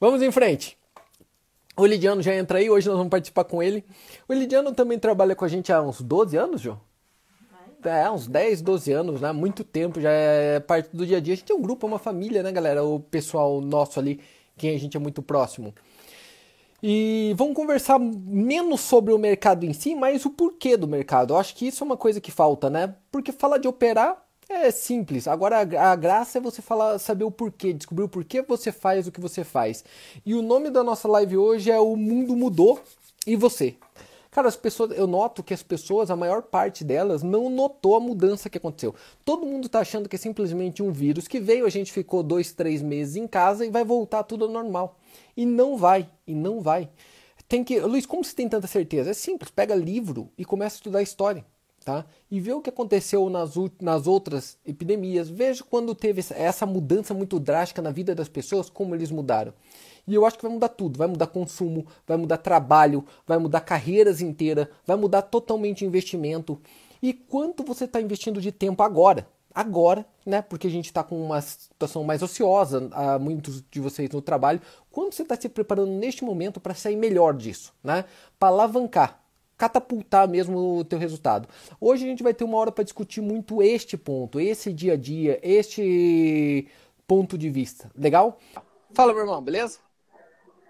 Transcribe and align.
Vamos 0.00 0.22
em 0.22 0.32
frente. 0.32 0.78
O 1.76 1.84
Lidiano 1.84 2.22
já 2.22 2.34
entra 2.34 2.58
aí, 2.58 2.70
hoje 2.70 2.88
nós 2.88 2.96
vamos 2.96 3.10
participar 3.10 3.44
com 3.44 3.62
ele. 3.62 3.84
O 4.26 4.32
Lidiano 4.32 4.72
também 4.72 4.98
trabalha 4.98 5.36
com 5.36 5.44
a 5.44 5.48
gente 5.48 5.70
há 5.70 5.82
uns 5.82 6.00
12 6.00 6.38
anos, 6.38 6.62
João? 6.62 6.80
É, 7.84 8.10
uns 8.10 8.26
10, 8.26 8.62
12 8.62 8.92
anos, 8.92 9.20
né? 9.20 9.30
Muito 9.30 9.62
tempo, 9.62 10.00
já 10.00 10.10
é 10.10 10.58
parte 10.58 10.88
do 10.96 11.06
dia 11.06 11.18
a 11.18 11.20
dia. 11.20 11.34
A 11.34 11.36
gente 11.36 11.52
é 11.52 11.54
um 11.54 11.60
grupo, 11.60 11.86
é 11.86 11.88
uma 11.88 11.98
família, 11.98 12.42
né, 12.42 12.50
galera? 12.50 12.82
O 12.82 12.98
pessoal 12.98 13.60
nosso 13.60 14.00
ali, 14.00 14.20
quem 14.56 14.74
a 14.74 14.78
gente 14.78 14.96
é 14.96 15.00
muito 15.00 15.20
próximo. 15.20 15.74
E 16.82 17.34
vamos 17.36 17.54
conversar 17.54 17.98
menos 17.98 18.80
sobre 18.80 19.12
o 19.12 19.18
mercado 19.18 19.64
em 19.66 19.74
si, 19.74 19.94
mas 19.94 20.24
o 20.24 20.30
porquê 20.30 20.78
do 20.78 20.88
mercado. 20.88 21.34
Eu 21.34 21.38
acho 21.38 21.54
que 21.54 21.66
isso 21.66 21.84
é 21.84 21.86
uma 21.86 21.96
coisa 21.96 22.22
que 22.22 22.30
falta, 22.30 22.70
né? 22.70 22.94
Porque 23.12 23.32
falar 23.32 23.58
de 23.58 23.68
operar 23.68 24.16
é 24.50 24.70
simples. 24.70 25.28
Agora 25.28 25.60
a, 25.60 25.96
graça 25.96 26.38
é 26.38 26.40
você 26.40 26.60
falar, 26.60 26.98
saber 26.98 27.24
o 27.24 27.30
porquê, 27.30 27.72
descobrir 27.72 28.04
o 28.04 28.08
porquê 28.08 28.42
você 28.42 28.72
faz 28.72 29.06
o 29.06 29.12
que 29.12 29.20
você 29.20 29.44
faz. 29.44 29.84
E 30.24 30.34
o 30.34 30.42
nome 30.42 30.70
da 30.70 30.82
nossa 30.82 31.08
live 31.08 31.36
hoje 31.36 31.70
é 31.70 31.78
O 31.78 31.96
Mundo 31.96 32.36
Mudou 32.36 32.80
e 33.26 33.36
Você. 33.36 33.76
Cara, 34.30 34.46
as 34.46 34.54
pessoas, 34.54 34.96
eu 34.96 35.08
noto 35.08 35.42
que 35.42 35.52
as 35.52 35.62
pessoas, 35.62 36.08
a 36.08 36.14
maior 36.14 36.42
parte 36.42 36.84
delas, 36.84 37.20
não 37.20 37.50
notou 37.50 37.96
a 37.96 38.00
mudança 38.00 38.48
que 38.48 38.58
aconteceu. 38.58 38.94
Todo 39.24 39.44
mundo 39.44 39.68
tá 39.68 39.80
achando 39.80 40.08
que 40.08 40.14
é 40.14 40.18
simplesmente 40.18 40.82
um 40.82 40.92
vírus 40.92 41.26
que 41.26 41.40
veio, 41.40 41.66
a 41.66 41.70
gente 41.70 41.92
ficou 41.92 42.22
dois, 42.22 42.52
três 42.52 42.80
meses 42.80 43.16
em 43.16 43.26
casa 43.26 43.66
e 43.66 43.70
vai 43.70 43.82
voltar 43.82 44.22
tudo 44.22 44.44
ao 44.44 44.50
normal. 44.50 44.96
E 45.36 45.44
não 45.44 45.76
vai, 45.76 46.08
e 46.28 46.34
não 46.34 46.60
vai. 46.60 46.88
Tem 47.48 47.64
que. 47.64 47.80
Luiz, 47.80 48.06
como 48.06 48.24
você 48.24 48.32
tem 48.32 48.48
tanta 48.48 48.68
certeza? 48.68 49.10
É 49.10 49.14
simples, 49.14 49.50
pega 49.50 49.74
livro 49.74 50.30
e 50.38 50.44
começa 50.44 50.76
a 50.76 50.78
estudar 50.78 51.02
história. 51.02 51.44
Tá? 51.84 52.04
E 52.30 52.38
vê 52.40 52.52
o 52.52 52.60
que 52.60 52.68
aconteceu 52.68 53.30
nas, 53.30 53.54
nas 53.80 54.06
outras 54.06 54.58
epidemias. 54.66 55.30
Veja 55.30 55.64
quando 55.64 55.94
teve 55.94 56.22
essa 56.34 56.66
mudança 56.66 57.14
muito 57.14 57.40
drástica 57.40 57.80
na 57.80 57.90
vida 57.90 58.14
das 58.14 58.28
pessoas, 58.28 58.68
como 58.68 58.94
eles 58.94 59.10
mudaram. 59.10 59.54
E 60.06 60.14
eu 60.14 60.26
acho 60.26 60.36
que 60.36 60.42
vai 60.42 60.52
mudar 60.52 60.68
tudo. 60.68 60.98
Vai 60.98 61.08
mudar 61.08 61.28
consumo, 61.28 61.86
vai 62.06 62.18
mudar 62.18 62.36
trabalho, 62.36 63.04
vai 63.26 63.38
mudar 63.38 63.60
carreiras 63.60 64.20
inteiras, 64.20 64.68
vai 64.86 64.96
mudar 64.96 65.22
totalmente 65.22 65.84
investimento. 65.84 66.60
E 67.02 67.14
quanto 67.14 67.64
você 67.64 67.84
está 67.84 68.00
investindo 68.00 68.40
de 68.40 68.52
tempo 68.52 68.82
agora? 68.82 69.26
Agora, 69.54 70.06
né? 70.24 70.42
Porque 70.42 70.66
a 70.66 70.70
gente 70.70 70.86
está 70.86 71.02
com 71.02 71.20
uma 71.20 71.40
situação 71.40 72.04
mais 72.04 72.22
ociosa, 72.22 72.88
a 72.92 73.18
muitos 73.18 73.64
de 73.70 73.80
vocês 73.80 74.10
no 74.10 74.20
trabalho. 74.20 74.60
Quanto 74.90 75.14
você 75.14 75.22
está 75.22 75.34
se 75.34 75.48
preparando 75.48 75.90
neste 75.90 76.24
momento 76.24 76.60
para 76.60 76.74
sair 76.74 76.96
melhor 76.96 77.34
disso, 77.34 77.72
né? 77.82 78.04
Para 78.38 78.48
alavancar, 78.48 79.20
catapultar 79.60 80.26
mesmo 80.26 80.78
o 80.78 80.84
teu 80.86 80.98
resultado. 80.98 81.46
Hoje 81.78 82.04
a 82.04 82.08
gente 82.08 82.22
vai 82.22 82.32
ter 82.32 82.44
uma 82.44 82.56
hora 82.56 82.72
para 82.72 82.82
discutir 82.82 83.20
muito 83.20 83.62
este 83.62 83.94
ponto, 83.94 84.40
esse 84.40 84.72
dia 84.72 84.94
a 84.94 84.96
dia, 84.96 85.38
este 85.42 86.66
ponto 87.06 87.36
de 87.36 87.50
vista. 87.50 87.90
Legal? 87.94 88.38
Fala, 88.94 89.12
meu 89.12 89.20
irmão, 89.20 89.42
beleza? 89.42 89.78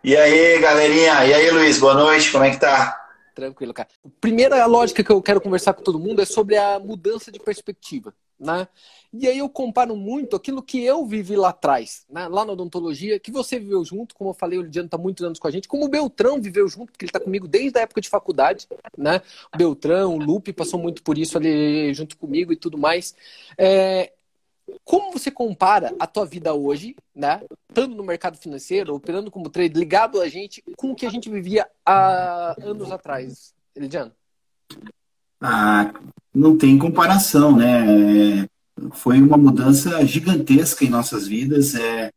E 0.02 0.16
aí, 0.16 0.58
galerinha? 0.58 1.24
E 1.24 1.32
aí, 1.32 1.50
Luiz? 1.52 1.78
Boa 1.78 1.94
noite, 1.94 2.32
como 2.32 2.42
é 2.42 2.50
que 2.50 2.58
tá? 2.58 3.00
Tranquilo, 3.32 3.72
cara. 3.72 3.88
Primeira 4.20 4.66
lógica 4.66 5.04
que 5.04 5.12
eu 5.12 5.22
quero 5.22 5.40
conversar 5.40 5.72
com 5.72 5.84
todo 5.84 6.00
mundo 6.00 6.20
é 6.20 6.24
sobre 6.24 6.56
a 6.56 6.80
mudança 6.80 7.30
de 7.30 7.38
perspectiva, 7.38 8.12
né? 8.40 8.66
E 9.12 9.28
aí 9.28 9.38
eu 9.38 9.48
comparo 9.48 9.94
muito 9.94 10.34
aquilo 10.34 10.62
que 10.62 10.82
eu 10.82 11.04
vivi 11.04 11.36
lá 11.36 11.50
atrás, 11.50 12.06
né? 12.08 12.26
lá 12.28 12.44
na 12.44 12.52
odontologia, 12.52 13.20
que 13.20 13.30
você 13.30 13.58
viveu 13.58 13.84
junto, 13.84 14.14
como 14.14 14.30
eu 14.30 14.34
falei, 14.34 14.58
o 14.58 14.62
Lidiano 14.62 14.86
está 14.86 14.96
muitos 14.96 15.24
anos 15.24 15.38
com 15.38 15.46
a 15.46 15.50
gente, 15.50 15.68
como 15.68 15.84
o 15.84 15.88
Beltrão 15.88 16.40
viveu 16.40 16.66
junto, 16.68 16.92
porque 16.92 17.04
ele 17.04 17.10
está 17.10 17.20
comigo 17.20 17.46
desde 17.46 17.78
a 17.78 17.82
época 17.82 18.00
de 18.00 18.08
faculdade, 18.08 18.66
né? 18.96 19.20
O 19.54 19.58
Beltrão, 19.58 20.14
o 20.14 20.18
Lupe 20.18 20.52
passou 20.52 20.80
muito 20.80 21.02
por 21.02 21.18
isso 21.18 21.36
ali 21.36 21.92
junto 21.92 22.16
comigo 22.16 22.52
e 22.52 22.56
tudo 22.56 22.78
mais. 22.78 23.14
É, 23.58 24.12
como 24.84 25.12
você 25.12 25.30
compara 25.30 25.94
a 25.98 26.06
tua 26.06 26.24
vida 26.24 26.54
hoje, 26.54 26.96
né? 27.14 27.42
Estando 27.68 27.94
no 27.94 28.04
mercado 28.04 28.38
financeiro, 28.38 28.94
operando 28.94 29.30
como 29.30 29.50
trader, 29.50 29.76
ligado 29.76 30.20
a 30.20 30.28
gente, 30.28 30.62
com 30.76 30.92
o 30.92 30.94
que 30.94 31.04
a 31.04 31.10
gente 31.10 31.28
vivia 31.28 31.68
há 31.84 32.54
anos 32.62 32.90
atrás, 32.90 33.54
Elidiano? 33.74 34.12
Ah, 35.40 35.92
não 36.34 36.56
tem 36.56 36.78
comparação, 36.78 37.56
né? 37.56 38.46
Foi 38.92 39.20
uma 39.20 39.36
mudança 39.36 40.04
gigantesca 40.06 40.84
em 40.84 40.90
nossas 40.90 41.26
vidas. 41.26 41.74
É, 41.74 42.06
a 42.06 42.10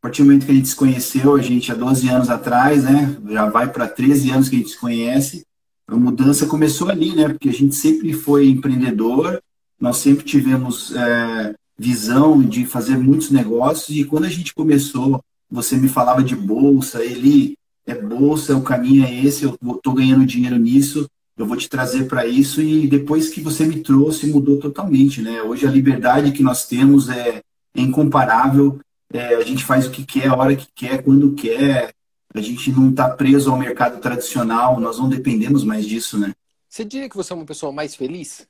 partir 0.00 0.22
do 0.22 0.26
momento 0.26 0.46
que 0.46 0.52
a 0.52 0.54
gente 0.54 0.68
se 0.68 0.76
conheceu, 0.76 1.34
a 1.34 1.42
gente 1.42 1.70
há 1.70 1.74
12 1.74 2.08
anos 2.08 2.30
atrás, 2.30 2.84
né? 2.84 3.16
Já 3.28 3.48
vai 3.48 3.70
para 3.70 3.88
13 3.88 4.30
anos 4.30 4.48
que 4.48 4.56
a 4.56 4.58
gente 4.58 4.70
se 4.70 4.78
conhece. 4.78 5.44
A 5.86 5.96
mudança 5.96 6.46
começou 6.46 6.88
ali, 6.88 7.14
né? 7.14 7.28
Porque 7.28 7.48
a 7.48 7.52
gente 7.52 7.74
sempre 7.74 8.12
foi 8.12 8.48
empreendedor, 8.48 9.42
nós 9.80 9.96
sempre 9.96 10.24
tivemos 10.24 10.94
é, 10.94 11.54
visão 11.78 12.42
de 12.42 12.64
fazer 12.66 12.96
muitos 12.96 13.30
negócios. 13.30 13.96
E 13.96 14.04
quando 14.04 14.24
a 14.24 14.30
gente 14.30 14.54
começou, 14.54 15.20
você 15.50 15.76
me 15.76 15.88
falava 15.88 16.22
de 16.22 16.36
bolsa, 16.36 17.04
ele 17.04 17.56
é 17.86 17.94
bolsa, 17.94 18.56
o 18.56 18.62
caminho 18.62 19.04
é 19.04 19.14
esse, 19.24 19.44
eu 19.44 19.58
estou 19.74 19.94
ganhando 19.94 20.26
dinheiro 20.26 20.58
nisso, 20.58 21.08
eu 21.38 21.46
vou 21.46 21.56
te 21.56 21.68
trazer 21.68 22.08
para 22.08 22.26
isso. 22.26 22.60
E 22.60 22.86
depois 22.86 23.28
que 23.28 23.40
você 23.40 23.64
me 23.64 23.80
trouxe, 23.80 24.26
mudou 24.26 24.58
totalmente. 24.58 25.22
Né? 25.22 25.40
Hoje 25.42 25.66
a 25.66 25.70
liberdade 25.70 26.32
que 26.32 26.42
nós 26.42 26.66
temos 26.66 27.08
é, 27.08 27.40
é 27.74 27.80
incomparável. 27.80 28.80
É, 29.12 29.36
a 29.36 29.42
gente 29.42 29.64
faz 29.64 29.86
o 29.86 29.90
que 29.90 30.04
quer, 30.04 30.28
a 30.28 30.36
hora 30.36 30.56
que 30.56 30.66
quer, 30.74 31.02
quando 31.02 31.32
quer. 31.34 31.94
A 32.34 32.40
gente 32.40 32.70
não 32.70 32.90
está 32.90 33.08
preso 33.08 33.50
ao 33.50 33.58
mercado 33.58 34.00
tradicional, 34.00 34.78
nós 34.78 34.98
não 34.98 35.08
dependemos 35.08 35.64
mais 35.64 35.86
disso, 35.86 36.18
né? 36.18 36.34
Você 36.68 36.84
diria 36.84 37.08
que 37.08 37.16
você 37.16 37.32
é 37.32 37.36
uma 37.36 37.46
pessoa 37.46 37.72
mais 37.72 37.94
feliz? 37.94 38.46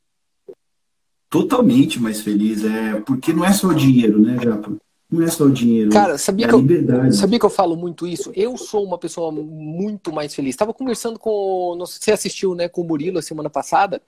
totalmente 1.29 2.01
mais 2.01 2.21
feliz. 2.21 2.65
É, 2.65 3.01
porque 3.01 3.33
não 3.33 3.45
é 3.45 3.53
só 3.53 3.69
o 3.69 3.75
dinheiro, 3.75 4.21
né, 4.21 4.39
Japa? 4.43 4.73
Não 5.11 5.23
é 5.23 5.29
só 5.29 5.45
o 5.45 5.51
dinheiro. 5.51 5.91
Cara, 5.91 6.19
sabia, 6.19 6.45
é 6.45 6.49
que 6.49 6.55
eu, 6.55 7.13
sabia 7.13 7.39
que 7.39 7.47
eu 7.47 7.51
falo 7.51 7.77
muito 7.77 8.07
isso? 8.07 8.31
Eu 8.37 8.59
sou 8.59 8.85
uma 8.85 8.99
pessoa 8.99 9.33
muito 9.33 10.13
mais 10.13 10.35
feliz. 10.35 10.51
Estava 10.51 10.75
conversando 10.75 11.19
com. 11.19 11.75
Não 11.79 11.87
sei 11.87 11.95
se 11.95 12.05
você 12.05 12.13
assistiu 12.13 12.55
né, 12.55 12.69
com 12.69 12.83
o 12.83 12.85
Murilo 12.85 13.19
a 13.19 13.23
semana 13.23 13.49
passada, 13.49 14.03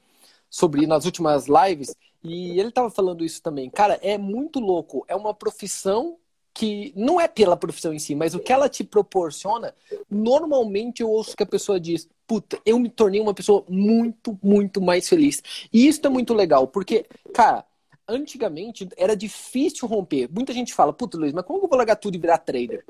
sobre 0.50 0.86
nas 0.86 1.06
últimas 1.06 1.46
lives, 1.46 1.96
e 2.22 2.58
ele 2.58 2.68
estava 2.68 2.90
falando 2.90 3.24
isso 3.24 3.42
também. 3.42 3.70
Cara, 3.70 3.98
é 4.02 4.18
muito 4.18 4.60
louco. 4.60 5.04
É 5.08 5.16
uma 5.16 5.32
profissão 5.32 6.18
que 6.52 6.92
não 6.94 7.18
é 7.20 7.26
pela 7.26 7.56
profissão 7.56 7.94
em 7.94 7.98
si, 7.98 8.14
mas 8.14 8.34
o 8.34 8.40
que 8.40 8.52
ela 8.52 8.68
te 8.68 8.84
proporciona, 8.84 9.74
normalmente 10.10 11.00
eu 11.00 11.08
ouço 11.08 11.34
que 11.34 11.42
a 11.42 11.46
pessoa 11.46 11.80
diz: 11.80 12.06
puta, 12.26 12.58
eu 12.66 12.78
me 12.78 12.90
tornei 12.90 13.20
uma 13.20 13.32
pessoa 13.32 13.64
muito, 13.68 14.38
muito 14.42 14.82
mais 14.82 15.08
feliz. 15.08 15.42
E 15.72 15.88
isso 15.88 16.00
é 16.04 16.10
muito 16.10 16.34
legal, 16.34 16.66
porque, 16.66 17.06
cara, 17.32 17.64
antigamente 18.10 18.88
era 18.96 19.16
difícil 19.16 19.86
romper. 19.88 20.28
Muita 20.30 20.52
gente 20.52 20.74
fala, 20.74 20.92
puta, 20.92 21.16
Luiz, 21.16 21.32
mas 21.32 21.44
como 21.44 21.64
eu 21.64 21.68
vou 21.68 21.78
largar 21.78 21.96
tudo 21.96 22.16
e 22.16 22.18
virar 22.18 22.38
trader? 22.38 22.84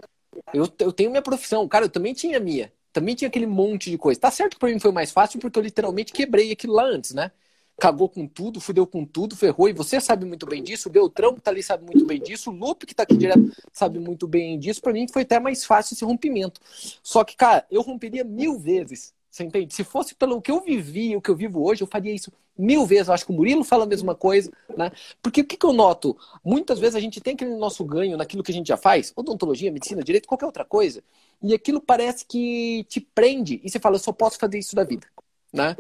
Eu, 0.53 0.69
eu 0.79 0.93
tenho 0.93 1.11
minha 1.11 1.23
profissão, 1.23 1.67
cara, 1.69 1.85
eu 1.85 1.91
também 1.91 2.15
tinha 2.15 2.41
minha. 2.41 2.73
Também 2.93 3.15
tinha 3.15 3.29
aquele 3.29 3.47
monte 3.47 3.91
de 3.91 3.99
coisa. 3.99 4.21
Tá 4.21 4.31
certo 4.31 4.55
que 4.55 4.59
pra 4.59 4.69
mim 4.69 4.81
foi 4.81 4.91
mais 4.91 5.13
fácil 5.13 5.39
porque 5.39 5.59
eu 5.59 5.63
literalmente 5.63 6.13
quebrei 6.13 6.51
aquilo 6.51 6.75
lá 6.75 6.85
antes, 6.85 7.13
né? 7.13 7.31
Cagou 7.79 8.09
com 8.09 8.27
tudo, 8.27 8.61
fudeu 8.61 8.87
com 8.87 9.07
tudo, 9.07 9.37
ferrou, 9.37 9.69
e 9.69 9.73
você 9.73 10.01
sabe 10.01 10.27
muito 10.27 10.45
bem 10.45 10.63
disso, 10.63 10.89
o 10.89 10.93
Beltrão 10.93 11.35
que 11.35 11.41
tá 11.41 11.51
ali 11.51 11.63
sabe 11.63 11.85
muito 11.85 12.05
bem 12.05 12.21
disso, 12.21 12.51
o 12.51 12.55
Lupe 12.55 12.85
que 12.85 12.95
tá 12.95 13.05
aqui 13.05 13.17
direto 13.17 13.51
sabe 13.73 13.99
muito 13.99 14.27
bem 14.29 14.59
disso. 14.59 14.83
Para 14.83 14.93
mim 14.93 15.07
foi 15.09 15.23
até 15.23 15.41
mais 15.41 15.65
fácil 15.65 15.95
esse 15.95 16.05
rompimento. 16.05 16.61
Só 17.03 17.25
que, 17.25 17.37
cara, 17.37 17.65
eu 17.71 17.81
romperia 17.81 18.25
mil 18.25 18.59
vezes 18.59 19.15
você 19.31 19.45
entende? 19.45 19.73
Se 19.73 19.85
fosse 19.85 20.15
pelo 20.15 20.43
que 20.43 20.51
eu 20.51 20.61
vivi, 20.61 21.15
o 21.15 21.23
que 21.23 21.31
eu 21.31 21.37
vivo 21.37 21.63
hoje, 21.65 21.83
eu 21.83 21.87
faria 21.87 22.13
isso 22.13 22.33
mil 22.61 22.87
vezes. 22.87 23.09
Eu 23.09 23.15
acho 23.15 23.25
que 23.25 23.33
o 23.33 23.35
Murilo 23.35 23.65
fala 23.65 23.85
a 23.85 23.87
mesma 23.87 24.15
coisa, 24.15 24.51
né? 24.77 24.93
Porque 25.23 25.41
o 25.41 25.45
que, 25.45 25.57
que 25.57 25.67
eu 25.67 25.73
noto? 25.73 26.17
Muitas 26.45 26.79
vezes 26.79 26.95
a 26.95 27.01
gente 27.01 27.21
tem 27.21 27.35
aquele 27.35 27.57
nosso 27.57 27.85
ganho 27.85 28.17
naquilo 28.17 28.43
que 28.43 28.53
a 28.53 28.55
gente 28.55 28.69
já 28.69 28.77
faz, 28.77 29.13
odontologia, 29.17 29.73
medicina, 29.73 30.03
direito, 30.03 30.29
qualquer 30.29 30.47
outra 30.47 30.65
coisa, 30.65 31.03
e 31.43 31.55
aquilo 31.55 31.81
parece 31.81 32.25
que 32.25 32.85
te 32.89 33.01
prende 33.01 33.61
e 33.65 33.71
você 33.71 33.79
fala, 33.79 33.97
eu 33.97 34.01
só 34.01 34.13
posso 34.13 34.39
fazer 34.39 34.59
isso 34.59 34.77
da 34.77 34.85
vida, 34.85 35.07
né? 35.53 35.77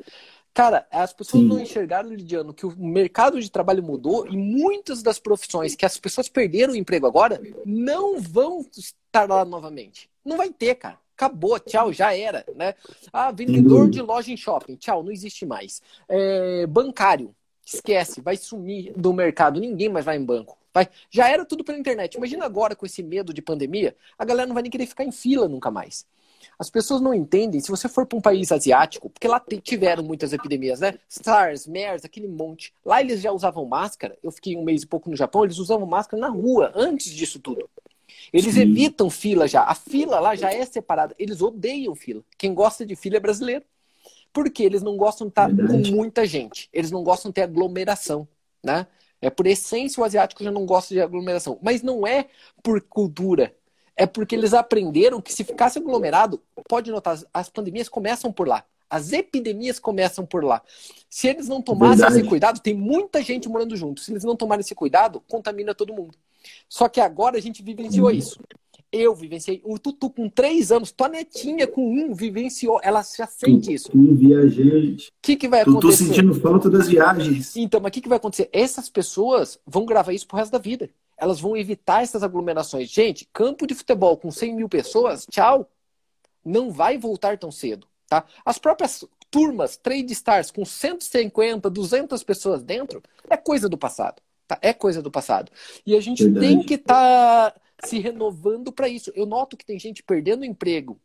Cara, 0.52 0.86
as 0.90 1.12
pessoas 1.12 1.44
Sim. 1.44 1.48
não 1.48 1.60
enxergaram, 1.60 2.10
Lidiano, 2.10 2.52
que 2.52 2.66
o 2.66 2.76
mercado 2.76 3.40
de 3.40 3.48
trabalho 3.48 3.84
mudou 3.84 4.26
e 4.26 4.36
muitas 4.36 5.00
das 5.00 5.18
profissões 5.18 5.76
que 5.76 5.86
as 5.86 5.96
pessoas 5.96 6.28
perderam 6.28 6.72
o 6.72 6.76
emprego 6.76 7.06
agora 7.06 7.40
não 7.64 8.20
vão 8.20 8.66
estar 8.76 9.28
lá 9.28 9.44
novamente. 9.44 10.10
Não 10.24 10.36
vai 10.36 10.50
ter, 10.50 10.74
cara 10.74 10.98
acabou, 11.20 11.60
tchau, 11.60 11.92
já 11.92 12.16
era, 12.16 12.44
né? 12.56 12.74
Ah, 13.12 13.30
vendedor 13.30 13.90
de 13.90 14.00
loja 14.00 14.32
em 14.32 14.36
shopping, 14.36 14.76
tchau, 14.76 15.02
não 15.02 15.12
existe 15.12 15.44
mais. 15.44 15.82
É, 16.08 16.66
bancário, 16.66 17.34
esquece, 17.64 18.22
vai 18.22 18.36
sumir 18.36 18.92
do 18.96 19.12
mercado, 19.12 19.60
ninguém 19.60 19.90
mais 19.90 20.06
vai 20.06 20.16
em 20.16 20.24
banco. 20.24 20.56
Vai, 20.72 20.88
já 21.10 21.28
era 21.28 21.44
tudo 21.44 21.64
pela 21.64 21.78
internet. 21.78 22.14
Imagina 22.14 22.44
agora 22.44 22.74
com 22.74 22.86
esse 22.86 23.02
medo 23.02 23.34
de 23.34 23.42
pandemia, 23.42 23.94
a 24.18 24.24
galera 24.24 24.46
não 24.46 24.54
vai 24.54 24.62
nem 24.62 24.70
querer 24.70 24.86
ficar 24.86 25.04
em 25.04 25.12
fila 25.12 25.46
nunca 25.46 25.70
mais. 25.70 26.06
As 26.58 26.70
pessoas 26.70 27.00
não 27.00 27.12
entendem, 27.12 27.60
se 27.60 27.70
você 27.70 27.88
for 27.88 28.06
para 28.06 28.18
um 28.18 28.20
país 28.20 28.50
asiático, 28.52 29.10
porque 29.10 29.28
lá 29.28 29.42
tiveram 29.62 30.02
muitas 30.02 30.32
epidemias, 30.32 30.80
né? 30.80 30.98
SARS, 31.08 31.66
MERS, 31.66 32.04
aquele 32.04 32.28
monte. 32.28 32.72
Lá 32.84 33.00
eles 33.00 33.20
já 33.20 33.32
usavam 33.32 33.64
máscara. 33.66 34.16
Eu 34.22 34.30
fiquei 34.30 34.56
um 34.56 34.64
mês 34.64 34.82
e 34.82 34.86
pouco 34.86 35.10
no 35.10 35.16
Japão, 35.16 35.44
eles 35.44 35.58
usavam 35.58 35.86
máscara 35.86 36.20
na 36.20 36.28
rua 36.28 36.72
antes 36.74 37.10
disso 37.12 37.38
tudo. 37.38 37.68
Eles 38.32 38.54
Sim. 38.54 38.60
evitam 38.60 39.10
fila 39.10 39.46
já. 39.48 39.62
A 39.62 39.74
fila 39.74 40.20
lá 40.20 40.34
já 40.34 40.52
é 40.52 40.64
separada. 40.64 41.14
Eles 41.18 41.40
odeiam 41.42 41.94
fila. 41.94 42.22
Quem 42.38 42.54
gosta 42.54 42.84
de 42.86 42.94
fila 42.96 43.16
é 43.16 43.20
brasileiro. 43.20 43.64
Porque 44.32 44.62
eles 44.62 44.82
não 44.82 44.96
gostam 44.96 45.26
de 45.26 45.32
estar 45.32 45.48
Verdade. 45.52 45.90
com 45.90 45.96
muita 45.96 46.24
gente. 46.26 46.68
Eles 46.72 46.90
não 46.90 47.02
gostam 47.02 47.30
de 47.30 47.34
ter 47.34 47.42
aglomeração, 47.42 48.28
né? 48.64 48.86
É 49.20 49.28
por 49.28 49.46
essência 49.46 50.00
o 50.00 50.04
asiático 50.04 50.42
já 50.44 50.50
não 50.50 50.64
gosta 50.64 50.94
de 50.94 51.00
aglomeração. 51.00 51.58
Mas 51.60 51.82
não 51.82 52.06
é 52.06 52.26
por 52.62 52.80
cultura. 52.80 53.54
é 53.96 54.06
porque 54.06 54.34
eles 54.34 54.54
aprenderam 54.54 55.20
que 55.20 55.32
se 55.32 55.44
ficasse 55.44 55.78
aglomerado, 55.78 56.40
pode 56.68 56.90
notar, 56.90 57.18
as 57.34 57.50
pandemias 57.50 57.88
começam 57.88 58.32
por 58.32 58.48
lá. 58.48 58.64
As 58.88 59.12
epidemias 59.12 59.78
começam 59.78 60.24
por 60.24 60.42
lá. 60.42 60.62
Se 61.08 61.28
eles 61.28 61.48
não 61.48 61.60
tomassem 61.60 61.98
Verdade. 61.98 62.20
esse 62.20 62.28
cuidado, 62.28 62.60
tem 62.60 62.74
muita 62.74 63.22
gente 63.22 63.48
morando 63.48 63.76
junto. 63.76 64.00
Se 64.00 64.10
eles 64.12 64.24
não 64.24 64.34
tomarem 64.34 64.62
esse 64.62 64.74
cuidado, 64.74 65.20
contamina 65.28 65.74
todo 65.74 65.92
mundo. 65.92 66.16
Só 66.68 66.88
que 66.88 67.00
agora 67.00 67.36
a 67.36 67.40
gente 67.40 67.62
vivenciou 67.62 68.08
uhum. 68.08 68.14
isso. 68.14 68.40
Eu 68.92 69.14
vivenciei. 69.14 69.60
O 69.64 69.78
Tutu 69.78 70.10
com 70.10 70.28
três 70.28 70.72
anos, 70.72 70.90
tua 70.90 71.08
netinha 71.08 71.66
com 71.66 71.80
um 71.80 72.12
vivenciou. 72.12 72.80
Ela 72.82 73.02
já 73.02 73.26
sente 73.26 73.72
isso. 73.72 73.90
Um 73.94 74.16
viajante. 74.16 75.08
O 75.08 75.12
que, 75.22 75.36
que 75.36 75.48
vai 75.48 75.60
acontecer? 75.60 75.80
Tô 75.80 75.92
sentindo 75.92 76.34
falta 76.34 76.68
das 76.68 76.88
viagens. 76.88 77.56
Então, 77.56 77.80
mas 77.80 77.90
o 77.90 77.92
que, 77.92 78.00
que 78.00 78.08
vai 78.08 78.18
acontecer? 78.18 78.48
Essas 78.52 78.88
pessoas 78.88 79.60
vão 79.64 79.86
gravar 79.86 80.12
isso 80.12 80.26
pro 80.26 80.38
resto 80.38 80.50
da 80.50 80.58
vida. 80.58 80.90
Elas 81.16 81.40
vão 81.40 81.56
evitar 81.56 82.02
essas 82.02 82.22
aglomerações. 82.22 82.88
Gente, 82.90 83.28
campo 83.32 83.64
de 83.64 83.74
futebol 83.74 84.16
com 84.16 84.30
100 84.30 84.56
mil 84.56 84.68
pessoas, 84.68 85.24
tchau. 85.30 85.70
Não 86.44 86.72
vai 86.72 86.98
voltar 86.98 87.38
tão 87.38 87.52
cedo. 87.52 87.86
Tá? 88.08 88.24
As 88.44 88.58
próprias 88.58 89.04
turmas, 89.30 89.76
trade 89.76 90.12
stars, 90.12 90.50
com 90.50 90.64
150, 90.64 91.70
200 91.70 92.24
pessoas 92.24 92.64
dentro, 92.64 93.00
é 93.28 93.36
coisa 93.36 93.68
do 93.68 93.78
passado. 93.78 94.20
Tá? 94.50 94.58
É 94.60 94.72
coisa 94.72 95.00
do 95.00 95.10
passado. 95.10 95.50
E 95.86 95.94
a 95.96 96.00
gente 96.00 96.24
Verdade. 96.24 96.46
tem 96.46 96.62
que 96.62 96.74
estar 96.74 97.52
tá 97.52 97.60
se 97.84 97.98
renovando 97.98 98.72
para 98.72 98.88
isso. 98.88 99.12
Eu 99.14 99.26
noto 99.26 99.56
que 99.56 99.64
tem 99.64 99.78
gente 99.78 100.02
perdendo 100.02 100.44
emprego 100.44 101.00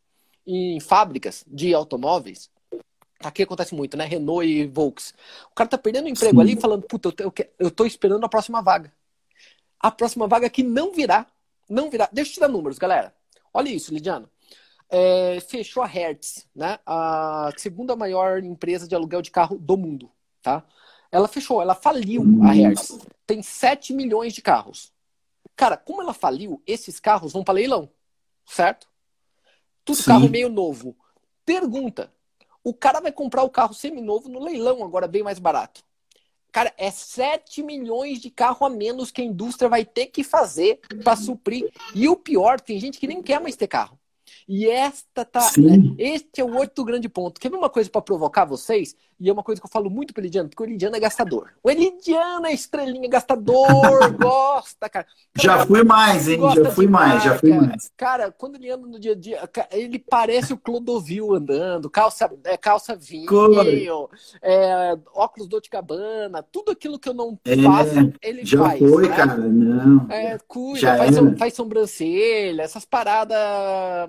em 0.46 0.80
fábricas 0.80 1.44
de 1.48 1.74
automóveis. 1.74 2.50
Aqui 3.24 3.44
acontece 3.44 3.74
muito, 3.74 3.96
né? 3.96 4.06
Renault 4.06 4.46
e 4.48 4.66
Volks. 4.66 5.14
O 5.52 5.56
cara 5.56 5.70
tá 5.70 5.78
perdendo 5.78 6.10
emprego 6.10 6.36
Sim. 6.36 6.42
ali 6.42 6.60
falando, 6.60 6.84
puta, 6.84 7.14
eu, 7.20 7.34
eu 7.60 7.72
tô 7.72 7.86
esperando 7.86 8.24
a 8.26 8.30
próxima 8.30 8.62
vaga. 8.62 8.92
A 9.80 9.92
próxima 9.92 10.28
vaga 10.28 10.50
que 10.50 10.64
não 10.64 10.92
virá. 10.92 11.28
Não 11.70 11.90
virá. 11.90 12.10
Deixa 12.12 12.32
eu 12.32 12.34
te 12.36 12.40
dar 12.40 12.48
números, 12.48 12.78
galera. 12.78 13.14
Olha 13.54 13.70
isso, 13.70 13.94
Lidiano 13.94 14.30
é, 14.90 15.40
fechou 15.42 15.84
a 15.84 15.88
Hertz, 15.88 16.48
né? 16.56 16.80
A 16.86 17.52
segunda 17.58 17.96
maior 17.96 18.44
empresa 18.44 18.88
de 18.88 18.96
aluguel 18.96 19.22
de 19.22 19.32
carro 19.32 19.58
do 19.58 19.78
mundo, 19.78 20.12
tá? 20.42 20.64
Ela 21.12 21.28
fechou, 21.28 21.62
ela 21.62 21.76
faliu 21.76 22.24
a 22.44 22.52
Hertz. 22.52 22.98
Tem 23.26 23.42
7 23.42 23.94
milhões 23.94 24.34
de 24.34 24.42
carros. 24.42 24.92
Cara, 25.56 25.78
como 25.78 26.02
ela 26.02 26.14
faliu, 26.14 26.62
esses 26.68 27.00
carros 27.00 27.34
vão 27.34 27.44
para 27.44 27.56
leilão, 27.56 27.90
certo? 28.46 28.88
Tudo 29.84 29.98
Sim. 29.98 30.06
carro 30.06 30.30
meio 30.30 30.50
novo. 30.50 30.96
Pergunta: 31.46 32.12
o 32.64 32.74
cara 32.74 33.00
vai 33.00 33.12
comprar 33.12 33.44
o 33.44 33.50
carro 33.50 33.74
seminovo 33.74 34.28
no 34.28 34.44
leilão, 34.44 34.84
agora 34.84 35.08
bem 35.08 35.24
mais 35.24 35.40
barato. 35.40 35.84
Cara, 36.52 36.74
é 36.78 36.90
7 36.90 37.62
milhões 37.62 38.22
de 38.22 38.30
carro 38.30 38.66
a 38.66 38.70
menos 38.70 39.12
que 39.12 39.22
a 39.22 39.26
indústria 39.26 39.70
vai 39.70 39.84
ter 39.84 40.08
que 40.08 40.24
fazer 40.24 40.80
para 41.04 41.16
suprir. 41.18 41.70
E 41.94 42.08
o 42.08 42.16
pior, 42.16 42.62
tem 42.62 42.80
gente 42.80 42.98
que 42.98 43.08
nem 43.08 43.22
quer 43.22 43.42
mais 43.42 43.58
ter 43.58 43.68
carro. 43.68 44.00
E 44.48 44.68
esta 44.68 45.26
tá. 45.26 45.42
Sim. 45.42 45.96
Este 45.98 46.40
é 46.40 46.44
o 46.44 46.56
outro 46.56 46.86
grande 46.86 47.10
ponto. 47.10 47.40
Quer 47.40 47.50
ver 47.50 47.58
uma 47.58 47.70
coisa 47.70 47.90
para 47.90 48.02
provocar 48.02 48.46
vocês? 48.46 48.96
E 49.20 49.30
é 49.30 49.34
uma 49.34 49.44
coisa 49.44 49.62
que 49.62 49.66
eu 49.66 49.72
falo 49.72 49.90
muito 49.90 50.14
pro 50.14 50.22
Elidiano, 50.22 50.50
porque 50.50 50.64
o 50.64 50.66
Elidiano 50.66 50.96
é 50.96 51.00
gastador. 51.00 51.52
O 51.64 51.70
Elidiano 51.70 52.46
é 52.46 52.54
estrelinha, 52.54 53.10
gastador, 53.10 54.12
gosta, 54.20 54.90
cara. 54.90 55.06
Já 55.38 55.66
fui 55.66 55.84
mais, 55.84 56.28
hein? 56.28 56.40
Já 56.54 56.72
fui 56.72 56.88
mais, 56.88 57.24
já 57.24 57.38
fui 57.38 57.54
mais. 57.54 57.92
Cara, 57.96 58.32
quando 58.32 58.56
ele 58.56 58.70
anda 58.70 58.86
no 58.88 59.00
dia 59.00 59.14
a 59.14 59.16
dia, 59.16 59.50
ele 59.72 60.00
parece 60.00 60.54
o 60.54 60.58
Clodovil 60.58 61.34
andando, 61.34 61.90
calça, 61.90 62.30
é, 62.44 62.58
calça 62.58 62.96
vinho, 62.96 64.10
é, 64.42 64.98
óculos 65.14 65.48
do 65.48 65.62
Cabana, 65.70 66.44
tudo 66.44 66.72
aquilo 66.72 67.00
que 67.00 67.10
eu 67.10 67.14
não 67.14 67.40
é, 67.46 67.56
faço, 67.58 68.14
ele 68.22 68.46
já 68.46 68.60
faz. 68.60 68.80
Já 68.80 68.88
foi, 68.88 69.10
né? 69.10 69.16
cara, 69.16 69.38
não. 69.38 70.12
É, 70.12 70.38
cuida, 70.48 70.98
faz, 70.98 71.16
faz, 71.40 71.54
sobrancelha, 71.54 72.62
essas 72.62 72.86
paradas 72.86 73.38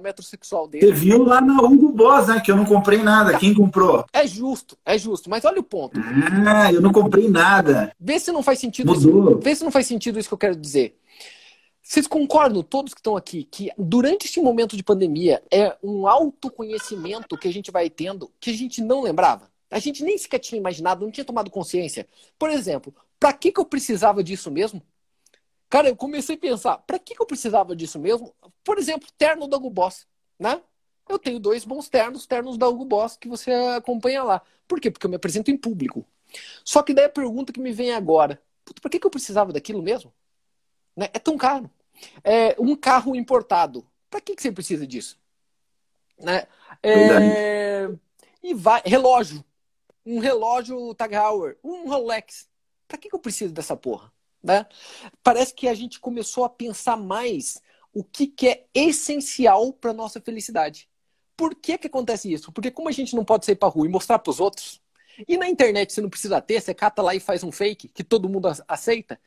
metrosexual 0.03 0.69
dele. 0.69 0.87
Você 0.87 0.93
viu 0.93 1.25
lá 1.25 1.41
na 1.41 1.61
Hugo 1.63 1.93
Boss, 1.93 2.29
né? 2.29 2.41
Que 2.41 2.51
eu 2.51 2.57
não 2.57 2.65
comprei 2.65 3.03
nada. 3.03 3.39
Quem 3.39 3.55
comprou? 3.55 4.05
É 4.13 4.27
justo, 4.27 4.77
é 4.85 4.96
justo. 4.99 5.31
Mas 5.31 5.45
olha 5.45 5.61
o 5.61 5.65
ponto. 5.65 6.01
Ah, 6.47 6.73
eu 6.73 6.81
não 6.81 6.93
comprei 6.93 7.29
nada. 7.29 7.95
Vê 7.99 8.19
se 8.19 8.33
não 8.33 8.43
faz 8.43 8.59
sentido 8.59 8.93
Mudou. 8.93 9.31
isso. 9.33 9.41
Vê 9.41 9.55
se 9.55 9.65
não 9.65 9.71
faz 9.71 9.87
sentido 9.87 10.19
isso 10.19 10.29
que 10.29 10.35
eu 10.35 10.39
quero 10.39 10.57
dizer. 10.57 10.99
Vocês 11.83 12.07
concordam, 12.09 12.65
todos 12.65 12.93
que 12.93 12.99
estão 13.01 13.17
aqui, 13.17 13.45
que 13.45 13.71
durante 13.79 14.27
este 14.27 14.41
momento 14.41 14.77
de 14.77 14.83
pandemia 14.83 15.41
é 15.53 15.77
um 15.81 16.09
autoconhecimento 16.09 17.39
que 17.39 17.47
a 17.47 17.53
gente 17.53 17.71
vai 17.71 17.89
tendo 17.89 18.29
que 18.41 18.51
a 18.51 18.55
gente 18.55 18.83
não 18.83 19.03
lembrava? 19.03 19.49
A 19.71 19.79
gente 19.79 20.03
nem 20.03 20.19
sequer 20.19 20.41
tinha 20.41 20.59
imaginado, 20.59 21.05
não 21.05 21.13
tinha 21.13 21.25
tomado 21.25 21.49
consciência. 21.49 22.09
Por 22.37 22.51
exemplo, 22.51 22.93
para 23.21 23.33
que, 23.33 23.53
que 23.53 23.61
eu 23.61 23.65
precisava 23.65 24.23
disso 24.23 24.51
mesmo? 24.51 24.83
Cara, 25.69 25.89
eu 25.89 25.97
comecei 25.97 26.37
a 26.37 26.39
pensar, 26.39 26.79
para 26.79 26.99
que, 26.99 27.15
que 27.15 27.23
eu 27.23 27.27
precisava 27.27 27.75
disso 27.75 27.99
mesmo? 27.99 28.35
Por 28.65 28.79
exemplo, 28.79 29.09
terno 29.17 29.49
da 29.49 29.57
Hugo 29.57 29.71
Boss, 29.71 30.07
né? 30.39 30.61
Eu 31.09 31.19
tenho 31.19 31.39
dois 31.39 31.65
bons 31.65 31.89
ternos, 31.89 32.27
ternos 32.27 32.59
da 32.59 32.69
Hugo 32.69 32.85
Boss, 32.85 33.17
que 33.17 33.29
você 33.29 33.53
acompanha 33.53 34.23
lá. 34.23 34.43
Por 34.67 34.81
quê? 34.81 34.91
Porque 34.91 35.07
eu 35.07 35.11
me 35.11 35.17
apresento 35.17 35.51
em 35.51 35.57
público. 35.57 36.05
Só 36.65 36.83
que 36.83 36.93
daí 36.93 37.05
a 37.05 37.11
pergunta 37.11 37.53
que 37.53 37.61
me 37.61 37.73
vem 37.73 37.93
agora, 37.93 38.43
por 38.65 38.91
que, 38.91 38.99
que 38.99 39.07
eu 39.07 39.11
precisava 39.11 39.53
daquilo 39.53 39.83
mesmo? 39.83 40.13
Né? 40.97 41.09
É 41.13 41.19
tão 41.19 41.37
caro. 41.37 41.71
É, 42.25 42.57
um 42.59 42.75
carro 42.75 43.15
importado, 43.15 43.87
para 44.11 44.21
que, 44.21 44.35
que 44.35 44.43
você 44.43 44.53
precisa 44.53 44.87
disso? 44.87 45.19
Né? 46.19 46.47
É, 46.83 47.89
e 48.43 48.55
vai, 48.55 48.83
relógio. 48.85 49.45
Um 50.05 50.19
relógio 50.19 50.95
Tag 50.95 51.15
Heuer, 51.15 51.57
um 51.63 51.89
Rolex. 51.89 52.49
Para 52.87 52.99
que, 52.99 53.09
que 53.09 53.15
eu 53.15 53.21
preciso 53.21 53.53
dessa 53.53 53.77
porra? 53.77 54.13
Né? 54.43 54.67
Parece 55.23 55.53
que 55.55 55.69
a 55.69 55.75
gente 55.75 55.99
começou 55.99 56.45
a 56.45 56.49
pensar 56.49 56.97
mais 56.97 57.61
o 57.93 58.05
que, 58.05 58.27
que 58.27 58.49
é 58.49 58.67
essencial 58.75 59.73
para 59.73 59.93
nossa 59.93 60.21
felicidade. 60.21 60.89
Por 61.37 61.55
que, 61.55 61.77
que 61.77 61.87
acontece 61.87 62.33
isso? 62.33 62.51
Porque 62.51 62.71
como 62.71 62.89
a 62.89 62.93
gente 62.93 63.15
não 63.15 63.25
pode 63.25 63.45
sair 63.45 63.57
para 63.57 63.69
rua 63.69 63.87
e 63.87 63.91
mostrar 63.91 64.19
para 64.19 64.31
os 64.31 64.41
outros, 64.41 64.81
e 65.27 65.37
na 65.37 65.49
internet 65.49 65.93
você 65.93 66.01
não 66.01 66.11
precisa 66.11 66.41
ter, 66.41 66.61
você 66.61 66.75
cata 66.75 67.03
lá 67.03 67.15
e 67.15 67.21
faz 67.21 67.43
um 67.43 67.53
fake 67.53 67.89
que 67.89 68.05
todo 68.05 68.29
mundo 68.29 68.49
aceita, 68.67 69.19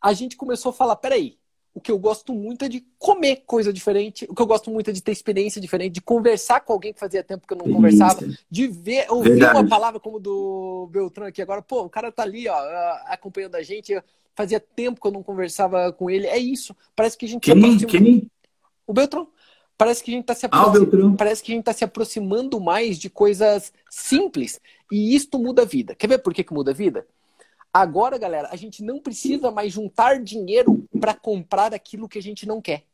a 0.00 0.12
gente 0.12 0.36
começou 0.36 0.70
a 0.70 0.72
falar, 0.72 0.96
peraí, 0.96 1.38
o 1.76 1.80
que 1.80 1.90
eu 1.90 1.98
gosto 1.98 2.32
muito 2.32 2.64
é 2.64 2.68
de 2.68 2.86
comer 2.98 3.42
coisa 3.44 3.70
diferente, 3.70 4.26
o 4.30 4.34
que 4.34 4.40
eu 4.40 4.46
gosto 4.46 4.70
muito 4.70 4.88
é 4.88 4.92
de 4.94 5.02
ter 5.02 5.12
experiência 5.12 5.60
diferente, 5.60 5.92
de 5.92 6.00
conversar 6.00 6.60
com 6.60 6.72
alguém 6.72 6.92
que 6.92 6.98
fazia 6.98 7.22
tempo 7.22 7.46
que 7.46 7.52
eu 7.52 7.58
não 7.58 7.70
conversava, 7.70 8.26
de 8.50 8.66
ver, 8.66 9.06
ouvir 9.10 9.32
Verdade. 9.32 9.58
uma 9.58 9.68
palavra 9.68 10.00
como 10.00 10.18
do 10.18 10.88
Beltrán 10.90 11.28
aqui 11.28 11.42
agora, 11.42 11.60
pô, 11.60 11.82
o 11.82 11.90
cara 11.90 12.10
tá 12.10 12.22
ali, 12.22 12.48
ó, 12.48 12.56
acompanhando 13.06 13.56
a 13.56 13.62
gente, 13.62 13.92
fazia 14.34 14.58
tempo 14.58 15.00
que 15.00 15.06
eu 15.06 15.12
não 15.12 15.22
conversava 15.22 15.92
com 15.92 16.08
ele, 16.08 16.26
é 16.26 16.38
isso, 16.38 16.74
parece 16.94 17.18
que 17.18 17.26
a 17.26 17.28
gente 17.28 17.42
quem, 17.42 17.78
quem? 17.78 18.30
O 18.86 18.94
Beltrán. 18.94 19.26
Parece 19.78 20.02
que 20.02 20.10
a 20.10 20.14
gente 20.14 20.22
está 20.22 20.34
se, 20.34 20.46
aproxim... 20.46 20.84
ah, 20.84 21.14
parece 21.18 21.42
que 21.42 21.52
a 21.52 21.54
gente 21.54 21.64
tá 21.64 21.72
se 21.72 21.84
aproximando 21.84 22.58
mais 22.60 22.98
de 22.98 23.10
coisas 23.10 23.72
simples. 23.90 24.60
E 24.90 25.14
isto 25.14 25.38
muda 25.38 25.62
a 25.62 25.66
vida. 25.66 25.94
Quer 25.94 26.06
ver 26.06 26.18
por 26.18 26.32
que, 26.32 26.42
que 26.42 26.54
muda 26.54 26.70
a 26.70 26.74
vida? 26.74 27.06
Agora, 27.72 28.16
galera, 28.16 28.48
a 28.50 28.56
gente 28.56 28.82
não 28.82 28.98
precisa 28.98 29.50
mais 29.50 29.72
juntar 29.72 30.18
dinheiro 30.22 30.88
para 30.98 31.12
comprar 31.12 31.74
aquilo 31.74 32.08
que 32.08 32.18
a 32.18 32.22
gente 32.22 32.46
não 32.46 32.60
quer. 32.60 32.84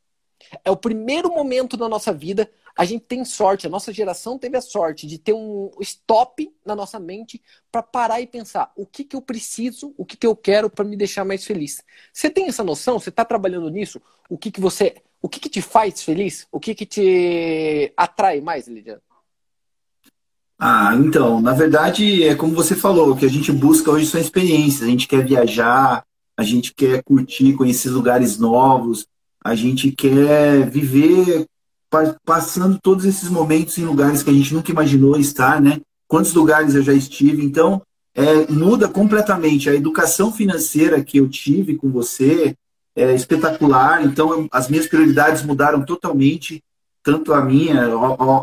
É 0.65 0.71
o 0.73 0.77
primeiro 0.77 1.33
momento 1.33 1.77
da 1.77 1.89
nossa 1.89 2.13
vida. 2.13 2.51
A 2.77 2.85
gente 2.85 3.05
tem 3.05 3.25
sorte, 3.25 3.67
a 3.67 3.71
nossa 3.71 3.93
geração 3.93 4.39
teve 4.39 4.57
a 4.57 4.61
sorte 4.61 5.07
de 5.07 5.19
ter 5.19 5.35
um 5.35 5.71
stop 5.81 6.53
na 6.65 6.75
nossa 6.75 6.99
mente 6.99 7.41
para 7.71 7.83
parar 7.83 8.21
e 8.21 8.27
pensar 8.27 8.73
o 8.75 8.87
que, 8.87 9.05
que 9.05 9.15
eu 9.15 9.21
preciso, 9.23 9.95
o 9.97 10.05
que, 10.05 10.17
que 10.17 10.27
eu 10.27 10.35
quero 10.35 10.71
para 10.71 10.85
me 10.85 10.97
deixar 10.97 11.25
mais 11.25 11.45
feliz. 11.45 11.85
Você 12.13 12.31
tem 12.31 12.49
essa 12.49 12.65
noção? 12.65 12.99
Você 12.99 13.11
está 13.11 13.25
trabalhando 13.25 13.69
nisso? 13.69 14.01
O 14.29 14.39
que, 14.39 14.51
que 14.51 14.61
você. 14.61 14.97
O 15.23 15.29
que, 15.29 15.39
que 15.39 15.49
te 15.49 15.63
faz 15.63 16.03
feliz? 16.03 16.49
O 16.51 16.59
que, 16.59 16.75
que 16.75 16.85
te 16.85 17.93
atrai 17.97 18.41
mais, 18.41 18.67
Lidiane? 18.67 19.01
Ah, 20.59 20.95
então, 20.97 21.41
na 21.41 21.53
verdade, 21.53 22.25
é 22.25 22.35
como 22.35 22.55
você 22.55 22.75
falou, 22.75 23.11
o 23.11 23.17
que 23.17 23.25
a 23.25 23.31
gente 23.31 23.51
busca 23.53 23.91
hoje 23.91 24.07
são 24.07 24.21
experiências. 24.21 24.83
A 24.83 24.91
gente 24.91 25.07
quer 25.07 25.25
viajar, 25.25 26.05
a 26.37 26.43
gente 26.43 26.75
quer 26.75 27.03
curtir, 27.05 27.55
conhecer 27.55 27.91
lugares 27.91 28.39
novos, 28.39 29.07
a 29.45 29.55
gente 29.55 29.93
quer 29.93 30.69
viver 30.69 31.47
passando 32.25 32.79
todos 32.83 33.05
esses 33.05 33.29
momentos 33.29 33.77
em 33.77 33.85
lugares 33.85 34.23
que 34.23 34.31
a 34.31 34.33
gente 34.33 34.55
nunca 34.55 34.71
imaginou 34.71 35.19
estar, 35.19 35.61
né? 35.61 35.81
Quantos 36.09 36.33
lugares 36.33 36.75
eu 36.75 36.83
já 36.83 36.93
estive, 36.93 37.45
então 37.45 37.83
é, 38.15 38.51
muda 38.51 38.89
completamente. 38.89 39.69
A 39.69 39.75
educação 39.75 40.33
financeira 40.33 41.03
que 41.05 41.19
eu 41.19 41.29
tive 41.29 41.77
com 41.77 41.91
você 41.91 42.55
é 42.95 43.15
espetacular, 43.15 44.05
então 44.05 44.47
as 44.51 44.69
minhas 44.69 44.87
prioridades 44.87 45.43
mudaram 45.43 45.83
totalmente, 45.85 46.63
tanto 47.03 47.33
a 47.33 47.43
minha, 47.43 47.85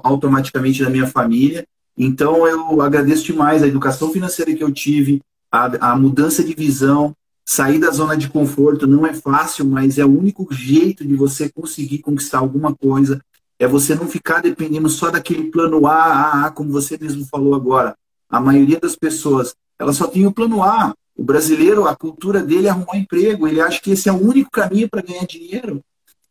automaticamente 0.03 0.84
da 0.84 0.89
minha 0.89 1.08
família, 1.08 1.65
então, 2.00 2.48
eu 2.48 2.82
agradeço 2.82 3.25
demais 3.25 3.62
a 3.62 3.68
educação 3.68 4.10
financeira 4.10 4.56
que 4.56 4.63
eu 4.63 4.72
tive, 4.72 5.22
a, 5.51 5.91
a 5.91 5.98
mudança 5.98 6.41
de 6.41 6.53
visão, 6.53 7.13
sair 7.46 7.77
da 7.77 7.91
zona 7.91 8.15
de 8.15 8.29
conforto 8.29 8.88
não 8.88 9.06
é 9.06 9.13
fácil, 9.13 9.65
mas 9.65 9.98
é 9.98 10.06
o 10.06 10.18
único 10.18 10.48
jeito 10.50 11.06
de 11.06 11.13
você 11.13 11.50
conseguir 11.50 11.98
conquistar 11.98 12.38
alguma 12.38 12.74
coisa. 12.74 13.20
É 13.60 13.68
você 13.68 13.96
não 13.96 14.08
ficar 14.08 14.41
dependendo 14.41 14.88
só 14.88 15.12
daquele 15.12 15.51
plano 15.51 15.86
A, 15.86 15.94
A, 15.94 16.46
A, 16.46 16.51
como 16.51 16.72
você 16.72 16.98
mesmo 16.98 17.25
falou 17.25 17.53
agora. 17.53 17.94
A 18.29 18.39
maioria 18.39 18.79
das 18.79 18.96
pessoas, 18.96 19.53
ela 19.77 19.91
só 19.91 20.08
tem 20.08 20.25
o 20.25 20.32
plano 20.32 20.63
A. 20.63 20.94
O 21.19 21.23
brasileiro, 21.23 21.85
a 21.85 21.93
cultura 21.97 22.41
dele 22.41 22.67
é 22.67 22.69
arrumar 22.69 22.95
emprego. 22.95 23.45
Ele 23.45 23.59
acha 23.59 23.81
que 23.81 23.91
esse 23.91 24.07
é 24.07 24.11
o 24.11 24.25
único 24.25 24.49
caminho 24.49 24.88
para 24.88 25.01
ganhar 25.01 25.25
dinheiro. 25.25 25.81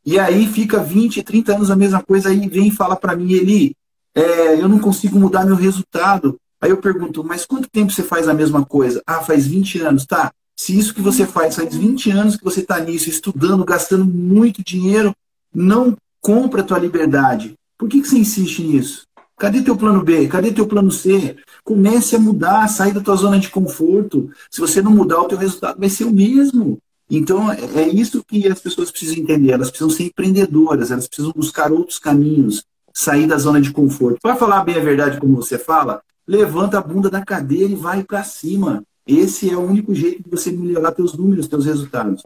E 0.03 0.19
aí 0.19 0.47
fica 0.47 0.83
20, 0.83 1.23
30 1.23 1.57
anos 1.57 1.71
a 1.71 1.77
mesma 1.77 2.03
coisa, 2.03 2.31
aí 2.31 2.49
vem 2.49 2.69
e 2.69 2.75
fala 2.75 2.97
para 2.97 3.15
mim, 3.15 3.31
Eli, 3.33 3.77
é, 4.15 4.55
eu 4.55 4.67
não 4.67 4.79
consigo 4.79 5.19
mudar 5.19 5.45
meu 5.45 5.57
resultado. 5.57 6.39
Aí 6.59 6.71
eu 6.71 6.79
pergunto, 6.79 7.23
mas 7.23 7.45
quanto 7.45 7.69
tempo 7.69 7.93
você 7.93 8.03
faz 8.03 8.29
a 8.29 8.33
mesma 8.33 8.65
coisa? 8.65 9.03
Ah, 9.07 9.21
faz 9.21 9.47
20 9.47 9.79
anos, 9.83 10.07
tá? 10.07 10.33
Se 10.57 10.77
isso 10.77 10.95
que 10.95 11.03
você 11.03 11.27
faz 11.27 11.57
faz 11.57 11.77
20 11.77 12.11
anos 12.11 12.37
que 12.37 12.45
você 12.45 12.61
está 12.61 12.81
nisso, 12.81 13.11
estudando, 13.11 13.67
gastando 13.67 14.07
muito 14.07 14.65
dinheiro, 14.65 15.15
não 15.55 15.95
compra 16.19 16.63
a 16.63 16.65
tua 16.65 16.79
liberdade. 16.79 17.53
Por 17.77 17.91
que, 17.91 18.01
que 18.01 18.09
você 18.09 18.19
insiste 18.19 18.63
nisso? 18.63 19.07
Cadê 19.37 19.61
teu 19.61 19.77
plano 19.77 20.03
B? 20.03 20.27
Cadê 20.29 20.51
teu 20.51 20.67
plano 20.67 20.91
C? 20.91 21.37
Comece 21.69 22.17
a 22.17 22.19
mudar, 22.19 22.67
sair 22.67 22.95
da 22.95 23.01
tua 23.03 23.15
zona 23.15 23.39
de 23.39 23.51
conforto. 23.51 24.31
Se 24.51 24.59
você 24.59 24.81
não 24.81 24.91
mudar, 24.91 25.21
o 25.21 25.29
teu 25.29 25.37
resultado 25.37 25.79
vai 25.79 25.91
ser 25.91 26.05
o 26.05 26.11
mesmo. 26.11 26.79
Então, 27.11 27.53
é, 27.53 27.59
é 27.75 27.89
isso 27.91 28.25
que 28.25 28.49
as 28.49 28.59
pessoas 28.59 28.91
precisam 28.91 29.19
entender. 29.19 29.53
Elas 29.53 29.69
precisam 29.69 29.91
ser 29.91 30.05
empreendedoras, 30.05 30.91
elas 30.91 31.07
precisam 31.07 31.31
buscar 31.37 31.71
outros 31.71 31.99
caminhos, 31.99 32.65
sair 32.91 33.27
da 33.27 33.37
zona 33.37 33.61
de 33.61 33.71
conforto. 33.71 34.19
Para 34.23 34.35
falar 34.35 34.65
bem 34.65 34.77
a 34.77 34.81
verdade, 34.81 35.21
como 35.21 35.37
você 35.37 35.59
fala, 35.59 36.01
levanta 36.27 36.79
a 36.79 36.81
bunda 36.81 37.11
da 37.11 37.23
cadeira 37.23 37.71
e 37.71 37.77
vai 37.77 38.03
para 38.03 38.25
cima. 38.25 38.83
Esse 39.07 39.51
é 39.51 39.55
o 39.55 39.61
único 39.61 39.95
jeito 39.95 40.23
de 40.23 40.31
você 40.31 40.51
melhorar 40.51 40.93
teus 40.93 41.13
números, 41.13 41.49
teus 41.49 41.67
resultados. 41.67 42.23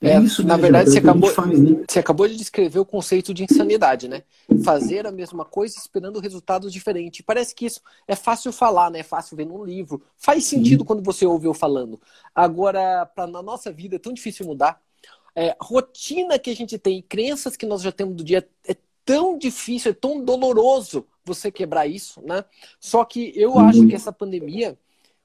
É, 0.00 0.10
é 0.10 0.20
isso, 0.20 0.42
na 0.44 0.56
né, 0.56 0.62
verdade, 0.62 0.90
você 0.90 0.98
acabou, 0.98 1.30
faz, 1.30 1.58
né? 1.58 1.84
você 1.88 1.98
acabou 1.98 2.28
de 2.28 2.36
descrever 2.36 2.78
o 2.78 2.84
conceito 2.84 3.34
de 3.34 3.44
insanidade, 3.44 4.08
né? 4.08 4.22
Fazer 4.64 5.06
a 5.06 5.12
mesma 5.12 5.44
coisa 5.44 5.76
esperando 5.78 6.20
resultados 6.20 6.72
diferentes. 6.72 7.22
Parece 7.24 7.54
que 7.54 7.66
isso 7.66 7.80
é 8.06 8.14
fácil 8.14 8.52
falar, 8.52 8.90
né? 8.90 9.00
É 9.00 9.02
fácil 9.02 9.36
ver 9.36 9.46
num 9.46 9.64
livro. 9.64 10.02
Faz 10.16 10.44
sentido 10.44 10.80
Sim. 10.80 10.84
quando 10.84 11.02
você 11.02 11.26
ouve 11.26 11.46
eu 11.46 11.54
falando. 11.54 12.00
Agora, 12.34 13.06
pra, 13.06 13.26
na 13.26 13.42
nossa 13.42 13.72
vida 13.72 13.96
é 13.96 13.98
tão 13.98 14.12
difícil 14.12 14.46
mudar. 14.46 14.80
É, 15.34 15.56
rotina 15.60 16.38
que 16.38 16.50
a 16.50 16.56
gente 16.56 16.78
tem, 16.78 17.02
crenças 17.02 17.56
que 17.56 17.66
nós 17.66 17.82
já 17.82 17.92
temos 17.92 18.16
do 18.16 18.24
dia, 18.24 18.46
é 18.66 18.76
tão 19.04 19.38
difícil, 19.38 19.92
é 19.92 19.94
tão 19.94 20.22
doloroso 20.24 21.06
você 21.24 21.50
quebrar 21.50 21.86
isso, 21.86 22.20
né? 22.22 22.44
Só 22.80 23.04
que 23.04 23.32
eu 23.36 23.52
uhum. 23.52 23.60
acho 23.60 23.86
que 23.86 23.94
essa 23.94 24.12
pandemia 24.12 24.76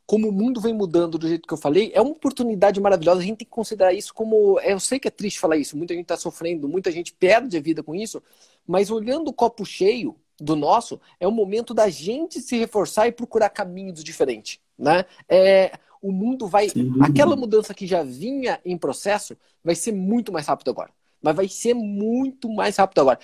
como 0.05 0.29
o 0.29 0.31
mundo 0.31 0.59
vem 0.59 0.73
mudando 0.73 1.17
do 1.17 1.27
jeito 1.27 1.47
que 1.47 1.53
eu 1.53 1.57
falei, 1.57 1.91
é 1.93 2.01
uma 2.01 2.11
oportunidade 2.11 2.79
maravilhosa. 2.79 3.21
A 3.21 3.23
gente 3.23 3.37
tem 3.37 3.45
que 3.45 3.51
considerar 3.51 3.93
isso 3.93 4.13
como. 4.13 4.59
Eu 4.59 4.79
sei 4.79 4.99
que 4.99 5.07
é 5.07 5.11
triste 5.11 5.39
falar 5.39 5.57
isso, 5.57 5.77
muita 5.77 5.93
gente 5.93 6.03
está 6.03 6.17
sofrendo, 6.17 6.67
muita 6.67 6.91
gente 6.91 7.13
perde 7.13 7.57
a 7.57 7.61
vida 7.61 7.81
com 7.81 7.95
isso, 7.95 8.21
mas 8.67 8.91
olhando 8.91 9.29
o 9.29 9.33
copo 9.33 9.65
cheio 9.65 10.15
do 10.39 10.55
nosso, 10.55 10.99
é 11.19 11.27
o 11.27 11.31
momento 11.31 11.73
da 11.73 11.89
gente 11.89 12.41
se 12.41 12.57
reforçar 12.57 13.07
e 13.07 13.11
procurar 13.11 13.49
caminhos 13.49 14.03
diferentes. 14.03 14.59
Né? 14.77 15.05
É, 15.29 15.77
o 16.01 16.11
mundo 16.11 16.47
vai. 16.47 16.67
Aquela 17.01 17.35
mudança 17.35 17.73
que 17.73 17.87
já 17.87 18.03
vinha 18.03 18.59
em 18.65 18.77
processo 18.77 19.37
vai 19.63 19.75
ser 19.75 19.93
muito 19.93 20.31
mais 20.31 20.47
rápido 20.47 20.69
agora. 20.71 20.91
Mas 21.21 21.35
vai 21.37 21.47
ser 21.47 21.73
muito 21.73 22.49
mais 22.49 22.75
rápido 22.75 22.99
agora. 22.99 23.19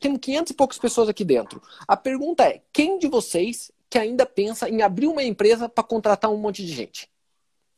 Temos 0.00 0.18
500 0.20 0.50
e 0.50 0.54
poucas 0.54 0.78
pessoas 0.78 1.08
aqui 1.08 1.24
dentro. 1.24 1.62
A 1.86 1.96
pergunta 1.96 2.42
é: 2.42 2.62
quem 2.72 2.98
de 2.98 3.06
vocês 3.06 3.70
que 3.88 3.98
ainda 3.98 4.26
pensa 4.26 4.68
em 4.68 4.82
abrir 4.82 5.06
uma 5.06 5.22
empresa 5.22 5.68
para 5.68 5.84
contratar 5.84 6.30
um 6.30 6.36
monte 6.36 6.64
de 6.64 6.72
gente? 6.72 7.10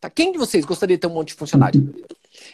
Tá? 0.00 0.08
Quem 0.08 0.32
de 0.32 0.38
vocês 0.38 0.64
gostaria 0.64 0.96
de 0.96 1.00
ter 1.00 1.06
um 1.06 1.14
monte 1.14 1.28
de 1.28 1.34
funcionário? 1.34 1.94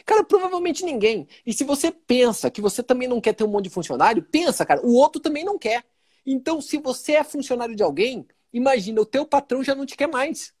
Cara, 0.05 0.23
provavelmente 0.23 0.83
ninguém. 0.83 1.27
E 1.45 1.53
se 1.53 1.63
você 1.63 1.91
pensa 1.91 2.49
que 2.49 2.61
você 2.61 2.81
também 2.81 3.07
não 3.07 3.21
quer 3.21 3.33
ter 3.33 3.43
um 3.43 3.47
monte 3.47 3.65
de 3.65 3.69
funcionário, 3.69 4.23
pensa, 4.23 4.65
cara, 4.65 4.85
o 4.85 4.93
outro 4.93 5.21
também 5.21 5.43
não 5.43 5.57
quer. 5.57 5.83
Então, 6.25 6.59
se 6.59 6.77
você 6.77 7.13
é 7.13 7.23
funcionário 7.23 7.75
de 7.75 7.83
alguém, 7.83 8.25
imagina, 8.51 8.99
o 8.99 9.05
teu 9.05 9.25
patrão 9.25 9.63
já 9.63 9.75
não 9.75 9.85
te 9.85 9.95
quer 9.95 10.07
mais. 10.07 10.53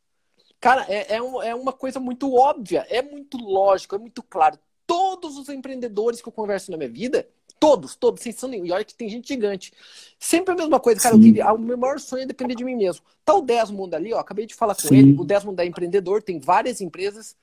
Cara, 0.59 0.85
é, 0.87 1.15
é, 1.15 1.21
um, 1.21 1.41
é 1.41 1.55
uma 1.55 1.73
coisa 1.73 1.99
muito 1.99 2.33
óbvia, 2.33 2.85
é 2.89 3.01
muito 3.01 3.37
lógico, 3.37 3.95
é 3.95 3.97
muito 3.97 4.21
claro. 4.21 4.57
Todos 4.85 5.37
os 5.37 5.49
empreendedores 5.49 6.21
que 6.21 6.27
eu 6.27 6.33
converso 6.33 6.71
na 6.71 6.77
minha 6.77 6.89
vida, 6.89 7.27
Todos, 7.59 7.95
todos, 7.95 8.21
sem 8.21 8.31
som 8.31 8.47
nenhum. 8.47 8.65
E 8.65 8.71
olha 8.71 8.83
que 8.83 8.93
tem 8.93 9.09
gente 9.09 9.27
gigante. 9.27 9.71
Sempre 10.19 10.53
a 10.53 10.57
mesma 10.57 10.79
coisa, 10.79 10.99
cara. 11.01 11.17
Queria, 11.17 11.53
o 11.53 11.57
meu 11.57 11.77
maior 11.77 11.99
sonho 11.99 12.23
é 12.23 12.25
depender 12.25 12.55
de 12.55 12.63
mim 12.63 12.75
mesmo. 12.75 13.03
Tá 13.23 13.33
o 13.33 13.41
Desmond 13.41 13.95
ali, 13.95 14.13
ó. 14.13 14.19
Acabei 14.19 14.45
de 14.45 14.53
falar 14.53 14.75
com 14.75 14.87
Sim. 14.87 14.97
ele. 14.97 15.15
O 15.19 15.23
Desmond 15.23 15.61
é 15.61 15.65
empreendedor, 15.65 16.21
tem 16.21 16.39
várias 16.39 16.81
empresas. 16.81 17.35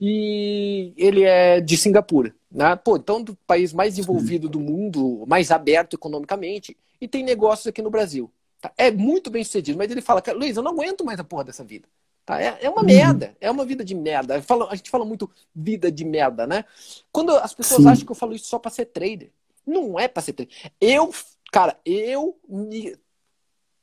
E 0.00 0.92
ele 0.96 1.24
é 1.24 1.60
de 1.60 1.76
Singapura. 1.76 2.34
Né? 2.50 2.76
Pô, 2.76 2.96
então, 2.96 3.22
do 3.22 3.36
país 3.46 3.72
mais 3.72 3.94
desenvolvido 3.94 4.48
do 4.48 4.60
mundo, 4.60 5.24
mais 5.26 5.50
aberto 5.50 5.94
economicamente, 5.94 6.76
e 7.00 7.06
tem 7.06 7.22
negócios 7.22 7.66
aqui 7.66 7.82
no 7.82 7.90
Brasil. 7.90 8.30
Tá? 8.60 8.72
É 8.76 8.90
muito 8.90 9.30
bem 9.30 9.44
sucedido, 9.44 9.76
mas 9.78 9.90
ele 9.90 10.00
fala, 10.00 10.22
Luiz, 10.34 10.56
eu 10.56 10.62
não 10.62 10.72
aguento 10.72 11.04
mais 11.04 11.20
a 11.20 11.24
porra 11.24 11.44
dessa 11.44 11.64
vida. 11.64 11.86
Tá? 12.24 12.42
É, 12.42 12.58
é 12.62 12.70
uma 12.70 12.80
uhum. 12.80 12.86
merda, 12.86 13.36
é 13.40 13.50
uma 13.50 13.64
vida 13.64 13.84
de 13.84 13.94
merda. 13.94 14.40
Falo, 14.42 14.66
a 14.70 14.74
gente 14.74 14.90
fala 14.90 15.04
muito 15.04 15.30
vida 15.54 15.92
de 15.92 16.04
merda, 16.04 16.46
né? 16.46 16.64
Quando 17.12 17.30
as 17.36 17.54
pessoas 17.54 17.82
Sim. 17.82 17.88
acham 17.88 18.04
que 18.04 18.10
eu 18.10 18.16
falo 18.16 18.34
isso 18.34 18.46
só 18.46 18.58
para 18.58 18.70
ser 18.70 18.86
trader. 18.86 19.30
Não 19.66 19.98
é 19.98 20.06
para 20.06 20.22
ser 20.22 20.32
trader. 20.34 20.54
Eu, 20.80 21.12
cara, 21.52 21.78
eu 21.84 22.38
me 22.48 22.96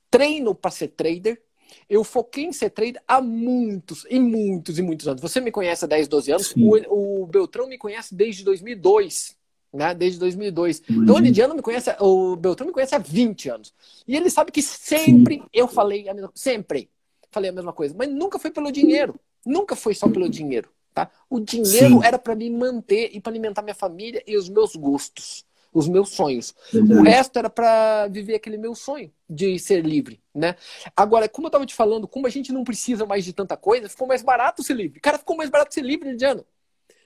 treino 0.10 0.56
para 0.56 0.72
ser 0.72 0.90
trader. 0.90 1.42
Eu 1.90 2.04
foquei 2.04 2.46
em 2.46 2.54
ser 2.54 2.70
trader 2.70 3.02
há 3.08 3.20
muitos, 3.20 4.06
e 4.10 4.20
muitos 4.20 4.78
e 4.78 4.82
muitos 4.82 5.08
anos. 5.08 5.22
Você 5.22 5.42
me 5.42 5.52
conhece 5.52 5.84
há 5.84 5.88
10, 5.88 6.08
12 6.08 6.32
anos. 6.32 6.54
O, 6.56 7.24
o, 7.24 7.25
Beltrão 7.25 7.68
me 7.68 7.78
conhece 7.78 8.13
desde 8.13 8.44
2002. 8.44 9.36
Né? 9.74 9.94
Desde 9.96 10.20
2002. 10.20 10.84
Uhum. 10.88 11.04
Então, 11.04 11.16
o 11.16 11.20
Lidiano 11.20 11.56
me 11.56 11.63
conhece, 11.63 11.90
o 12.00 12.36
Beltrão 12.36 12.68
me 12.68 12.74
conhece 12.74 12.94
há 12.94 13.00
20 13.00 13.50
anos. 13.50 13.74
E 14.08 14.16
ele 14.16 14.30
sabe 14.30 14.52
que 14.52 14.62
sempre 14.62 15.40
Sim. 15.40 15.46
eu 15.52 15.68
falei 15.68 16.08
a 16.08 16.13
mesma 16.13 16.32
sempre 16.36 16.90
falei 17.34 17.50
a 17.50 17.54
mesma 17.54 17.74
coisa, 17.74 17.96
mas 17.98 18.08
nunca 18.10 18.38
foi 18.38 18.52
pelo 18.52 18.72
dinheiro. 18.72 19.20
Nunca 19.46 19.75
foi 19.75 19.96
só 19.96 20.08
pelo 20.08 20.30
dinheiro. 20.30 20.70
Tá? 20.94 21.10
O 21.28 21.40
dinheiro 21.40 22.00
Sim. 22.00 22.06
era 22.06 22.20
para 22.20 22.36
me 22.36 22.48
manter 22.52 23.10
e 23.13 23.20
para 23.20 23.32
alimentar 23.32 23.63
minha 23.63 23.74
família 23.74 24.24
e 24.28 24.38
os 24.38 24.48
meus 24.48 24.75
gostos 24.75 25.44
os 25.74 25.88
meus 25.88 26.10
sonhos. 26.10 26.53
Verdade. 26.72 27.00
O 27.00 27.03
resto 27.03 27.39
era 27.39 27.50
para 27.50 28.08
viver 28.08 28.36
aquele 28.36 28.58
meu 28.58 28.75
sonho 28.75 29.12
de 29.30 29.58
ser 29.58 29.84
livre, 29.84 30.22
né? 30.34 30.56
Agora, 30.96 31.27
como 31.27 31.48
eu 31.48 31.50
estava 31.50 31.65
te 31.65 31.74
falando, 31.74 32.08
como 32.08 32.27
a 32.27 32.30
gente 32.30 32.51
não 32.51 32.63
precisa 32.63 33.06
mais 33.06 33.25
de 33.25 33.34
tanta 33.34 33.58
coisa, 33.58 33.89
ficou 33.89 34.08
mais 34.08 34.22
barato 34.22 34.63
ser 34.63 34.75
livre. 34.75 35.00
Cara, 35.00 35.18
ficou 35.18 35.36
mais 35.36 35.50
barato 35.50 35.74
ser 35.74 35.84
livre, 35.84 36.12
Lidiano. 36.12 36.46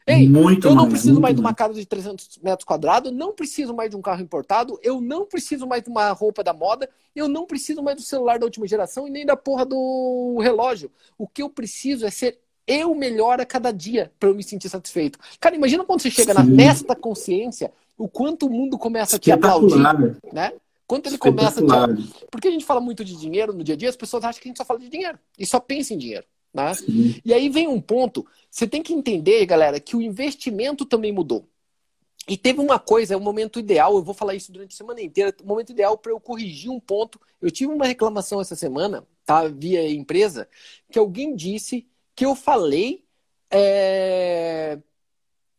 Ei, 0.08 0.28
muito 0.28 0.66
eu 0.66 0.74
não 0.74 0.84
mais, 0.84 0.94
preciso 0.94 1.20
mais 1.20 1.36
de 1.36 1.42
uma 1.42 1.54
casa 1.54 1.74
de 1.74 1.86
300 1.86 2.40
metros 2.42 2.64
quadrados, 2.64 3.12
não 3.12 3.34
preciso 3.34 3.74
mais 3.74 3.90
de 3.90 3.98
um 3.98 4.02
carro 4.02 4.22
importado, 4.22 4.80
eu 4.82 5.02
não 5.02 5.26
preciso 5.26 5.68
mais 5.68 5.84
de 5.84 5.90
uma 5.90 6.10
roupa 6.12 6.42
da 6.42 6.54
moda, 6.54 6.90
eu 7.14 7.28
não 7.28 7.46
preciso 7.46 7.84
mais 7.84 7.98
do 7.98 8.02
celular 8.02 8.40
da 8.40 8.46
última 8.46 8.66
geração 8.66 9.06
e 9.06 9.12
nem 9.12 9.26
da 9.26 9.36
porra 9.36 9.66
do 9.66 10.40
relógio. 10.42 10.90
O 11.18 11.28
que 11.28 11.42
eu 11.42 11.50
preciso 11.50 12.06
é 12.06 12.10
ser 12.10 12.40
eu 12.66 12.96
melhor 12.96 13.42
a 13.42 13.46
cada 13.46 13.72
dia 13.72 14.12
para 14.18 14.30
eu 14.30 14.36
me 14.36 14.44
sentir 14.44 14.70
satisfeito. 14.70 15.20
Cara, 15.42 15.56
imagina 15.56 15.84
quando 15.84 16.02
você 16.02 16.12
chega 16.12 16.34
Sim. 16.34 16.40
na, 16.40 16.44
nesta 16.46 16.96
consciência 16.96 17.72
o 17.98 18.08
quanto 18.08 18.46
o 18.46 18.50
mundo 18.50 18.78
começa 18.78 19.16
a 19.16 19.20
te 19.20 19.32
aplaudir, 19.32 19.80
né? 20.32 20.54
Quanto 20.86 21.08
ele 21.08 21.18
começa 21.18 21.60
a 21.60 21.96
te... 21.96 22.14
Porque 22.32 22.48
a 22.48 22.52
gente 22.52 22.64
fala 22.64 22.80
muito 22.80 23.04
de 23.04 23.16
dinheiro 23.18 23.52
no 23.52 23.64
dia 23.64 23.76
a 23.76 23.78
dia, 23.78 23.90
as 23.90 23.96
pessoas 23.96 24.24
acham 24.24 24.42
que 24.42 24.48
a 24.48 24.50
gente 24.50 24.58
só 24.58 24.64
fala 24.64 24.80
de 24.80 24.88
dinheiro 24.88 25.20
e 25.38 25.46
só 25.46 25.60
pensa 25.60 25.94
em 25.94 25.98
dinheiro. 25.98 26.26
Né? 26.54 26.72
E 27.26 27.34
aí 27.34 27.50
vem 27.50 27.68
um 27.68 27.82
ponto, 27.82 28.26
você 28.50 28.66
tem 28.66 28.82
que 28.82 28.94
entender, 28.94 29.46
galera, 29.46 29.80
que 29.80 29.98
o 29.98 30.02
investimento 30.02 30.86
também 30.86 31.12
mudou. 31.12 31.46
E 32.28 32.38
teve 32.38 32.60
uma 32.60 32.78
coisa, 32.80 33.14
é 33.14 33.18
um 33.18 33.22
momento 33.22 33.60
ideal, 33.60 33.96
eu 33.96 34.04
vou 34.04 34.14
falar 34.14 34.36
isso 34.36 34.52
durante 34.52 34.74
a 34.74 34.78
semana 34.78 35.02
inteira, 35.02 35.34
o 35.40 35.44
um 35.44 35.48
momento 35.48 35.72
ideal 35.72 35.98
para 35.98 36.12
eu 36.12 36.20
corrigir 36.20 36.70
um 36.70 36.80
ponto. 36.80 37.20
Eu 37.42 37.50
tive 37.52 37.72
uma 37.72 37.86
reclamação 37.86 38.42
essa 38.42 38.56
semana, 38.56 39.06
tá, 39.26 39.48
via 39.48 39.90
empresa, 39.90 40.48
que 40.92 41.00
alguém 41.00 41.36
disse 41.36 41.88
que 42.16 42.26
eu 42.26 42.36
falei 42.36 43.06
é... 43.50 44.80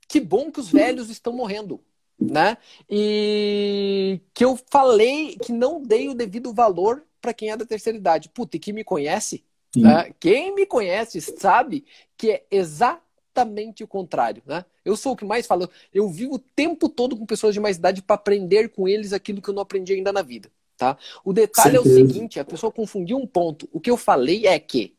que 0.06 0.20
bom 0.20 0.50
que 0.50 0.60
os 0.60 0.70
velhos 0.70 1.08
estão 1.10 1.32
morrendo 1.32 1.80
né? 2.20 2.56
E 2.90 4.20
que 4.34 4.44
eu 4.44 4.58
falei 4.70 5.36
que 5.36 5.52
não 5.52 5.80
dei 5.80 6.08
o 6.08 6.14
devido 6.14 6.52
valor 6.52 7.04
para 7.20 7.32
quem 7.32 7.50
é 7.50 7.56
da 7.56 7.64
terceira 7.64 7.96
idade. 7.96 8.28
Puta, 8.28 8.56
e 8.56 8.60
quem 8.60 8.74
me 8.74 8.84
conhece, 8.84 9.44
né? 9.76 10.12
quem 10.18 10.54
me 10.54 10.66
conhece 10.66 11.20
sabe 11.20 11.84
que 12.16 12.30
é 12.32 12.44
exatamente 12.50 13.84
o 13.84 13.88
contrário, 13.88 14.42
né? 14.46 14.64
Eu 14.84 14.96
sou 14.96 15.12
o 15.12 15.16
que 15.16 15.24
mais 15.24 15.46
falo. 15.46 15.70
Eu 15.92 16.08
vivo 16.08 16.34
o 16.34 16.38
tempo 16.38 16.88
todo 16.88 17.16
com 17.16 17.26
pessoas 17.26 17.54
de 17.54 17.60
mais 17.60 17.76
idade 17.76 18.02
para 18.02 18.16
aprender 18.16 18.70
com 18.70 18.88
eles 18.88 19.12
aquilo 19.12 19.42
que 19.42 19.50
eu 19.50 19.54
não 19.54 19.62
aprendi 19.62 19.92
ainda 19.92 20.12
na 20.12 20.22
vida, 20.22 20.50
tá? 20.76 20.96
O 21.24 21.32
detalhe 21.32 21.76
Certeza. 21.76 22.00
é 22.00 22.02
o 22.02 22.06
seguinte: 22.08 22.40
a 22.40 22.44
pessoa 22.44 22.72
confundiu 22.72 23.16
um 23.16 23.26
ponto. 23.26 23.68
O 23.72 23.78
que 23.78 23.90
eu 23.90 23.96
falei 23.96 24.46
é 24.46 24.58
que 24.58 24.96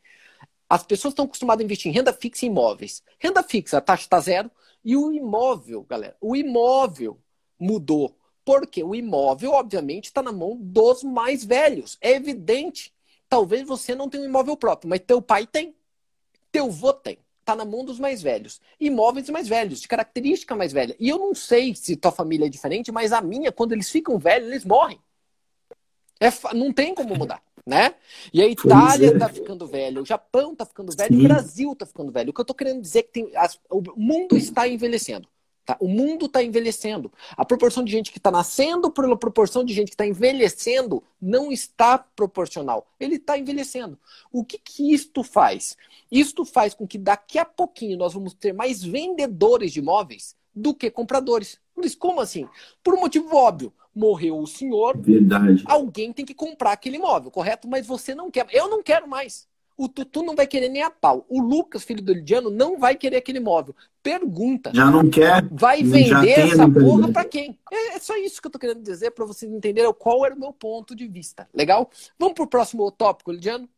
as 0.70 0.84
pessoas 0.84 1.14
estão 1.14 1.26
acostumadas 1.26 1.64
a 1.64 1.66
investir 1.66 1.92
em 1.92 1.96
renda 1.96 2.14
fixa 2.14 2.46
e 2.46 2.48
imóveis. 2.48 3.04
Renda 3.18 3.42
fixa, 3.42 3.80
a 3.80 3.82
taxa 3.82 4.04
está 4.04 4.20
zero. 4.20 4.52
E 4.90 4.98
o 4.98 5.14
imóvel, 5.14 5.84
galera, 5.84 6.18
o 6.20 6.36
imóvel 6.36 7.20
mudou. 7.60 8.18
Porque 8.44 8.84
o 8.84 8.96
imóvel, 8.96 9.52
obviamente, 9.52 10.06
está 10.06 10.24
na 10.24 10.32
mão 10.32 10.58
dos 10.60 11.04
mais 11.04 11.46
velhos. 11.46 11.96
É 12.02 12.14
evidente. 12.14 12.92
Talvez 13.30 13.68
você 13.68 13.94
não 13.94 14.10
tenha 14.10 14.24
um 14.24 14.26
imóvel 14.26 14.58
próprio, 14.58 14.90
mas 14.90 15.02
teu 15.06 15.22
pai 15.22 15.46
tem. 15.46 15.76
Teu 16.52 16.66
avô 16.66 16.92
tem. 16.92 17.20
Está 17.40 17.56
na 17.56 17.66
mão 17.66 17.86
dos 17.86 18.00
mais 18.00 18.20
velhos. 18.20 18.60
Imóveis 18.80 19.30
mais 19.30 19.48
velhos, 19.48 19.80
de 19.80 19.88
característica 19.88 20.56
mais 20.56 20.74
velha. 20.74 20.96
E 21.00 21.08
eu 21.08 21.20
não 21.20 21.36
sei 21.36 21.76
se 21.76 21.96
tua 21.96 22.12
família 22.12 22.48
é 22.48 22.50
diferente, 22.50 22.92
mas 22.92 23.12
a 23.12 23.22
minha, 23.22 23.52
quando 23.52 23.74
eles 23.74 23.92
ficam 23.92 24.18
velhos, 24.18 24.50
eles 24.50 24.66
morrem. 24.66 25.00
É, 26.20 26.30
não 26.56 26.74
tem 26.74 26.96
como 26.96 27.16
mudar 27.16 27.44
né? 27.70 27.94
E 28.34 28.42
a 28.42 28.48
Itália 28.48 29.14
está 29.14 29.28
é. 29.28 29.30
ficando 29.30 29.68
velha, 29.68 30.02
o 30.02 30.06
Japão 30.06 30.54
está 30.54 30.66
ficando 30.66 30.92
velho, 30.92 31.16
Sim. 31.16 31.26
o 31.26 31.28
Brasil 31.28 31.72
está 31.72 31.86
ficando 31.86 32.12
velho. 32.12 32.32
O 32.32 32.34
que 32.34 32.40
eu 32.40 32.44
estou 32.44 32.56
querendo 32.56 32.82
dizer 32.82 33.00
é 33.00 33.04
que 33.04 33.12
tem, 33.12 33.32
as, 33.36 33.60
o 33.70 33.82
mundo 33.96 34.36
está 34.36 34.68
envelhecendo. 34.68 35.28
Tá? 35.70 35.78
O 35.80 35.88
mundo 35.88 36.26
está 36.26 36.44
envelhecendo. 36.44 37.12
A 37.38 37.46
proporção 37.46 37.84
de 37.84 37.92
gente 37.92 38.12
que 38.12 38.18
está 38.18 38.32
nascendo 38.32 38.90
pela 38.90 39.16
proporção 39.16 39.64
de 39.64 39.72
gente 39.72 39.90
que 39.90 39.94
está 39.94 40.08
envelhecendo 40.08 41.04
não 41.22 41.52
está 41.52 42.00
proporcional. 42.00 42.88
Ele 43.00 43.18
está 43.18 43.38
envelhecendo. 43.38 43.96
O 44.32 44.44
que, 44.44 44.58
que 44.58 44.92
isto 44.92 45.24
faz? 45.24 45.78
Isto 46.12 46.44
faz 46.44 46.74
com 46.74 46.88
que 46.88 46.98
daqui 46.98 47.38
a 47.38 47.46
pouquinho 47.46 48.00
nós 48.00 48.16
vamos 48.16 48.34
ter 48.34 48.52
mais 48.52 48.84
vendedores 48.84 49.72
de 49.72 49.78
imóveis 49.78 50.36
do 50.56 50.74
que 50.74 50.90
compradores. 50.90 51.60
Mas 51.76 51.94
como 51.94 52.20
assim? 52.20 52.48
Por 52.84 52.96
um 52.96 53.02
motivo 53.02 53.36
óbvio. 53.36 53.72
Morreu 53.96 54.40
o 54.40 54.48
senhor, 54.48 54.98
Verdade. 54.98 55.64
alguém 55.66 56.14
tem 56.14 56.26
que 56.26 56.34
comprar 56.34 56.72
aquele 56.74 56.98
imóvel, 56.98 57.32
correto? 57.32 57.68
Mas 57.68 57.86
você 57.88 58.14
não 58.14 58.30
quer. 58.30 58.48
Eu 58.52 58.70
não 58.70 58.84
quero 58.84 59.08
mais. 59.08 59.48
O 59.76 59.88
Tutu 59.88 60.24
não 60.24 60.36
vai 60.36 60.46
querer 60.46 60.68
nem 60.68 60.82
a 60.84 60.90
pau. 60.90 61.26
O 61.30 61.42
Lucas, 61.42 61.84
filho 61.84 62.04
do 62.04 62.12
Lidiano, 62.14 62.50
não 62.50 62.78
vai 62.78 62.96
querer 62.96 63.16
aquele 63.16 63.38
imóvel. 63.38 63.74
Pergunta. 64.04 64.72
Já 64.76 64.92
não 64.92 65.10
quer. 65.10 65.48
Vai 65.50 65.82
vender 65.84 66.38
essa 66.38 66.70
porra 66.70 67.12
para 67.14 67.24
quem? 67.24 67.58
É, 67.72 67.96
é, 67.96 68.00
só 68.00 68.18
isso 68.18 68.42
que 68.42 68.48
eu 68.48 68.52
tô 68.52 68.60
querendo 68.60 68.82
dizer 68.82 69.12
para 69.12 69.24
vocês 69.24 69.50
entenderem 69.50 69.94
qual 69.98 70.26
era 70.26 70.36
o 70.36 70.40
meu 70.40 70.52
ponto 70.52 70.94
de 70.94 71.08
vista. 71.08 71.48
Legal? 71.54 71.90
Vamos 72.20 72.34
pro 72.36 72.46
próximo 72.46 72.92
tópico, 72.92 73.32
Lidiano? 73.32 73.70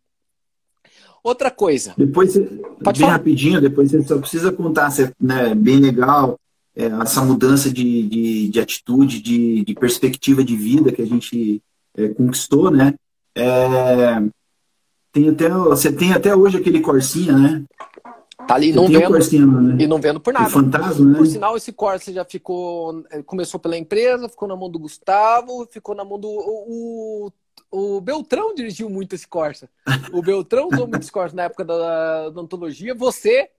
Outra 1.24 1.52
coisa. 1.52 1.94
Depois, 1.96 2.34
Pode 2.34 3.00
bem 3.00 3.02
falar? 3.02 3.12
rapidinho, 3.14 3.62
depois 3.62 3.92
você 3.92 4.02
só 4.02 4.18
precisa 4.18 4.52
contar, 4.52 4.90
né, 5.20 5.54
bem 5.54 5.78
legal, 5.78 6.40
é, 6.76 6.86
essa 6.86 7.22
mudança 7.22 7.70
de, 7.70 8.04
de, 8.04 8.50
de 8.50 8.60
atitude, 8.60 9.22
de, 9.22 9.64
de, 9.64 9.74
perspectiva 9.76 10.44
de 10.44 10.56
vida 10.56 10.92
que 10.92 11.02
a 11.02 11.06
gente 11.06 11.62
é, 11.96 12.10
conquistou, 12.10 12.72
né? 12.72 12.94
É, 13.36 14.22
tem 15.12 15.30
até, 15.30 15.50
você 15.50 15.92
tem 15.92 16.14
até 16.14 16.36
hoje 16.36 16.58
aquele 16.58 16.80
Corsinha, 16.80 17.34
né? 17.34 17.64
Tá 18.48 18.56
ali, 18.56 18.72
não 18.72 18.88
vendo. 18.88 19.08
Corsinha, 19.08 19.46
né? 19.46 19.84
E 19.84 19.88
não 19.88 20.00
vendo 20.00 20.20
por 20.20 20.34
nada. 20.34 20.48
O 20.48 20.50
fantasma, 20.50 21.06
né? 21.06 21.18
Por 21.18 21.28
sinal, 21.28 21.58
esse 21.58 21.72
Corsa 21.72 22.12
já 22.12 22.26
ficou. 22.26 23.04
Eh, 23.12 23.22
começou 23.24 23.60
pela 23.60 23.78
empresa, 23.78 24.30
ficou 24.30 24.48
na 24.48 24.56
mão 24.56 24.70
do 24.70 24.80
Gustavo, 24.80 25.68
ficou 25.70 25.94
na 25.94 26.04
mão 26.04 26.20
do. 26.20 26.28
O, 26.28 27.32
o, 27.72 27.98
o 27.98 28.02
Beltrão 28.02 28.54
dirigiu 28.56 28.90
muito 28.90 29.14
esse 29.14 29.28
Corsa. 29.28 29.70
O 30.12 30.22
Beltrão 30.22 30.70
usou 30.72 30.88
muito 30.88 31.04
esse 31.04 31.12
Corsa 31.12 31.36
na 31.36 31.44
época 31.44 31.64
da, 31.64 32.30
da 32.30 32.42
antologia. 32.42 32.96
Você 32.96 33.50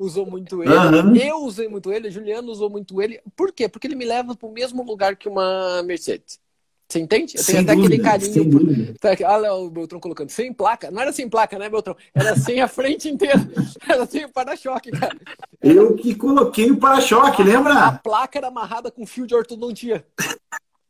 usou 0.00 0.24
muito 0.24 0.62
ele. 0.62 0.72
Uhum. 0.72 1.14
Eu 1.14 1.44
usei 1.44 1.68
muito 1.68 1.92
ele, 1.92 2.10
Juliano 2.10 2.50
usou 2.50 2.70
muito 2.70 3.00
ele. 3.00 3.20
Por 3.36 3.52
quê? 3.52 3.68
Porque 3.68 3.86
ele 3.86 3.94
me 3.94 4.06
leva 4.06 4.34
para 4.34 4.48
o 4.48 4.52
mesmo 4.52 4.82
lugar 4.82 5.14
que 5.14 5.28
uma 5.28 5.82
Mercedes. 5.82 6.40
Você 6.88 6.98
entende? 6.98 7.36
Eu 7.36 7.44
tenho 7.44 7.58
sem 7.58 7.58
até 7.58 7.74
dúvida, 7.76 7.94
aquele 7.94 8.02
carinho. 8.02 8.50
Por... 8.50 9.26
Olha 9.26 9.54
o 9.54 9.70
Beltrão 9.70 10.00
colocando 10.00 10.30
sem 10.30 10.52
placa. 10.52 10.90
Não 10.90 11.00
era 11.00 11.12
sem 11.12 11.28
placa, 11.28 11.56
né, 11.56 11.68
Beltrão? 11.68 11.96
Era 12.12 12.34
sem 12.34 12.60
a 12.60 12.66
frente 12.66 13.08
inteira. 13.08 13.38
Era 13.88 14.06
sem 14.06 14.24
o 14.24 14.28
para-choque, 14.28 14.90
cara. 14.90 15.16
Eu 15.62 15.94
que 15.94 16.16
coloquei 16.16 16.70
o 16.70 16.78
para-choque, 16.78 17.44
lembra? 17.44 17.74
A 17.74 17.92
placa 17.92 18.38
era 18.38 18.48
amarrada 18.48 18.90
com 18.90 19.06
fio 19.06 19.26
de 19.26 19.34
ortodontia. 19.34 20.04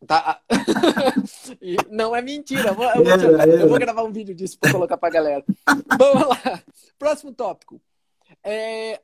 Tá. 0.07 0.41
e 1.61 1.77
não 1.91 2.17
é 2.17 2.23
mentira. 2.23 2.71
Eu 2.71 2.75
vou, 2.75 2.85
eu, 2.87 3.05
vou, 3.05 3.43
eu 3.47 3.69
vou 3.69 3.79
gravar 3.79 4.03
um 4.03 4.13
vídeo 4.13 4.35
disso 4.35 4.59
para 4.59 4.73
colocar 4.73 4.97
para 4.97 5.13
galera. 5.13 5.45
Vamos 5.99 6.29
lá. 6.29 6.63
Próximo 6.99 7.33
tópico. 7.33 7.81
É, 8.43 9.01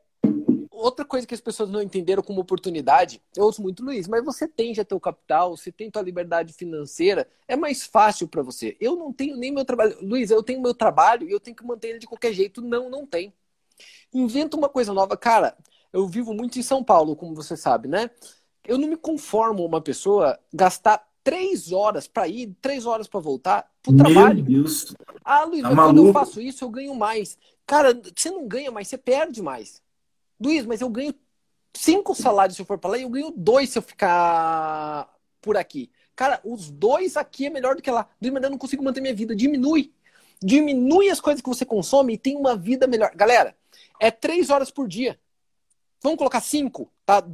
outra 0.71 1.05
coisa 1.05 1.27
que 1.27 1.35
as 1.35 1.41
pessoas 1.41 1.71
não 1.71 1.83
entenderam 1.83 2.23
como 2.23 2.41
oportunidade, 2.41 3.23
eu 3.37 3.45
ouço 3.45 3.63
muito, 3.63 3.85
Luiz, 3.85 4.07
mas 4.07 4.25
você 4.25 4.47
tem 4.47 4.75
já 4.75 4.85
teu 4.85 5.01
capital, 5.01 5.57
você 5.57 5.73
tem 5.73 5.91
tua 5.91 6.03
liberdade 6.03 6.53
financeira, 6.53 7.29
é 7.49 7.57
mais 7.57 7.85
fácil 7.85 8.29
para 8.29 8.43
você. 8.43 8.77
Eu 8.81 8.97
não 8.97 9.13
tenho 9.13 9.37
nem 9.37 9.53
meu 9.53 9.65
trabalho. 9.65 9.97
Luiz, 10.03 10.31
eu 10.31 10.43
tenho 10.43 10.61
meu 10.61 10.75
trabalho 10.75 11.29
e 11.29 11.33
eu 11.33 11.41
tenho 11.41 11.57
que 11.57 11.65
manter 11.65 11.89
ele 11.89 11.99
de 11.99 12.07
qualquer 12.07 12.33
jeito. 12.33 12.61
Não, 12.61 12.91
não 12.91 13.07
tem. 13.07 13.33
Inventa 14.13 14.57
uma 14.57 14.69
coisa 14.69 14.93
nova. 14.93 15.17
Cara, 15.17 15.57
eu 15.93 16.07
vivo 16.07 16.35
muito 16.35 16.59
em 16.59 16.63
São 16.63 16.83
Paulo, 16.85 17.17
como 17.17 17.35
você 17.35 17.57
sabe, 17.57 17.89
né? 17.89 18.11
Eu 18.65 18.79
não 18.79 18.89
me 18.89 18.97
conformo 18.97 19.65
uma 19.65 19.81
pessoa 19.81 20.39
gastar 20.53 21.07
três 21.27 21.73
horas 21.73 22.07
para 22.07 22.29
ir, 22.29 22.55
três 22.63 22.87
horas 22.87 23.09
para 23.09 23.19
voltar 23.19 23.69
pro 23.83 23.93
Meu 23.93 24.05
trabalho. 24.05 24.45
Deus. 24.45 24.95
Ah, 25.25 25.43
Luiz, 25.43 25.61
tá 25.61 25.75
mas 25.75 25.87
quando 25.87 26.07
eu 26.07 26.13
faço 26.13 26.41
isso, 26.41 26.63
eu 26.63 26.71
ganho 26.71 26.95
mais. 26.95 27.37
Cara, 27.67 27.93
você 28.17 28.31
não 28.31 28.47
ganha 28.47 28.71
mais, 28.71 28.87
você 28.87 28.97
perde 28.97 29.43
mais. 29.43 29.83
Luiz, 30.41 30.65
mas 30.65 30.81
eu 30.81 30.89
ganho 30.89 31.13
cinco 31.75 32.15
salários 32.15 32.55
se 32.55 32.63
eu 32.63 32.67
for 32.67 32.79
para 32.79 32.91
lá 32.93 32.99
e 32.99 33.03
eu 33.03 33.09
ganho 33.09 33.33
dois 33.37 33.71
se 33.71 33.77
eu 33.77 33.83
ficar 33.83 35.13
por 35.43 35.57
aqui. 35.57 35.91
Cara, 36.15 36.41
os 36.45 36.71
dois 36.71 37.17
aqui 37.17 37.47
é 37.47 37.51
melhor 37.51 37.75
do 37.75 37.83
que 37.83 37.91
lá. 37.91 38.09
Luiz, 38.23 38.33
mas 38.33 38.45
eu 38.45 38.51
não 38.51 38.57
consigo 38.57 38.85
manter 38.85 39.01
minha 39.01 39.13
vida. 39.13 39.35
Diminui. 39.35 39.93
Diminui 40.41 41.11
as 41.11 41.21
coisas 41.21 41.43
que 41.43 41.49
você 41.49 41.65
consome 41.65 42.15
e 42.15 42.19
tem 42.19 42.37
uma 42.37 42.55
vida 42.55 42.87
melhor. 42.87 43.11
Galera, 43.17 43.57
é 43.99 44.13
três 44.13 44.49
horas 44.49 44.71
por 44.71 44.87
dia. 44.87 45.19
Vamos 46.01 46.19
colocar 46.19 46.41
cinco, 46.41 46.89
tá? 47.05 47.27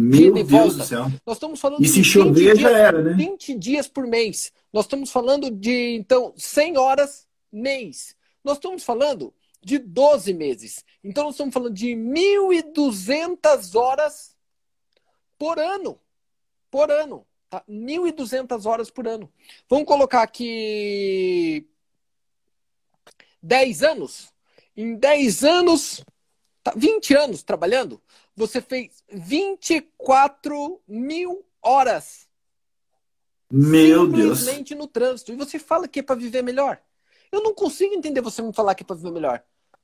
Meu 0.00 0.34
de 0.34 0.42
Deus 0.44 0.76
do 0.76 0.84
céu. 0.84 1.06
Nós 1.26 1.36
estamos 1.36 1.60
falando 1.60 1.84
e 1.84 1.88
se 1.88 2.02
chover 2.02 2.56
já 2.56 2.70
era, 2.70 3.02
né? 3.02 3.12
20 3.12 3.54
dias 3.54 3.86
por 3.86 4.06
mês. 4.06 4.52
Nós 4.72 4.84
estamos 4.86 5.10
falando 5.10 5.50
de, 5.50 5.96
então, 5.96 6.32
100 6.36 6.78
horas 6.78 7.28
mês. 7.52 8.16
Nós 8.42 8.56
estamos 8.56 8.82
falando 8.82 9.34
de 9.62 9.78
12 9.78 10.32
meses. 10.32 10.84
Então, 11.04 11.24
nós 11.24 11.34
estamos 11.34 11.52
falando 11.52 11.74
de 11.74 11.88
1.200 11.88 13.78
horas 13.78 14.36
por 15.38 15.58
ano. 15.58 16.00
Por 16.70 16.90
ano. 16.90 17.26
Tá? 17.50 17.62
1.200 17.68 18.64
horas 18.64 18.90
por 18.90 19.06
ano. 19.06 19.30
Vamos 19.68 19.86
colocar 19.86 20.22
aqui 20.22 21.66
10 23.42 23.82
anos. 23.82 24.32
Em 24.76 24.94
10 24.94 25.44
anos, 25.44 26.04
tá, 26.62 26.72
20 26.76 27.14
anos 27.14 27.42
trabalhando, 27.42 28.00
você 28.40 28.62
fez 28.62 29.04
24 29.12 30.80
mil 30.88 31.44
horas. 31.62 32.26
Meu 33.50 34.06
Deus. 34.06 34.38
Simplesmente 34.38 34.74
no 34.74 34.86
trânsito. 34.86 35.32
E 35.32 35.36
você 35.36 35.58
fala 35.58 35.86
que 35.86 36.00
é 36.00 36.02
para 36.02 36.14
viver 36.14 36.42
melhor. 36.42 36.80
Eu 37.30 37.42
não 37.42 37.54
consigo 37.54 37.94
entender 37.94 38.22
você 38.22 38.40
me 38.40 38.52
falar 38.52 38.74
que 38.74 38.82
é 38.82 38.86
para 38.86 38.96
viver 38.96 39.12
melhor. 39.12 39.42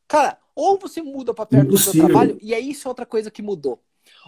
Cara, 0.09 0.39
ou 0.55 0.79
você 0.79 1.03
muda 1.03 1.35
para 1.35 1.45
perto 1.45 1.67
Impossível. 1.67 1.93
do 1.93 1.97
seu 1.99 2.07
trabalho, 2.07 2.39
e 2.41 2.55
é 2.55 2.61
isso 2.61 2.89
outra 2.89 3.05
coisa 3.05 3.31
que 3.31 3.43
mudou. 3.43 3.83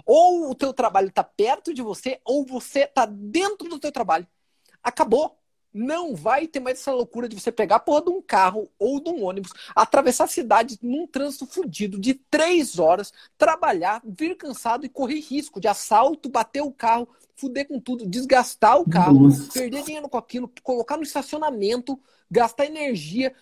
Ou 0.04 0.50
o 0.50 0.54
teu 0.54 0.72
trabalho 0.74 1.08
está 1.08 1.24
perto 1.24 1.72
de 1.72 1.80
você, 1.80 2.20
ou 2.24 2.44
você 2.44 2.80
está 2.80 3.06
dentro 3.06 3.68
do 3.68 3.78
teu 3.78 3.90
trabalho. 3.90 4.26
Acabou. 4.82 5.38
Não 5.72 6.14
vai 6.14 6.46
ter 6.46 6.60
mais 6.60 6.80
essa 6.80 6.92
loucura 6.92 7.28
de 7.28 7.38
você 7.38 7.52
pegar 7.52 7.76
a 7.76 7.80
porra 7.80 8.02
de 8.02 8.10
um 8.10 8.22
carro 8.22 8.70
ou 8.78 9.00
de 9.00 9.10
um 9.10 9.24
ônibus, 9.24 9.52
atravessar 9.74 10.24
a 10.24 10.28
cidade 10.28 10.78
num 10.82 11.06
trânsito 11.06 11.46
fudido 11.46 11.98
de 11.98 12.14
três 12.14 12.78
horas, 12.78 13.12
trabalhar, 13.36 14.02
vir 14.04 14.36
cansado 14.36 14.86
e 14.86 14.88
correr 14.88 15.20
risco 15.20 15.60
de 15.60 15.68
assalto, 15.68 16.28
bater 16.28 16.62
o 16.62 16.72
carro, 16.72 17.08
fuder 17.36 17.68
com 17.68 17.78
tudo, 17.78 18.06
desgastar 18.06 18.80
o 18.80 18.88
carro, 18.88 19.28
Nossa. 19.28 19.52
perder 19.52 19.84
dinheiro 19.84 20.08
com 20.08 20.18
aquilo, 20.18 20.50
colocar 20.62 20.96
no 20.96 21.02
estacionamento, 21.02 21.98
gastar 22.30 22.66
energia, 22.66 23.34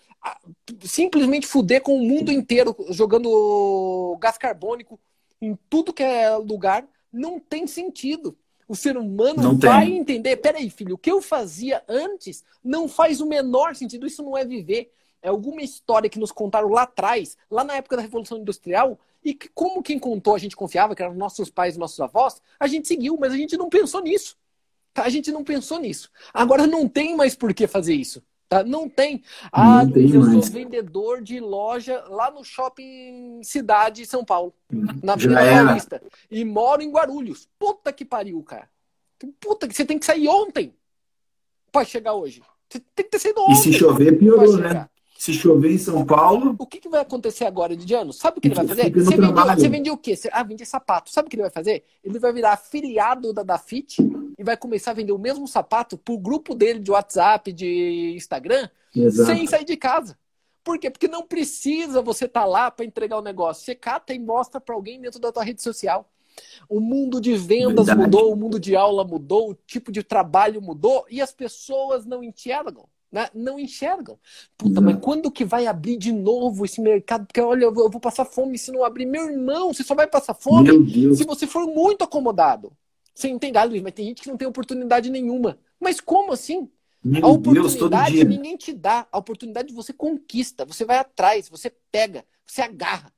simplesmente 0.81 1.47
fuder 1.47 1.81
com 1.81 1.95
o 1.97 2.05
mundo 2.05 2.31
inteiro 2.31 2.75
jogando 2.89 4.17
gás 4.19 4.37
carbônico 4.37 4.99
em 5.41 5.57
tudo 5.69 5.93
que 5.93 6.03
é 6.03 6.35
lugar, 6.35 6.87
não 7.11 7.39
tem 7.39 7.67
sentido. 7.67 8.37
O 8.67 8.75
ser 8.75 8.97
humano 8.97 9.41
não 9.41 9.57
vai 9.57 9.85
tem. 9.85 9.97
entender. 9.97 10.35
Peraí, 10.37 10.69
filho, 10.69 10.95
o 10.95 10.97
que 10.97 11.11
eu 11.11 11.21
fazia 11.21 11.83
antes 11.87 12.43
não 12.63 12.87
faz 12.87 13.21
o 13.21 13.25
menor 13.25 13.75
sentido. 13.75 14.05
Isso 14.05 14.21
não 14.21 14.37
é 14.37 14.43
viver. 14.43 14.91
É 15.21 15.29
alguma 15.29 15.61
história 15.61 16.09
que 16.09 16.19
nos 16.19 16.31
contaram 16.31 16.69
lá 16.69 16.83
atrás, 16.83 17.37
lá 17.49 17.63
na 17.63 17.75
época 17.75 17.95
da 17.95 18.01
Revolução 18.01 18.37
Industrial, 18.37 18.99
e 19.23 19.33
que, 19.33 19.49
como 19.49 19.81
quem 19.81 19.97
contou 19.97 20.35
a 20.35 20.37
gente 20.37 20.55
confiava, 20.55 20.95
que 20.95 21.01
eram 21.01 21.15
nossos 21.15 21.49
pais 21.49 21.75
e 21.75 21.79
nossos 21.79 21.99
avós, 21.99 22.41
a 22.59 22.67
gente 22.67 22.87
seguiu, 22.87 23.17
mas 23.19 23.33
a 23.33 23.37
gente 23.37 23.57
não 23.57 23.69
pensou 23.69 24.01
nisso. 24.01 24.37
A 24.95 25.09
gente 25.09 25.31
não 25.31 25.43
pensou 25.43 25.79
nisso. 25.79 26.09
Agora 26.33 26.65
não 26.65 26.87
tem 26.87 27.15
mais 27.15 27.35
por 27.35 27.53
que 27.53 27.67
fazer 27.67 27.93
isso. 27.93 28.23
Tá? 28.49 28.63
Não 28.63 28.87
tem. 28.87 29.21
Ah, 29.51 29.83
não 29.83 29.91
Luiz, 29.91 30.13
eu 30.13 30.21
mais. 30.21 30.45
sou 30.45 30.53
vendedor 30.53 31.21
de 31.21 31.39
loja 31.39 32.03
lá 32.07 32.31
no 32.31 32.43
shopping 32.43 33.41
Cidade 33.43 34.05
São 34.05 34.23
Paulo, 34.23 34.53
na 35.03 35.15
Vila 35.15 35.39
Paulista. 35.39 36.01
E 36.31 36.45
moro 36.45 36.81
em 36.81 36.89
Guarulhos. 36.91 37.49
Puta 37.59 37.91
que 37.91 38.05
pariu, 38.05 38.41
cara. 38.43 38.69
Puta 39.39 39.67
que 39.67 39.75
você 39.75 39.83
tem 39.83 39.99
que 39.99 40.05
sair 40.05 40.29
ontem 40.29 40.73
para 41.71 41.85
chegar 41.85 42.13
hoje. 42.13 42.41
Você 42.69 42.79
tem 42.95 43.05
que 43.05 43.11
ter 43.11 43.19
saído 43.19 43.41
ontem. 43.41 43.53
E 43.53 43.55
se 43.57 43.73
chover, 43.73 44.17
piorou, 44.17 44.57
né? 44.57 44.87
Se 45.17 45.33
chover 45.33 45.71
em 45.71 45.77
São 45.77 46.05
Paulo. 46.05 46.55
O 46.59 46.65
que, 46.65 46.79
que 46.79 46.87
vai 46.87 47.01
acontecer 47.01 47.45
agora, 47.45 47.75
Didiano? 47.75 48.13
Sabe 48.13 48.37
o 48.37 48.41
que 48.41 48.47
ele 48.47 48.55
vai 48.55 48.67
fazer? 48.67 48.91
Você 48.91 49.15
vendia, 49.15 49.55
você 49.55 49.69
vendia, 49.69 49.93
o 49.93 49.97
quê? 49.97 50.15
Você, 50.15 50.29
ah, 50.31 50.43
vendia 50.43 50.65
sapato. 50.65 51.11
Sabe 51.11 51.27
o 51.27 51.29
que 51.29 51.35
ele 51.35 51.43
vai 51.43 51.51
fazer? 51.51 51.83
Ele 52.03 52.19
vai 52.19 52.31
virar 52.31 52.53
afiliado 52.53 53.33
da, 53.33 53.41
da 53.41 53.57
FIT 53.57 53.97
e 54.37 54.43
vai 54.43 54.55
começar 54.55 54.91
a 54.91 54.93
vender 54.93 55.11
o 55.11 55.17
mesmo 55.17 55.47
sapato 55.47 55.97
pro 55.97 56.17
grupo 56.17 56.53
dele 56.53 56.79
de 56.79 56.91
WhatsApp, 56.91 57.51
de 57.51 58.13
Instagram, 58.15 58.69
Exato. 58.95 59.31
sem 59.31 59.47
sair 59.47 59.65
de 59.65 59.75
casa. 59.75 60.17
Por 60.63 60.77
quê? 60.77 60.89
Porque 60.91 61.07
não 61.07 61.23
precisa 61.23 62.01
você 62.01 62.25
estar 62.25 62.41
tá 62.41 62.45
lá 62.45 62.69
para 62.69 62.85
entregar 62.85 63.17
o 63.17 63.21
negócio. 63.21 63.65
Você 63.65 63.73
cata 63.73 64.13
e 64.13 64.19
mostra 64.19 64.61
para 64.61 64.75
alguém 64.75 65.01
dentro 65.01 65.19
da 65.19 65.31
tua 65.31 65.43
rede 65.43 65.63
social. 65.63 66.11
O 66.69 66.79
mundo 66.79 67.19
de 67.19 67.35
vendas 67.35 67.87
Verdade. 67.87 68.01
mudou, 68.01 68.33
o 68.33 68.35
mundo 68.35 68.59
de 68.59 68.75
aula 68.75 69.03
mudou, 69.03 69.51
o 69.51 69.55
tipo 69.55 69.91
de 69.91 70.03
trabalho 70.03 70.61
mudou 70.61 71.05
e 71.09 71.21
as 71.21 71.31
pessoas 71.31 72.05
não 72.05 72.23
enxergam. 72.23 72.87
Né? 73.11 73.29
Não 73.33 73.57
enxergam. 73.57 74.19
Puta, 74.57 74.81
mas 74.81 74.97
quando 75.01 75.31
que 75.31 75.45
vai 75.45 75.65
abrir 75.65 75.97
de 75.97 76.11
novo 76.11 76.65
esse 76.65 76.81
mercado? 76.81 77.25
Porque 77.25 77.39
olha, 77.39 77.65
eu 77.65 77.73
vou 77.73 77.99
passar 77.99 78.25
fome 78.25 78.57
se 78.57 78.71
não 78.71 78.83
abrir. 78.83 79.05
Meu 79.05 79.29
irmão, 79.29 79.73
você 79.73 79.83
só 79.83 79.95
vai 79.95 80.07
passar 80.07 80.33
fome 80.33 80.69
se 81.15 81.23
você 81.23 81.47
for 81.47 81.65
muito 81.67 82.03
acomodado. 82.03 82.71
Você 83.13 83.29
entende? 83.29 83.57
Ah, 83.57 83.63
Luiz, 83.63 83.81
mas 83.81 83.93
tem 83.93 84.05
gente 84.05 84.21
que 84.21 84.29
não 84.29 84.37
tem 84.37 84.47
oportunidade 84.47 85.09
nenhuma. 85.09 85.57
Mas 85.79 85.99
como 85.99 86.33
assim? 86.33 86.69
Meu 87.03 87.25
a 87.25 87.29
oportunidade 87.29 88.15
Deus, 88.15 88.27
ninguém 88.27 88.57
te 88.57 88.73
dá. 88.73 89.07
A 89.11 89.17
oportunidade 89.17 89.73
você 89.73 89.93
conquista. 89.93 90.65
Você 90.65 90.83
vai 90.83 90.97
atrás, 90.97 91.47
você 91.49 91.71
pega, 91.91 92.25
você 92.45 92.61
agarra, 92.61 93.11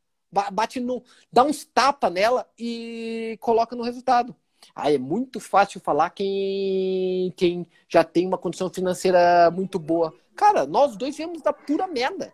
bate 0.52 0.80
no. 0.80 1.04
dá 1.32 1.44
uns 1.44 1.66
tapa 1.66 2.10
nela 2.10 2.48
e 2.58 3.38
coloca 3.42 3.76
no 3.76 3.84
resultado. 3.84 4.36
Ah, 4.82 4.92
é 4.92 4.98
muito 4.98 5.40
fácil 5.40 5.80
falar 5.80 6.10
quem, 6.12 7.34
quem 7.36 7.68
já 7.88 8.04
tem 8.04 8.26
uma 8.26 8.38
condição 8.38 8.70
financeira 8.70 9.52
muito 9.52 9.78
boa. 9.78 10.14
Cara, 10.36 10.66
nós 10.66 10.96
dois 10.96 11.18
viemos 11.18 11.42
da 11.42 11.52
pura 11.52 11.88
merda. 11.88 12.34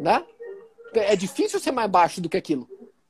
Né? 0.00 0.24
É 0.94 1.14
difícil 1.16 1.60
ser 1.60 1.72
mais 1.72 1.90
baixo 1.90 2.20
do 2.20 2.28
que 2.28 2.36
aquilo. 2.36 2.68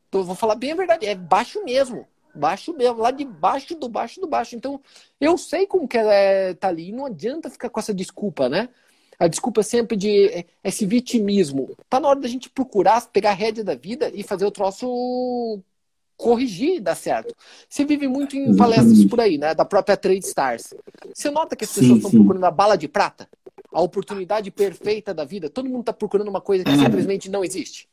Então, 0.08 0.24
vou 0.24 0.34
falar 0.34 0.54
bem 0.54 0.72
a 0.72 0.76
verdade, 0.76 1.06
é 1.06 1.14
baixo 1.14 1.62
mesmo. 1.64 2.06
Baixo 2.34 2.72
mesmo, 2.74 2.98
lá 2.98 3.10
de 3.10 3.24
baixo 3.24 3.74
do 3.74 3.88
baixo 3.88 4.20
do 4.20 4.26
baixo. 4.26 4.56
Então, 4.56 4.80
eu 5.20 5.38
sei 5.38 5.66
como 5.66 5.88
que 5.88 5.96
é 5.96 6.54
tá 6.54 6.68
ali. 6.68 6.92
Não 6.92 7.06
adianta 7.06 7.48
ficar 7.48 7.70
com 7.70 7.80
essa 7.80 7.94
desculpa, 7.94 8.48
né? 8.48 8.68
A 9.18 9.26
desculpa 9.26 9.60
é 9.60 9.64
sempre 9.64 9.96
de 9.96 10.28
é, 10.28 10.44
esse 10.62 10.84
vitimismo. 10.84 11.74
Tá 11.88 11.98
na 11.98 12.08
hora 12.08 12.20
da 12.20 12.28
gente 12.28 12.50
procurar 12.50 13.06
pegar 13.08 13.30
a 13.30 13.34
rédea 13.34 13.64
da 13.64 13.74
vida 13.74 14.10
e 14.14 14.22
fazer 14.22 14.44
o 14.44 14.50
troço 14.50 15.62
corrigir 16.16 16.76
e 16.76 16.80
dar 16.80 16.94
certo. 16.94 17.34
Você 17.68 17.84
vive 17.84 18.08
muito 18.08 18.36
em 18.36 18.56
palestras 18.56 19.04
por 19.04 19.20
aí, 19.20 19.38
né? 19.38 19.54
Da 19.54 19.64
própria 19.64 19.96
Trade 19.96 20.24
Stars. 20.24 20.74
Você 21.14 21.30
nota 21.30 21.54
que 21.54 21.64
as 21.64 21.72
pessoas 21.72 21.98
estão 21.98 22.10
procurando 22.10 22.44
a 22.44 22.50
bala 22.50 22.76
de 22.76 22.88
prata? 22.88 23.28
A 23.72 23.80
oportunidade 23.80 24.50
perfeita 24.50 25.12
da 25.12 25.24
vida? 25.24 25.50
Todo 25.50 25.68
mundo 25.68 25.80
está 25.80 25.92
procurando 25.92 26.28
uma 26.28 26.40
coisa 26.40 26.64
que 26.64 26.70
é. 26.70 26.78
simplesmente 26.78 27.30
não 27.30 27.44
existe. 27.44 27.88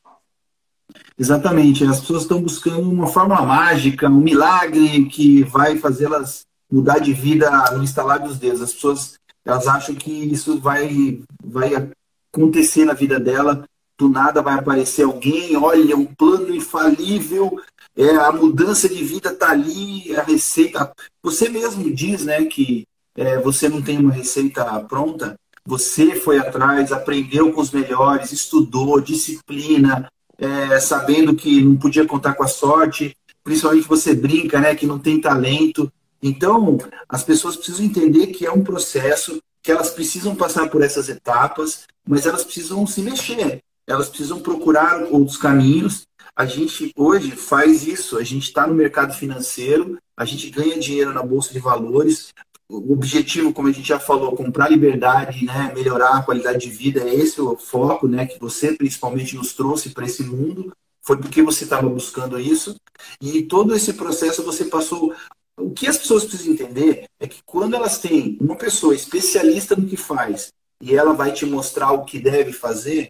Exatamente. 1.17 1.83
As 1.83 1.99
pessoas 1.99 2.23
estão 2.23 2.41
buscando 2.41 2.89
uma 2.89 3.07
fórmula 3.07 3.41
mágica, 3.41 4.07
um 4.07 4.21
milagre 4.21 5.05
que 5.05 5.43
vai 5.43 5.77
fazê-las 5.77 6.45
mudar 6.71 6.99
de 6.99 7.13
vida 7.13 7.49
no 7.73 7.83
instalar 7.83 8.19
dos 8.19 8.39
dedos. 8.39 8.61
As 8.61 8.73
pessoas 8.73 9.19
elas 9.45 9.67
acham 9.67 9.93
que 9.93 10.11
isso 10.11 10.59
vai, 10.59 11.21
vai 11.43 11.91
acontecer 12.31 12.85
na 12.85 12.93
vida 12.93 13.19
dela. 13.19 13.65
Do 13.97 14.09
nada 14.09 14.41
vai 14.41 14.55
aparecer 14.55 15.03
alguém, 15.03 15.55
olha, 15.55 15.95
um 15.95 16.05
plano 16.05 16.53
infalível, 16.55 17.59
é, 17.95 18.09
a 18.09 18.31
mudança 18.31 18.89
de 18.89 19.03
vida 19.03 19.29
está 19.29 19.51
ali, 19.51 20.15
a 20.15 20.23
receita. 20.23 20.91
Você 21.21 21.49
mesmo 21.49 21.93
diz 21.93 22.25
né, 22.25 22.43
que 22.45 22.85
é, 23.15 23.37
você 23.39 23.69
não 23.69 23.81
tem 23.81 23.97
uma 23.97 24.11
receita 24.11 24.65
pronta, 24.81 25.35
você 25.65 26.15
foi 26.15 26.39
atrás, 26.39 26.91
aprendeu 26.91 27.53
com 27.53 27.61
os 27.61 27.71
melhores, 27.71 28.31
estudou, 28.31 28.99
disciplina, 28.99 30.09
é, 30.37 30.79
sabendo 30.79 31.35
que 31.35 31.63
não 31.63 31.77
podia 31.77 32.05
contar 32.05 32.33
com 32.33 32.43
a 32.43 32.47
sorte, 32.47 33.15
principalmente 33.43 33.87
você 33.87 34.13
brinca, 34.13 34.59
né, 34.59 34.75
que 34.75 34.87
não 34.87 34.99
tem 34.99 35.21
talento. 35.21 35.91
Então, 36.21 36.77
as 37.07 37.23
pessoas 37.23 37.55
precisam 37.55 37.85
entender 37.85 38.27
que 38.27 38.45
é 38.45 38.51
um 38.51 38.63
processo, 38.63 39.39
que 39.61 39.71
elas 39.71 39.89
precisam 39.89 40.35
passar 40.35 40.69
por 40.69 40.81
essas 40.81 41.07
etapas, 41.09 41.85
mas 42.07 42.25
elas 42.25 42.43
precisam 42.43 42.85
se 42.85 43.01
mexer, 43.01 43.61
elas 43.87 44.09
precisam 44.09 44.39
procurar 44.39 45.03
outros 45.11 45.37
caminhos. 45.37 46.03
A 46.35 46.45
gente 46.45 46.91
hoje 46.95 47.31
faz 47.31 47.85
isso, 47.85 48.17
a 48.17 48.23
gente 48.23 48.43
está 48.43 48.65
no 48.65 48.73
mercado 48.73 49.13
financeiro, 49.13 49.99
a 50.17 50.25
gente 50.25 50.49
ganha 50.49 50.79
dinheiro 50.79 51.13
na 51.13 51.21
bolsa 51.21 51.53
de 51.53 51.59
valores, 51.59 52.33
o 52.67 52.93
objetivo, 52.93 53.53
como 53.53 53.67
a 53.67 53.71
gente 53.71 53.87
já 53.87 53.99
falou, 53.99 54.35
comprar 54.35 54.69
liberdade, 54.69 55.45
né, 55.45 55.71
melhorar 55.75 56.17
a 56.17 56.23
qualidade 56.23 56.59
de 56.59 56.69
vida, 56.69 57.01
é 57.01 57.13
esse 57.13 57.39
o 57.39 57.55
foco, 57.55 58.07
né, 58.07 58.25
que 58.25 58.39
você 58.39 58.73
principalmente 58.73 59.35
nos 59.35 59.53
trouxe 59.53 59.91
para 59.91 60.05
esse 60.05 60.23
mundo. 60.23 60.73
Foi 61.05 61.17
porque 61.17 61.41
você 61.41 61.65
estava 61.65 61.87
buscando 61.87 62.39
isso 62.39 62.75
e 63.21 63.43
todo 63.43 63.75
esse 63.75 63.93
processo 63.93 64.41
você 64.43 64.65
passou. 64.65 65.13
O 65.57 65.69
que 65.69 65.85
as 65.85 65.97
pessoas 65.97 66.23
precisam 66.23 66.53
entender 66.53 67.05
é 67.19 67.27
que 67.27 67.41
quando 67.45 67.75
elas 67.75 67.99
têm 67.99 68.37
uma 68.41 68.55
pessoa 68.55 68.95
especialista 68.95 69.75
no 69.75 69.85
que 69.85 69.97
faz 69.97 70.51
e 70.81 70.95
ela 70.95 71.13
vai 71.13 71.31
te 71.31 71.45
mostrar 71.45 71.91
o 71.91 72.05
que 72.05 72.19
deve 72.19 72.53
fazer, 72.53 73.09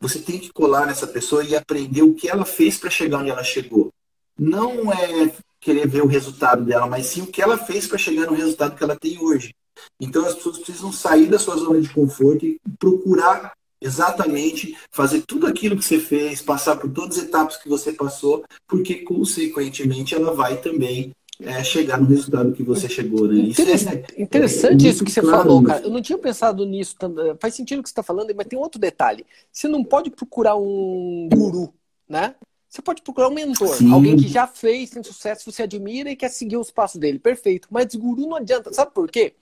você 0.00 0.18
tem 0.18 0.38
que 0.38 0.52
colar 0.52 0.86
nessa 0.86 1.06
pessoa 1.06 1.44
e 1.44 1.56
aprender 1.56 2.02
o 2.02 2.14
que 2.14 2.28
ela 2.28 2.44
fez 2.44 2.78
para 2.78 2.90
chegar 2.90 3.18
onde 3.18 3.30
ela 3.30 3.42
chegou. 3.42 3.92
Não 4.38 4.92
é 4.92 5.32
querer 5.60 5.88
ver 5.88 6.02
o 6.02 6.06
resultado 6.06 6.64
dela, 6.64 6.86
mas 6.86 7.06
sim 7.06 7.22
o 7.22 7.26
que 7.26 7.42
ela 7.42 7.58
fez 7.58 7.86
para 7.86 7.98
chegar 7.98 8.26
no 8.26 8.36
resultado 8.36 8.76
que 8.76 8.84
ela 8.84 8.96
tem 8.96 9.18
hoje. 9.18 9.54
Então 10.00 10.24
as 10.24 10.34
pessoas 10.34 10.58
precisam 10.58 10.92
sair 10.92 11.26
da 11.26 11.38
sua 11.38 11.56
zona 11.56 11.80
de 11.80 11.88
conforto 11.88 12.46
e 12.46 12.60
procurar 12.78 13.52
exatamente 13.80 14.76
fazer 14.90 15.22
tudo 15.22 15.46
aquilo 15.46 15.76
que 15.76 15.84
você 15.84 16.00
fez, 16.00 16.42
passar 16.42 16.76
por 16.76 16.90
todas 16.90 17.18
as 17.18 17.24
etapas 17.24 17.56
que 17.56 17.68
você 17.68 17.92
passou, 17.92 18.44
porque 18.66 18.96
consequentemente 18.96 20.14
ela 20.14 20.34
vai 20.34 20.60
também 20.60 21.12
é, 21.40 21.62
chegar 21.62 22.00
no 22.00 22.06
resultado 22.06 22.52
que 22.52 22.64
você 22.64 22.88
chegou, 22.88 23.28
né? 23.28 23.40
Isso 23.40 23.62
interessante, 23.62 24.14
é, 24.16 24.22
interessante 24.22 24.86
é, 24.86 24.90
isso 24.90 25.04
que 25.04 25.10
você 25.10 25.20
claro, 25.20 25.38
falou, 25.38 25.62
cara. 25.62 25.84
Eu 25.84 25.90
não 25.90 26.02
tinha 26.02 26.18
pensado 26.18 26.66
nisso. 26.66 26.96
Faz 27.38 27.54
sentido 27.54 27.78
o 27.78 27.82
que 27.82 27.88
você 27.88 27.92
está 27.92 28.02
falando, 28.02 28.34
mas 28.34 28.46
tem 28.46 28.58
outro 28.58 28.80
detalhe. 28.80 29.24
Você 29.52 29.68
não 29.68 29.84
pode 29.84 30.10
procurar 30.10 30.56
um 30.56 31.28
guru, 31.32 31.72
né? 32.08 32.34
Você 32.68 32.82
pode 32.82 33.02
procurar 33.02 33.28
um 33.28 33.34
mentor, 33.34 33.68
Sim. 33.68 33.92
alguém 33.92 34.16
que 34.16 34.28
já 34.28 34.46
fez, 34.46 34.90
tem 34.90 35.02
sucesso, 35.02 35.50
você 35.50 35.62
admira 35.62 36.10
e 36.10 36.16
quer 36.16 36.28
seguir 36.28 36.56
os 36.56 36.70
passos 36.70 37.00
dele. 37.00 37.18
Perfeito. 37.18 37.68
Mas 37.70 37.94
guru 37.94 38.26
não 38.26 38.36
adianta. 38.36 38.72
Sabe 38.72 38.92
por 38.92 39.08
quê? 39.08 39.34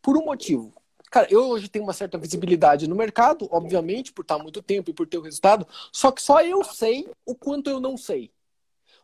Por 0.00 0.16
um 0.16 0.24
motivo. 0.24 0.72
Cara, 1.10 1.26
eu 1.28 1.48
hoje 1.48 1.68
tenho 1.68 1.84
uma 1.84 1.92
certa 1.92 2.16
visibilidade 2.16 2.86
no 2.88 2.94
mercado, 2.94 3.48
obviamente, 3.50 4.12
por 4.12 4.22
estar 4.22 4.36
há 4.36 4.38
muito 4.38 4.62
tempo 4.62 4.90
e 4.90 4.94
por 4.94 5.08
ter 5.08 5.18
o 5.18 5.22
resultado, 5.22 5.66
só 5.92 6.12
que 6.12 6.22
só 6.22 6.40
eu 6.40 6.62
sei 6.62 7.08
o 7.26 7.34
quanto 7.34 7.68
eu 7.68 7.80
não 7.80 7.96
sei. 7.96 8.30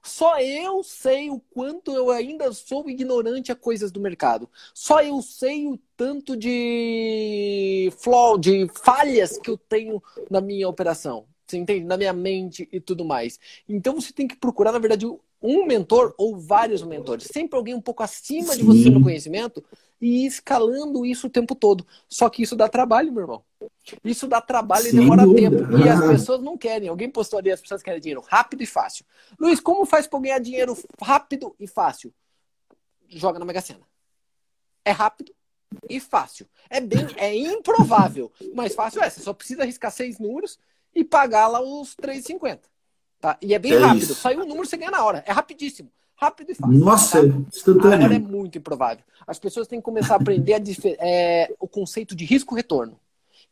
Só 0.06 0.38
eu 0.38 0.82
sei 0.84 1.30
o 1.30 1.40
quanto 1.52 1.92
eu 1.92 2.10
ainda 2.10 2.52
sou 2.52 2.88
ignorante 2.88 3.50
a 3.50 3.56
coisas 3.56 3.90
do 3.90 4.00
mercado. 4.00 4.48
Só 4.72 5.02
eu 5.02 5.20
sei 5.20 5.66
o 5.66 5.78
tanto 5.96 6.36
de 6.36 7.92
flaw, 7.98 8.38
de 8.38 8.68
falhas 8.82 9.36
que 9.36 9.50
eu 9.50 9.58
tenho 9.58 10.02
na 10.30 10.40
minha 10.40 10.68
operação. 10.68 11.26
Você 11.46 11.56
entende? 11.56 11.84
Na 11.84 11.96
minha 11.96 12.12
mente 12.12 12.68
e 12.72 12.80
tudo 12.80 13.04
mais. 13.04 13.38
Então 13.68 13.94
você 13.94 14.12
tem 14.12 14.26
que 14.26 14.36
procurar, 14.36 14.72
na 14.72 14.78
verdade, 14.78 15.06
um 15.42 15.66
mentor 15.66 16.14
ou 16.16 16.36
vários 16.36 16.82
mentores. 16.82 17.28
Sempre 17.32 17.56
alguém 17.56 17.74
um 17.74 17.80
pouco 17.80 18.02
acima 18.02 18.52
Sim. 18.54 18.58
de 18.58 18.64
você 18.64 18.90
no 18.90 19.02
conhecimento 19.02 19.62
e 20.00 20.24
ir 20.24 20.26
escalando 20.26 21.04
isso 21.06 21.26
o 21.26 21.30
tempo 21.30 21.54
todo. 21.54 21.86
Só 22.08 22.28
que 22.28 22.42
isso 22.42 22.54
dá 22.56 22.68
trabalho, 22.68 23.12
meu 23.12 23.22
irmão. 23.22 23.44
Isso 24.04 24.26
dá 24.26 24.40
trabalho 24.40 24.84
Sem 24.84 24.94
e 24.94 25.00
demora 25.00 25.22
dúvida. 25.24 25.50
tempo. 25.50 25.78
E 25.78 25.88
as 25.88 26.00
pessoas 26.00 26.42
não 26.42 26.56
querem. 26.56 26.88
Alguém 26.88 27.10
postou 27.10 27.38
ali, 27.38 27.50
as 27.50 27.60
pessoas 27.60 27.82
querem 27.82 28.00
dinheiro 28.00 28.24
rápido 28.26 28.62
e 28.62 28.66
fácil. 28.66 29.04
Luiz, 29.38 29.60
como 29.60 29.86
faz 29.86 30.06
para 30.06 30.20
ganhar 30.20 30.38
dinheiro 30.38 30.76
rápido 31.00 31.54
e 31.58 31.66
fácil? 31.66 32.12
Joga 33.08 33.38
na 33.38 33.44
Mega 33.44 33.60
Sena. 33.60 33.86
É 34.84 34.90
rápido 34.90 35.32
e 35.88 35.98
fácil. 35.98 36.46
É 36.68 36.80
bem, 36.80 37.06
é 37.16 37.34
improvável, 37.34 38.30
mas 38.54 38.74
fácil 38.74 39.02
é. 39.02 39.10
Você 39.10 39.20
só 39.20 39.32
precisa 39.32 39.62
arriscar 39.62 39.90
seis 39.90 40.18
números 40.18 40.58
e 40.94 41.04
pagar 41.04 41.48
lá 41.48 41.60
os 41.60 41.94
3,50. 41.96 42.60
Tá? 43.20 43.36
E 43.40 43.54
é 43.54 43.58
bem 43.58 43.72
é 43.72 43.78
rápido. 43.78 44.02
Isso. 44.02 44.14
Saiu 44.14 44.40
um 44.40 44.46
número, 44.46 44.66
você 44.66 44.76
ganha 44.76 44.90
na 44.90 45.04
hora. 45.04 45.24
É 45.26 45.32
rapidíssimo. 45.32 45.90
Rápido 46.16 46.52
e 46.52 46.54
fácil. 46.54 46.78
Nossa, 46.78 47.20
tá? 47.20 47.38
instantâneo. 47.54 47.94
Agora 47.94 48.14
é 48.14 48.18
muito 48.18 48.58
improvável. 48.58 49.04
As 49.26 49.38
pessoas 49.38 49.68
têm 49.68 49.80
que 49.80 49.84
começar 49.84 50.14
a 50.14 50.16
aprender 50.16 50.54
a 50.54 50.60
é, 50.98 51.54
o 51.60 51.68
conceito 51.68 52.16
de 52.16 52.24
risco-retorno. 52.24 52.98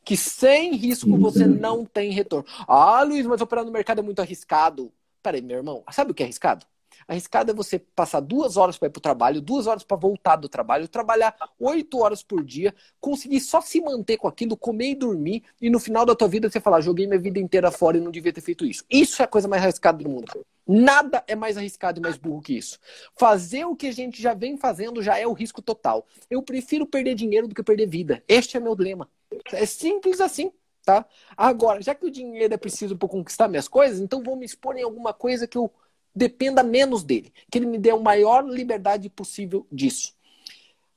Que 0.03 0.16
sem 0.16 0.74
risco 0.74 1.16
você 1.16 1.46
não 1.46 1.85
tem 1.85 2.12
retorno. 2.12 2.46
Ah, 2.68 3.03
Luiz, 3.03 3.27
mas 3.27 3.40
operar 3.40 3.64
no 3.64 3.72
mercado 3.72 4.00
é 4.00 4.03
muito 4.03 4.20
arriscado. 4.20 4.92
Peraí, 5.22 5.40
meu 5.40 5.57
irmão, 5.57 5.83
sabe 5.90 6.11
o 6.11 6.14
que 6.14 6.22
é 6.22 6.27
arriscado? 6.27 6.66
Arriscado 7.07 7.51
é 7.51 7.55
você 7.55 7.79
passar 7.79 8.21
duas 8.21 8.57
horas 8.57 8.79
para 8.79 8.87
ir 8.87 8.90
para 8.90 8.99
o 8.99 9.03
trabalho, 9.03 9.40
duas 9.40 9.67
horas 9.67 9.85
para 9.85 9.97
voltar 9.97 10.37
do 10.37 10.49
trabalho, 10.49 10.88
trabalhar 10.88 11.35
oito 11.59 11.99
horas 11.99 12.23
por 12.23 12.45
dia, 12.45 12.75
conseguir 13.01 13.40
só 13.40 13.61
se 13.61 13.81
manter 13.81 14.17
com 14.17 14.29
aquilo, 14.29 14.57
comer 14.57 14.90
e 14.90 14.95
dormir, 14.95 15.43
e 15.61 15.71
no 15.71 15.79
final 15.79 16.07
da 16.07 16.14
tua 16.14 16.29
vida 16.29 16.49
você 16.49 16.61
falar, 16.61 16.81
joguei 16.81 17.07
minha 17.07 17.19
vida 17.19 17.38
inteira 17.38 17.71
fora 17.71 17.97
e 17.97 18.01
não 18.01 18.11
devia 18.11 18.33
ter 18.33 18.40
feito 18.40 18.64
isso. 18.64 18.85
Isso 18.90 19.23
é 19.23 19.25
a 19.25 19.29
coisa 19.29 19.49
mais 19.49 19.62
arriscada 19.62 20.03
do 20.03 20.09
mundo. 20.09 20.45
Nada 20.67 21.23
é 21.27 21.35
mais 21.35 21.59
arriscado 21.59 22.01
e 22.01 22.03
mais 22.03 22.17
burro 22.17 22.40
que 22.40 22.57
isso. 22.57 22.79
Fazer 23.19 23.67
o 23.67 23.77
que 23.77 23.88
a 23.88 23.93
gente 23.93 24.21
já 24.21 24.33
vem 24.33 24.57
fazendo 24.57 25.03
já 25.03 25.19
é 25.19 25.27
o 25.27 25.33
risco 25.33 25.61
total. 25.61 26.07
Eu 26.31 26.43
prefiro 26.43 26.87
perder 26.87 27.14
dinheiro 27.14 27.47
do 27.47 27.55
que 27.55 27.62
perder 27.62 27.87
vida. 27.87 28.23
Este 28.27 28.57
é 28.57 28.61
meu 28.61 28.75
lema. 28.75 29.09
É 29.53 29.67
simples 29.67 30.21
assim 30.21 30.51
tá? 30.85 31.07
Agora, 31.37 31.81
já 31.81 31.95
que 31.95 32.05
o 32.05 32.11
dinheiro 32.11 32.53
é 32.53 32.57
preciso 32.57 32.97
para 32.97 33.09
conquistar 33.09 33.49
minhas 33.49 33.67
coisas, 33.67 34.01
então 34.01 34.23
vou 34.23 34.37
me 34.37 34.45
expor 34.45 34.77
em 34.77 34.83
alguma 34.83 35.12
coisa 35.12 35.47
que 35.47 35.57
eu 35.57 35.73
dependa 36.14 36.62
menos 36.62 37.03
dele, 37.03 37.33
que 37.50 37.59
ele 37.59 37.66
me 37.66 37.79
dê 37.79 37.90
a 37.90 37.96
maior 37.96 38.46
liberdade 38.46 39.09
possível 39.11 39.66
disso. 39.70 40.14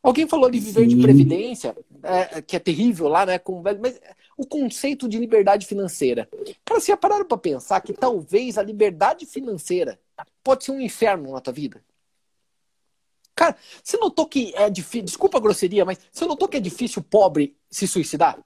Alguém 0.02 0.28
falou 0.28 0.50
de 0.50 0.60
viver 0.60 0.82
Sim. 0.82 0.88
de 0.88 1.02
previdência, 1.02 1.76
é, 2.04 2.42
que 2.42 2.56
é 2.56 2.60
terrível 2.60 3.08
lá, 3.08 3.26
né? 3.26 3.40
Com, 3.40 3.62
mas 3.62 4.00
o 4.38 4.46
conceito 4.46 5.10
de 5.10 5.18
liberdade 5.18 5.66
financeira. 5.66 6.30
Cara, 6.64 6.80
você 6.80 6.92
já 6.92 6.98
pararam 6.98 7.26
para 7.26 7.38
pensar 7.38 7.82
que 7.82 7.92
talvez 7.92 8.58
a 8.58 8.64
liberdade 8.64 9.26
financeira 9.26 10.00
pode 10.44 10.64
ser 10.64 10.72
um 10.72 10.80
inferno 10.80 11.32
na 11.32 11.42
tua 11.42 11.52
vida? 11.52 11.84
Cara, 13.36 13.56
você 13.84 13.98
notou 13.98 14.28
que 14.28 14.54
é 14.56 14.70
difícil, 14.70 15.06
desculpa 15.06 15.38
a 15.38 15.42
grosseria, 15.42 15.84
mas 15.84 16.00
você 16.12 16.26
notou 16.26 16.48
que 16.48 16.58
é 16.58 16.62
difícil 16.62 17.02
o 17.02 17.06
pobre 17.06 17.56
se 17.70 17.88
suicidar? 17.88 18.40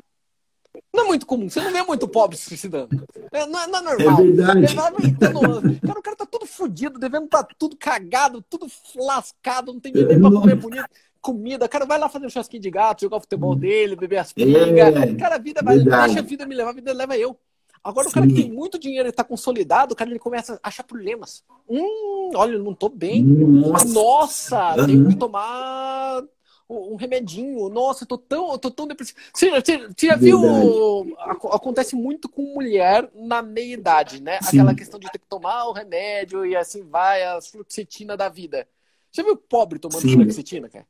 Não 0.93 1.05
é 1.05 1.07
muito 1.07 1.25
comum. 1.25 1.49
Você 1.49 1.61
não 1.61 1.71
vê 1.71 1.81
muito 1.83 2.07
pobre 2.07 2.37
se 2.37 2.45
suicidando. 2.45 2.89
É, 3.31 3.45
não, 3.45 3.59
é, 3.59 3.67
não 3.67 3.79
é 3.79 3.81
normal. 3.81 4.19
É 4.19 4.23
verdade. 4.23 4.75
cara, 4.75 5.99
o 5.99 6.01
cara 6.01 6.15
tá 6.15 6.25
todo 6.25 6.45
fodido, 6.45 6.99
devendo 6.99 7.27
tá 7.27 7.45
tudo 7.57 7.75
cagado, 7.75 8.43
tudo 8.49 8.67
lascado, 8.95 9.73
não 9.73 9.79
tem 9.79 9.91
dinheiro 9.91 10.19
pra 10.19 10.31
comer 10.31 10.55
bonito. 10.55 10.85
Comida, 11.21 11.65
o 11.65 11.69
cara 11.69 11.85
vai 11.85 11.99
lá 11.99 12.09
fazer 12.09 12.25
um 12.25 12.29
chasquinho 12.29 12.63
de 12.63 12.71
gato, 12.71 13.01
jogar 13.01 13.17
o 13.17 13.21
futebol 13.21 13.55
dele, 13.55 13.95
beber 13.95 14.17
as 14.17 14.33
pingas. 14.33 14.69
É, 14.69 15.15
cara, 15.15 15.35
a 15.35 15.37
vida 15.37 15.61
vai, 15.63 15.77
deixa 15.77 16.19
a 16.19 16.23
vida 16.23 16.47
me 16.47 16.55
levar, 16.55 16.71
a 16.71 16.73
vida 16.73 16.93
leva 16.93 17.15
eu. 17.15 17.37
Agora, 17.83 18.05
Sim. 18.05 18.11
o 18.11 18.13
cara 18.13 18.27
que 18.27 18.33
tem 18.33 18.51
muito 18.51 18.79
dinheiro 18.79 19.07
e 19.09 19.11
tá 19.11 19.23
consolidado, 19.23 19.93
o 19.93 19.95
cara 19.95 20.09
ele 20.09 20.19
começa 20.19 20.59
a 20.61 20.67
achar 20.67 20.83
problemas. 20.83 21.43
Hum, 21.69 22.31
olha, 22.35 22.53
eu 22.53 22.63
não 22.63 22.73
tô 22.73 22.89
bem. 22.89 23.23
Nossa, 23.23 23.85
Nossa 23.85 24.81
uhum. 24.81 24.85
tenho 24.85 25.09
que 25.09 25.15
tomar 25.15 26.23
um 26.71 26.95
remedinho. 26.95 27.69
Nossa, 27.69 28.03
eu 28.03 28.07
tô 28.07 28.17
tão, 28.17 28.51
eu 28.51 28.57
tô 28.57 28.71
tão 28.71 28.87
depressivo. 28.87 29.19
Você, 29.33 29.49
você, 29.49 29.77
você 29.77 30.07
já 30.07 30.15
viu? 30.15 31.15
Acontece 31.51 31.95
muito 31.95 32.29
com 32.29 32.53
mulher 32.53 33.09
na 33.13 33.41
meia 33.41 33.73
idade, 33.73 34.21
né? 34.21 34.39
Sim. 34.41 34.59
Aquela 34.59 34.75
questão 34.75 34.99
de 34.99 35.11
ter 35.11 35.19
que 35.19 35.27
tomar 35.27 35.65
o 35.65 35.73
remédio 35.73 36.45
e 36.45 36.55
assim 36.55 36.83
vai 36.83 37.23
a 37.23 37.41
fluoxetina 37.41 38.15
da 38.15 38.29
vida. 38.29 38.67
Já 39.11 39.23
viu 39.23 39.35
pobre 39.35 39.79
tomando 39.79 40.01
Sim. 40.01 40.13
fluoxetina, 40.13 40.69
cara? 40.69 40.87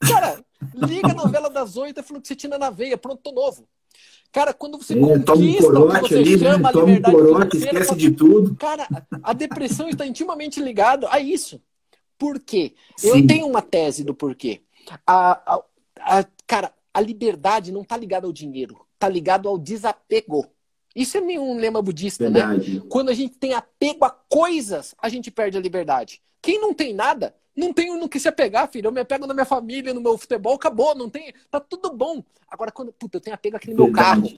Cara, 0.00 0.44
liga 0.74 1.10
a 1.10 1.14
novela 1.14 1.50
das 1.50 1.76
oito, 1.76 2.00
é 2.00 2.02
fluoxetina 2.02 2.58
na 2.58 2.70
veia, 2.70 2.96
pronto, 2.96 3.20
tô 3.22 3.32
novo. 3.32 3.68
Cara, 4.32 4.54
quando 4.54 4.78
você 4.78 4.94
é, 4.94 5.00
conquista 5.00 5.68
um 5.68 5.88
o 5.88 6.02
que 6.02 6.08
você 6.08 6.14
ali, 6.18 6.38
chama 6.38 6.58
né? 6.58 6.68
a 6.68 6.72
liberdade 6.72 7.16
um 7.16 7.18
corote, 7.18 7.56
esquece 7.56 7.96
de 7.96 8.10
tudo. 8.12 8.54
Cara, 8.56 8.86
a 9.22 9.32
depressão 9.32 9.88
está 9.88 10.06
intimamente 10.06 10.60
ligada 10.60 11.08
a 11.10 11.18
isso. 11.18 11.60
Por 12.16 12.38
quê? 12.38 12.74
Sim. 12.96 13.08
Eu 13.08 13.26
tenho 13.26 13.46
uma 13.46 13.62
tese 13.62 14.04
do 14.04 14.14
porquê. 14.14 14.60
A, 15.06 15.54
a, 15.54 15.62
a, 16.00 16.24
cara, 16.46 16.72
a 16.92 17.00
liberdade 17.00 17.72
não 17.72 17.82
está 17.82 17.96
ligada 17.96 18.26
ao 18.26 18.32
dinheiro, 18.32 18.86
está 18.94 19.08
ligado 19.08 19.48
ao 19.48 19.58
desapego. 19.58 20.46
Isso 20.94 21.16
é 21.16 21.20
meio 21.20 21.42
um 21.42 21.56
lema 21.56 21.80
budista, 21.80 22.28
né? 22.28 22.40
Verdade. 22.40 22.74
né? 22.80 22.86
Quando 22.88 23.10
a 23.10 23.14
gente 23.14 23.36
tem 23.36 23.54
apego 23.54 24.04
a 24.04 24.10
coisas, 24.10 24.94
a 25.00 25.08
gente 25.08 25.30
perde 25.30 25.56
a 25.56 25.60
liberdade. 25.60 26.20
Quem 26.42 26.60
não 26.60 26.74
tem 26.74 26.92
nada, 26.92 27.34
não 27.54 27.72
tenho 27.72 27.96
no 27.96 28.08
que 28.08 28.18
se 28.18 28.28
apegar, 28.28 28.68
filho. 28.70 28.88
Eu 28.88 28.92
me 28.92 29.00
apego 29.00 29.26
na 29.26 29.34
minha 29.34 29.46
família, 29.46 29.94
no 29.94 30.00
meu 30.00 30.18
futebol, 30.18 30.54
acabou, 30.54 30.94
não 30.94 31.08
tem. 31.08 31.32
Tá 31.50 31.60
tudo 31.60 31.92
bom. 31.92 32.24
Agora, 32.48 32.72
quando, 32.72 32.92
puta, 32.92 33.18
eu 33.18 33.20
tenho 33.20 33.34
apego 33.34 33.56
aqui 33.56 33.70
no 33.70 33.76
meu 33.76 33.92
carro, 33.92 34.28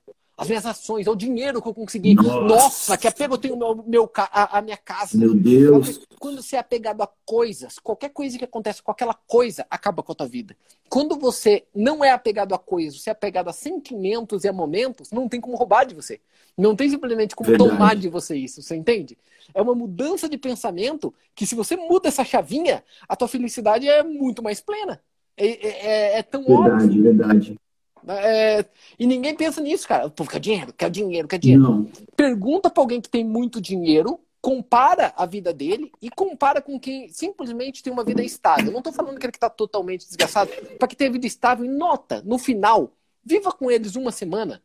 as 0.42 0.48
minhas 0.48 0.66
ações, 0.66 1.06
ao 1.06 1.16
dinheiro 1.16 1.62
que 1.62 1.68
eu 1.68 1.74
consegui. 1.74 2.14
Nossa, 2.14 2.40
Nossa 2.40 2.98
que 2.98 3.08
apego 3.08 3.34
eu 3.34 3.38
tenho 3.38 3.56
meu, 3.56 3.84
meu, 3.86 4.10
a, 4.14 4.58
a 4.58 4.62
minha 4.62 4.76
casa. 4.76 5.16
Meu 5.16 5.34
Deus. 5.34 6.00
Quando 6.18 6.42
você 6.42 6.56
é 6.56 6.58
apegado 6.58 7.02
a 7.02 7.08
coisas, 7.24 7.78
qualquer 7.78 8.10
coisa 8.10 8.38
que 8.38 8.44
acontece 8.44 8.82
com 8.82 8.90
aquela 8.90 9.14
coisa 9.14 9.66
acaba 9.70 10.02
com 10.02 10.12
a 10.12 10.14
tua 10.14 10.28
vida. 10.28 10.56
Quando 10.88 11.16
você 11.16 11.64
não 11.74 12.04
é 12.04 12.10
apegado 12.10 12.54
a 12.54 12.58
coisas, 12.58 13.00
você 13.00 13.10
é 13.10 13.12
apegado 13.12 13.48
a 13.48 13.52
sentimentos 13.52 14.44
e 14.44 14.48
a 14.48 14.52
momentos, 14.52 15.10
não 15.10 15.28
tem 15.28 15.40
como 15.40 15.56
roubar 15.56 15.84
de 15.84 15.94
você. 15.94 16.20
Não 16.56 16.76
tem 16.76 16.90
simplesmente 16.90 17.34
como 17.34 17.48
Verdade. 17.48 17.70
tomar 17.70 17.96
de 17.96 18.08
você 18.08 18.36
isso, 18.36 18.62
você 18.62 18.76
entende? 18.76 19.16
É 19.54 19.62
uma 19.62 19.74
mudança 19.74 20.28
de 20.28 20.36
pensamento 20.36 21.12
que 21.34 21.46
se 21.46 21.54
você 21.54 21.76
muda 21.76 22.08
essa 22.08 22.24
chavinha, 22.24 22.84
a 23.08 23.16
tua 23.16 23.26
felicidade 23.26 23.88
é 23.88 24.02
muito 24.02 24.42
mais 24.42 24.60
plena. 24.60 25.00
É, 25.36 25.46
é, 25.46 25.86
é, 25.86 26.18
é 26.18 26.22
tão 26.22 26.44
verdade, 26.44 26.84
óbvio. 26.84 27.02
Verdade, 27.02 27.60
é, 28.08 28.64
e 28.98 29.06
ninguém 29.06 29.34
pensa 29.34 29.60
nisso, 29.60 29.86
cara. 29.86 30.08
Pô, 30.08 30.24
quer 30.24 30.40
dinheiro, 30.40 30.72
quer 30.72 30.90
dinheiro, 30.90 31.28
quer 31.28 31.38
dinheiro. 31.38 31.62
Não. 31.62 31.90
Pergunta 32.16 32.70
para 32.70 32.82
alguém 32.82 33.00
que 33.00 33.08
tem 33.08 33.24
muito 33.24 33.60
dinheiro, 33.60 34.20
compara 34.40 35.12
a 35.16 35.24
vida 35.24 35.52
dele 35.52 35.92
e 36.02 36.10
compara 36.10 36.60
com 36.60 36.78
quem 36.78 37.08
simplesmente 37.08 37.82
tem 37.82 37.92
uma 37.92 38.04
vida 38.04 38.22
estável. 38.22 38.66
Eu 38.66 38.72
não 38.72 38.80
estou 38.80 38.92
falando 38.92 39.18
que 39.18 39.26
ele 39.26 39.32
está 39.32 39.48
totalmente 39.48 40.06
desgastado, 40.06 40.50
para 40.78 40.88
que 40.88 40.96
tenha 40.96 41.12
vida 41.12 41.26
estável 41.26 41.64
e 41.64 41.68
nota, 41.68 42.22
no 42.24 42.38
final, 42.38 42.92
viva 43.24 43.52
com 43.52 43.70
eles 43.70 43.94
uma 43.94 44.10
semana 44.10 44.62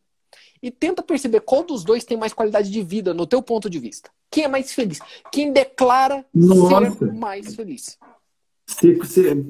e 0.62 0.70
tenta 0.70 1.02
perceber 1.02 1.40
qual 1.40 1.62
dos 1.62 1.84
dois 1.84 2.04
tem 2.04 2.16
mais 2.16 2.32
qualidade 2.32 2.70
de 2.70 2.82
vida 2.82 3.14
no 3.14 3.26
teu 3.26 3.42
ponto 3.42 3.70
de 3.70 3.78
vista. 3.78 4.10
Quem 4.30 4.44
é 4.44 4.48
mais 4.48 4.72
feliz? 4.72 4.98
Quem 5.32 5.52
declara 5.52 6.26
Nossa. 6.34 6.98
ser 6.98 7.12
mais 7.12 7.54
feliz? 7.54 7.98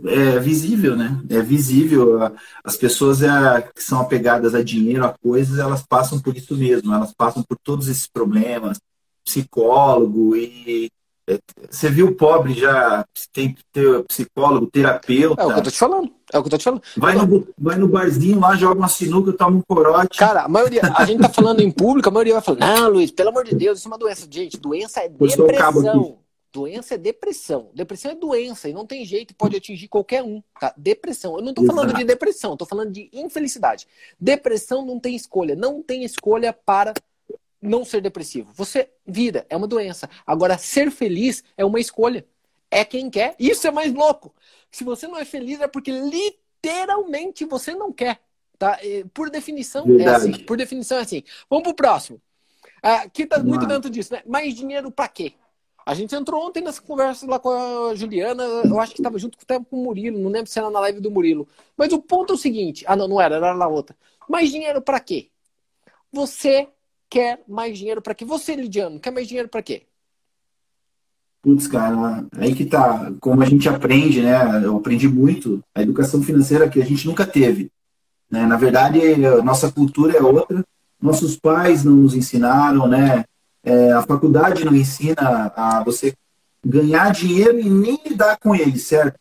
É 0.07 0.39
visível, 0.39 0.97
né? 0.97 1.21
É 1.29 1.41
visível. 1.41 2.19
As 2.63 2.77
pessoas 2.77 3.23
é, 3.23 3.63
que 3.75 3.83
são 3.83 4.01
apegadas 4.01 4.55
a 4.55 4.63
dinheiro, 4.63 5.05
a 5.05 5.15
coisas, 5.23 5.59
elas 5.59 5.85
passam 5.87 6.21
por 6.21 6.37
isso 6.37 6.57
mesmo. 6.57 6.95
Elas 6.95 7.13
passam 7.13 7.43
por 7.43 7.59
todos 7.63 7.89
esses 7.89 8.07
problemas. 8.07 8.79
Psicólogo 9.25 10.35
e 10.35 10.91
é, 11.29 11.39
você 11.71 11.91
viu 11.91 12.07
o 12.07 12.15
pobre 12.15 12.55
já 12.55 13.05
tem 13.35 13.55
ter 13.71 14.03
psicólogo, 14.05 14.67
terapeuta. 14.67 15.43
É 15.43 15.45
o 15.45 15.53
que 15.53 15.59
eu 15.59 15.63
tô 15.63 15.71
te 15.71 15.79
falando. 15.79 16.11
É 16.33 16.39
o 16.39 16.43
que 16.43 16.47
eu 16.47 16.51
tô 16.51 16.59
te 16.59 16.65
falando. 16.65 16.83
Vai 16.97 17.15
no, 17.15 17.49
vai 17.59 17.77
no 17.77 17.89
barzinho 17.89 18.41
lá, 18.41 18.57
joga 18.57 18.81
uma 18.81 18.89
sinuca, 18.89 19.33
toma 19.35 19.59
um 19.59 19.63
corote. 19.63 20.19
Cara, 20.19 20.45
a 20.45 20.49
maioria, 20.49 20.81
a 20.97 21.05
gente 21.05 21.21
tá 21.21 21.29
falando 21.29 21.61
em 21.61 21.71
público, 21.71 22.09
a 22.09 22.13
maioria 22.13 22.35
vai 22.35 22.43
falar, 22.43 22.59
não, 22.61 22.89
Luiz, 22.89 23.11
pelo 23.11 23.29
amor 23.29 23.45
de 23.45 23.55
Deus, 23.55 23.79
isso 23.79 23.89
é 23.89 23.91
uma 23.91 23.99
doença. 23.99 24.27
Gente, 24.31 24.57
doença 24.57 25.01
é 25.01 25.09
depressão. 25.11 26.17
Doença 26.53 26.95
é 26.95 26.99
depressão. 26.99 27.71
Depressão 27.75 28.11
é 28.11 28.15
doença 28.15 28.69
e 28.69 28.73
não 28.73 28.87
tem 28.87 29.05
jeito, 29.05 29.35
pode 29.35 29.57
atingir 29.57 29.87
qualquer 29.89 30.23
um. 30.23 30.43
Tá? 30.59 30.75
Depressão. 30.77 31.37
Eu 31.37 31.43
não 31.43 31.51
estou 31.51 31.67
falando 31.67 31.93
de 31.93 32.05
depressão, 32.05 32.55
estou 32.55 32.67
falando 32.67 32.91
de 32.91 33.11
infelicidade. 33.13 33.87
Depressão 34.19 34.85
não 34.85 34.99
tem 34.99 35.15
escolha. 35.15 35.55
Não 35.55 35.83
tem 35.83 36.05
escolha 36.05 36.53
para 36.53 36.95
não 37.61 37.85
ser 37.85 38.01
depressivo. 38.01 38.51
Você 38.55 38.89
vira, 39.07 39.47
é 39.51 39.57
uma 39.57 39.67
doença. 39.67 40.09
Agora, 40.27 40.57
ser 40.57 40.91
feliz 40.91 41.45
é 41.57 41.65
uma 41.65 41.81
escolha. 41.81 42.25
É 42.71 42.85
quem 42.85 43.11
quer. 43.11 43.35
Isso 43.39 43.67
é 43.67 43.71
mais 43.71 43.93
louco. 43.93 44.35
Se 44.71 44.85
você 44.85 45.07
não 45.07 45.19
é 45.19 45.25
feliz, 45.25 45.61
é 45.61 45.69
porque 45.69 45.91
literalmente 45.91 47.45
você 47.45 47.75
não 47.75 47.93
quer. 47.93 48.21
Tá? 48.59 48.79
Por 49.13 49.31
definição 49.31 49.85
é 49.85 49.89
Verdade. 49.89 50.09
é 50.09 50.31
assim. 50.31 50.45
Por 50.45 50.57
definição 50.57 50.99
é 50.99 51.03
assim. 51.03 51.23
Vamos 51.49 51.65
pro 51.65 51.75
próximo. 51.75 52.21
Aqui 52.83 53.27
tá 53.27 53.39
muito 53.43 53.67
dentro 53.67 53.91
disso, 53.91 54.13
né? 54.13 54.23
Mais 54.27 54.55
dinheiro 54.55 54.91
para 54.91 55.09
quê? 55.09 55.35
A 55.89 55.95
gente 55.95 56.15
entrou 56.15 56.47
ontem 56.47 56.63
nessa 56.63 56.83
conversa 56.83 57.27
lá 57.27 57.39
com 57.39 57.49
a 57.49 57.95
Juliana, 57.95 58.43
eu 58.43 58.79
acho 58.79 58.93
que 58.93 59.01
estava 59.01 59.19
junto 59.19 59.39
com 59.39 59.65
o 59.71 59.85
Murilo, 59.85 60.19
não 60.19 60.29
lembro 60.29 60.51
se 60.51 60.59
era 60.59 60.69
na 60.69 60.81
live 60.81 61.01
do 61.01 61.11
Murilo. 61.11 61.49
Mas 61.79 61.91
o 61.95 61.99
ponto 61.99 62.35
é 62.35 62.37
o 62.37 62.39
seguinte: 62.39 62.85
ah, 62.87 62.95
não, 62.95 63.09
não 63.09 63.19
era, 63.19 63.37
era 63.37 63.55
na 63.55 63.67
outra. 63.67 63.97
Mais 64.29 64.51
dinheiro 64.51 64.83
para 64.83 65.01
quê? 65.01 65.31
Você 66.13 66.69
quer 67.09 67.43
mais 67.49 67.79
dinheiro 67.79 68.03
para 68.03 68.15
quê? 68.15 68.23
Você, 68.27 68.55
Lidiano, 68.55 69.01
quer 69.01 69.11
mais 69.11 69.27
dinheiro 69.27 69.49
para 69.49 69.63
quê? 69.63 69.85
Putz, 71.41 71.67
cara, 71.67 72.23
aí 72.37 72.55
que 72.55 72.67
tá. 72.67 73.11
Como 73.19 73.43
a 73.43 73.47
gente 73.47 73.67
aprende, 73.67 74.21
né? 74.21 74.63
Eu 74.63 74.77
aprendi 74.77 75.09
muito. 75.09 75.65
A 75.75 75.81
educação 75.81 76.23
financeira 76.23 76.69
que 76.69 76.83
a 76.83 76.85
gente 76.85 77.07
nunca 77.07 77.27
teve. 77.27 77.73
Né? 78.31 78.45
Na 78.45 78.59
verdade, 78.59 79.17
nossa 79.43 79.73
cultura 79.73 80.19
é 80.19 80.21
outra. 80.21 80.63
Nossos 81.01 81.35
pais 81.35 81.83
não 81.83 81.95
nos 81.97 82.15
ensinaram, 82.15 82.87
né? 82.87 83.25
É, 83.69 83.93
a 83.93 84.01
faculdade 84.01 84.65
não 84.65 84.75
ensina 84.75 85.53
a 85.55 85.85
você 85.85 86.15
ganhar 86.65 87.13
dinheiro 87.13 87.61
e 87.61 87.69
nem 87.69 88.01
lidar 88.03 88.39
com 88.39 88.55
ele, 88.55 88.79
certo? 88.79 89.21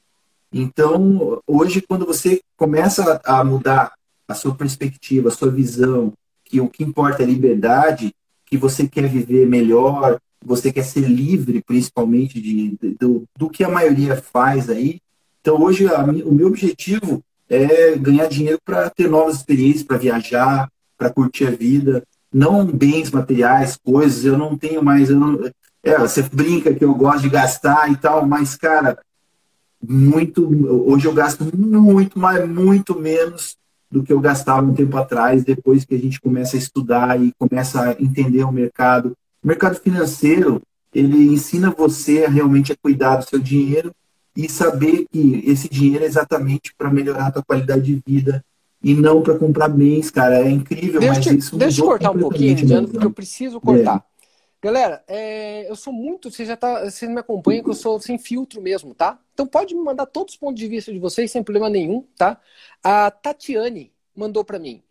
Então, 0.54 1.42
hoje, 1.46 1.82
quando 1.82 2.06
você 2.06 2.40
começa 2.56 3.20
a 3.26 3.44
mudar 3.44 3.92
a 4.26 4.34
sua 4.34 4.56
perspectiva, 4.56 5.28
a 5.28 5.34
sua 5.34 5.52
visão, 5.52 6.14
que 6.46 6.62
o 6.62 6.70
que 6.70 6.82
importa 6.82 7.24
é 7.24 7.26
liberdade, 7.26 8.16
que 8.46 8.56
você 8.56 8.88
quer 8.88 9.10
viver 9.10 9.46
melhor, 9.46 10.18
você 10.42 10.72
quer 10.72 10.84
ser 10.84 11.02
livre, 11.02 11.62
principalmente, 11.62 12.40
de, 12.40 12.70
de 12.70 12.96
do, 12.98 13.26
do 13.38 13.50
que 13.50 13.66
a 13.66 13.70
maioria 13.70 14.16
faz 14.16 14.70
aí. 14.70 15.02
Então, 15.42 15.62
hoje, 15.62 15.86
a, 15.88 16.02
o 16.04 16.34
meu 16.34 16.48
objetivo 16.48 17.22
é 17.50 17.98
ganhar 17.98 18.28
dinheiro 18.28 18.60
para 18.64 18.90
ter 18.90 19.10
novas 19.10 19.36
experiências, 19.36 19.84
para 19.84 19.98
viajar, 19.98 20.72
para 20.98 21.10
curtir 21.10 21.48
a 21.48 21.52
vida 21.52 22.02
não 22.34 22.66
bens 22.66 23.12
materiais, 23.12 23.78
coisas, 23.78 24.26
eu 24.26 24.38
não 24.38 24.58
tenho 24.58 24.84
mais. 24.84 25.10
Não, 25.10 25.40
é, 25.84 25.98
você 25.98 26.22
brinca 26.22 26.74
que 26.74 26.84
eu 26.84 26.94
gosto 26.94 27.22
de 27.22 27.30
gastar 27.30 27.92
e 27.92 27.96
tal, 27.96 28.26
mas, 28.28 28.56
cara, 28.56 29.00
muito. 29.82 30.44
Hoje 30.90 31.08
eu 31.08 31.14
gasto 31.14 31.46
muito, 31.56 32.20
mas 32.20 32.48
muito 32.48 33.00
menos 33.00 33.56
do 33.90 34.04
que 34.04 34.12
eu 34.12 34.20
gastava 34.20 34.66
um 34.66 34.74
tempo 34.74 34.98
atrás, 34.98 35.44
depois 35.44 35.86
que 35.86 35.96
a 35.96 36.00
gente 36.00 36.20
começa 36.20 36.56
a 36.56 36.60
estudar 36.60 37.22
e 37.22 37.32
começa 37.40 37.82
a 37.82 37.92
entender 38.02 38.44
o 38.44 38.52
mercado. 38.52 39.14
O 39.42 39.48
mercado 39.48 39.80
financeiro, 39.80 40.62
ele 40.94 41.34
ensina 41.34 41.72
você 41.72 42.26
a 42.26 42.30
realmente 42.30 42.74
a 42.74 42.78
cuidar 42.82 43.18
do 43.18 43.30
seu 43.30 43.40
dinheiro 43.40 43.94
e 44.36 44.50
saber 44.50 45.06
que 45.12 45.42
esse 45.46 45.70
dinheiro 45.70 46.04
é 46.04 46.08
exatamente 46.08 46.74
para 46.78 46.92
melhorar 46.92 47.28
a 47.28 47.32
tua 47.32 47.44
qualidade 47.44 47.86
de 47.86 48.02
vida, 48.06 48.44
e 48.88 48.94
não 48.94 49.22
para 49.22 49.38
comprar 49.38 49.68
bens, 49.68 50.10
cara. 50.10 50.40
É 50.40 50.50
incrível, 50.50 51.02
deixa, 51.02 51.16
mas 51.16 51.44
isso 51.44 51.58
Deixa 51.58 51.82
eu 51.82 51.86
cortar 51.86 52.12
um 52.12 52.20
pouquinho, 52.20 52.56
Diano, 52.56 52.88
porque 52.88 53.06
eu 53.06 53.12
preciso 53.12 53.60
cortar. 53.60 53.98
É. 53.98 54.18
Galera, 54.62 55.04
é, 55.08 55.70
eu 55.70 55.76
sou 55.76 55.92
muito. 55.92 56.32
Você 56.32 56.46
já 56.46 56.56
tá. 56.56 56.90
Você 56.90 57.06
me 57.06 57.20
acompanha 57.20 57.62
que 57.62 57.70
eu 57.70 57.74
sou 57.74 58.00
sem 58.00 58.18
filtro 58.18 58.62
mesmo, 58.62 58.96
tá? 58.96 59.20
Então 59.34 59.46
pode 59.46 59.76
me 59.76 59.84
mandar 59.84 60.06
todos 60.06 60.36
os 60.36 60.40
pontos 60.40 60.58
de 60.58 60.68
vista 60.70 60.92
de 60.92 61.00
vocês 61.00 61.30
sem 61.30 61.44
problema 61.44 61.70
nenhum, 61.70 62.06
tá? 62.16 62.40
A 62.82 63.12
Tatiane 63.12 63.92
mandou 64.16 64.46
para 64.46 64.58
mim. 64.58 64.82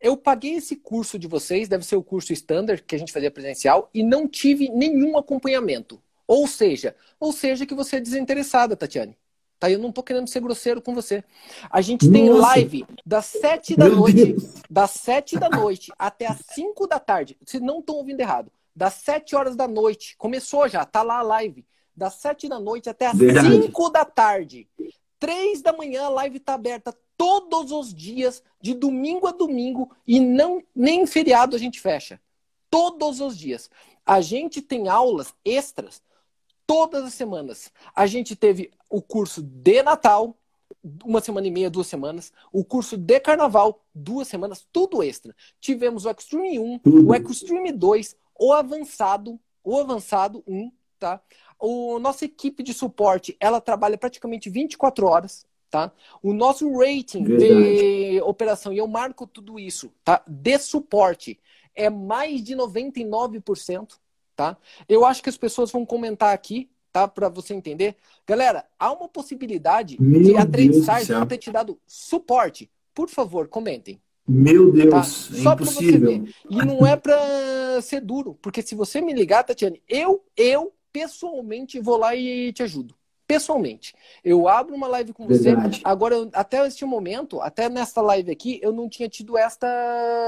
Eu 0.00 0.16
paguei 0.16 0.54
esse 0.54 0.74
curso 0.74 1.18
de 1.18 1.28
vocês, 1.28 1.68
deve 1.68 1.84
ser 1.84 1.96
o 1.96 2.02
curso 2.02 2.32
standard 2.32 2.82
que 2.82 2.96
a 2.96 2.98
gente 2.98 3.12
fazia 3.12 3.30
presencial, 3.30 3.90
e 3.92 4.02
não 4.02 4.26
tive 4.26 4.68
nenhum 4.70 5.16
acompanhamento. 5.16 6.02
Ou 6.26 6.48
seja, 6.48 6.96
ou 7.20 7.32
seja 7.32 7.66
que 7.66 7.74
você 7.74 7.96
é 7.96 8.00
desinteressada, 8.00 8.74
Tatiane. 8.74 9.16
Tá? 9.62 9.70
Eu 9.70 9.78
não 9.78 9.92
tô 9.92 10.02
querendo 10.02 10.26
ser 10.26 10.40
grosseiro 10.40 10.82
com 10.82 10.92
você. 10.92 11.22
A 11.70 11.80
gente 11.80 12.08
Nossa. 12.08 12.18
tem 12.18 12.30
live 12.30 12.86
das 13.06 13.26
7 13.26 13.76
da 13.76 13.84
Meu 13.84 13.96
noite, 13.96 14.24
Deus. 14.24 14.54
das 14.68 14.90
7 14.90 15.38
da 15.38 15.48
noite 15.48 15.92
até 15.96 16.26
as 16.26 16.40
5 16.50 16.84
da 16.88 16.98
tarde. 16.98 17.38
Vocês 17.46 17.62
não 17.62 17.78
estão 17.78 17.94
ouvindo 17.94 18.18
errado. 18.18 18.50
Das 18.74 18.94
7 18.94 19.36
horas 19.36 19.54
da 19.54 19.68
noite. 19.68 20.16
Começou 20.16 20.66
já, 20.68 20.84
tá 20.84 21.02
lá 21.02 21.18
a 21.18 21.22
live. 21.22 21.64
Das 21.96 22.14
7 22.14 22.48
da 22.48 22.58
noite 22.58 22.90
até 22.90 23.06
as 23.06 23.16
Verdade. 23.16 23.62
5 23.62 23.90
da 23.90 24.04
tarde. 24.04 24.68
3 25.20 25.62
da 25.62 25.72
manhã 25.72 26.06
a 26.06 26.08
live 26.08 26.40
tá 26.40 26.54
aberta 26.54 26.92
todos 27.16 27.70
os 27.70 27.94
dias, 27.94 28.42
de 28.60 28.74
domingo 28.74 29.28
a 29.28 29.30
domingo, 29.30 29.92
e 30.04 30.18
não 30.18 30.60
nem 30.74 31.06
feriado 31.06 31.54
a 31.54 31.58
gente 31.58 31.78
fecha. 31.78 32.20
Todos 32.68 33.20
os 33.20 33.38
dias. 33.38 33.70
A 34.04 34.20
gente 34.20 34.60
tem 34.60 34.88
aulas 34.88 35.32
extras 35.44 36.02
todas 36.66 37.04
as 37.04 37.14
semanas. 37.14 37.70
A 37.94 38.06
gente 38.06 38.34
teve 38.34 38.70
o 38.92 39.00
curso 39.00 39.42
de 39.42 39.82
Natal, 39.82 40.36
uma 41.02 41.20
semana 41.22 41.46
e 41.46 41.50
meia, 41.50 41.70
duas 41.70 41.86
semanas. 41.86 42.30
O 42.52 42.62
curso 42.62 42.96
de 42.96 43.18
Carnaval, 43.20 43.82
duas 43.94 44.28
semanas, 44.28 44.66
tudo 44.70 45.02
extra. 45.02 45.34
Tivemos 45.58 46.04
o 46.04 46.10
Extreme 46.10 46.58
1, 46.58 46.80
o 46.84 47.14
Extreme 47.14 47.72
2, 47.72 48.14
o 48.38 48.52
Avançado, 48.52 49.40
o 49.64 49.78
Avançado 49.78 50.44
1, 50.46 50.70
tá? 50.98 51.22
O 51.58 51.98
nossa 51.98 52.26
equipe 52.26 52.62
de 52.62 52.74
suporte, 52.74 53.34
ela 53.40 53.62
trabalha 53.62 53.96
praticamente 53.96 54.50
24 54.50 55.06
horas, 55.06 55.46
tá? 55.70 55.90
O 56.22 56.34
nosso 56.34 56.70
rating 56.76 57.24
Verdade. 57.24 57.48
de 57.48 58.20
operação, 58.20 58.74
e 58.74 58.78
eu 58.78 58.86
marco 58.86 59.26
tudo 59.26 59.58
isso, 59.58 59.90
tá? 60.04 60.22
De 60.26 60.58
suporte, 60.58 61.40
é 61.74 61.88
mais 61.88 62.42
de 62.42 62.54
99% 62.54 64.02
tá? 64.34 64.56
Eu 64.88 65.04
acho 65.04 65.22
que 65.22 65.28
as 65.28 65.36
pessoas 65.36 65.70
vão 65.70 65.84
comentar 65.84 66.34
aqui, 66.34 66.70
tá? 66.92 67.08
Para 67.08 67.28
você 67.28 67.54
entender. 67.54 67.96
Galera, 68.26 68.64
há 68.78 68.92
uma 68.92 69.08
possibilidade 69.08 69.96
Meu 70.00 70.22
de 70.22 70.36
a 70.36 70.46
Trendstars 70.46 71.08
não 71.08 71.26
ter 71.26 71.38
te 71.38 71.50
dado 71.50 71.78
suporte. 71.86 72.70
Por 72.94 73.08
favor, 73.08 73.48
comentem. 73.48 74.00
Meu 74.28 74.70
Deus, 74.70 74.90
tá? 74.90 74.98
é 74.98 75.42
Só 75.42 75.52
impossível. 75.54 76.00
Pra 76.00 76.10
você 76.10 76.18
ver. 76.18 76.34
E 76.50 76.56
não 76.64 76.86
é 76.86 76.96
para 76.96 77.80
ser 77.80 78.00
duro, 78.00 78.38
porque 78.40 78.62
se 78.62 78.74
você 78.74 79.00
me 79.00 79.12
ligar, 79.12 79.42
Tatiane, 79.42 79.82
eu, 79.88 80.22
eu 80.36 80.72
pessoalmente 80.92 81.80
vou 81.80 81.96
lá 81.96 82.14
e 82.14 82.52
te 82.52 82.62
ajudo. 82.62 82.94
Pessoalmente. 83.26 83.94
Eu 84.22 84.46
abro 84.46 84.74
uma 84.74 84.86
live 84.86 85.12
com 85.12 85.26
Verdade. 85.26 85.78
você. 85.78 85.82
Agora, 85.84 86.28
até 86.34 86.66
este 86.66 86.84
momento, 86.84 87.40
até 87.40 87.68
nesta 87.68 88.02
live 88.02 88.30
aqui, 88.30 88.60
eu 88.62 88.72
não 88.72 88.88
tinha 88.88 89.08
tido 89.08 89.38
esta 89.38 89.66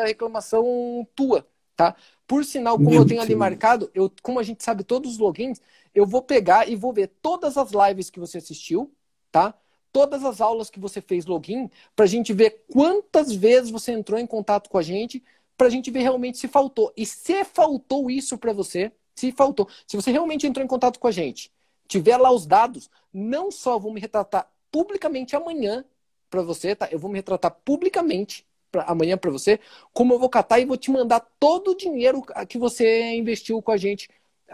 reclamação 0.07 1.07
tua, 1.15 1.47
tá? 1.77 1.95
Por 2.27 2.45
sinal, 2.45 2.77
como 2.77 2.91
Meu 2.91 3.03
eu 3.03 3.07
tenho 3.07 3.21
ali 3.21 3.35
marcado, 3.35 3.91
eu, 3.95 4.11
como 4.23 4.39
a 4.39 4.43
gente 4.43 4.65
sabe 4.65 4.83
todos 4.83 5.13
os 5.13 5.19
logins, 5.19 5.61
eu 5.95 6.07
vou 6.07 6.23
pegar 6.23 6.69
e 6.69 6.75
vou 6.75 6.93
ver 6.93 7.09
todas 7.23 7.57
as 7.57 7.71
lives 7.71 8.11
que 8.11 8.19
você 8.19 8.39
assistiu, 8.39 8.93
tá? 9.31 9.55
Todas 9.93 10.25
as 10.25 10.41
aulas 10.41 10.69
que 10.69 10.81
você 10.81 11.01
fez 11.01 11.25
login, 11.25 11.71
para 11.95 12.05
a 12.05 12.09
gente 12.09 12.33
ver 12.33 12.65
quantas 12.73 13.33
vezes 13.33 13.71
você 13.71 13.93
entrou 13.93 14.19
em 14.19 14.27
contato 14.27 14.69
com 14.69 14.77
a 14.77 14.83
gente, 14.83 15.23
para 15.57 15.69
a 15.69 15.71
gente 15.71 15.91
ver 15.91 16.01
realmente 16.01 16.39
se 16.39 16.49
faltou. 16.49 16.93
E 16.97 17.07
se 17.07 17.45
faltou 17.45 18.11
isso 18.11 18.37
para 18.37 18.53
você, 18.53 18.91
se 19.15 19.31
faltou, 19.31 19.69
se 19.87 19.97
você 19.97 20.11
realmente 20.11 20.47
entrou 20.47 20.65
em 20.65 20.69
contato 20.69 20.99
com 20.99 21.07
a 21.07 21.13
gente, 21.13 21.53
tiver 21.87 22.17
lá 22.17 22.33
os 22.33 22.45
dados, 22.45 22.91
não 23.13 23.51
só 23.53 23.79
vou 23.79 23.93
me 23.93 24.01
retratar 24.01 24.51
publicamente 24.73 25.37
amanhã 25.37 25.85
para 26.29 26.43
você, 26.43 26.75
tá? 26.75 26.89
Eu 26.91 26.99
vou 26.99 27.09
me 27.09 27.19
retratar 27.19 27.57
publicamente 27.65 28.45
pra, 28.73 28.83
amanhã 28.83 29.17
para 29.17 29.31
você, 29.31 29.61
como 29.93 30.15
eu 30.15 30.19
vou 30.19 30.29
catar 30.29 30.59
e 30.59 30.65
vou 30.65 30.77
te 30.77 30.91
mandar 30.91 31.21
todo 31.39 31.71
o 31.71 31.77
dinheiro 31.77 32.23
que 32.49 32.59
você 32.59 33.15
investiu 33.15 33.63
com 33.63 33.71
a 33.71 33.77
gente 33.77 34.09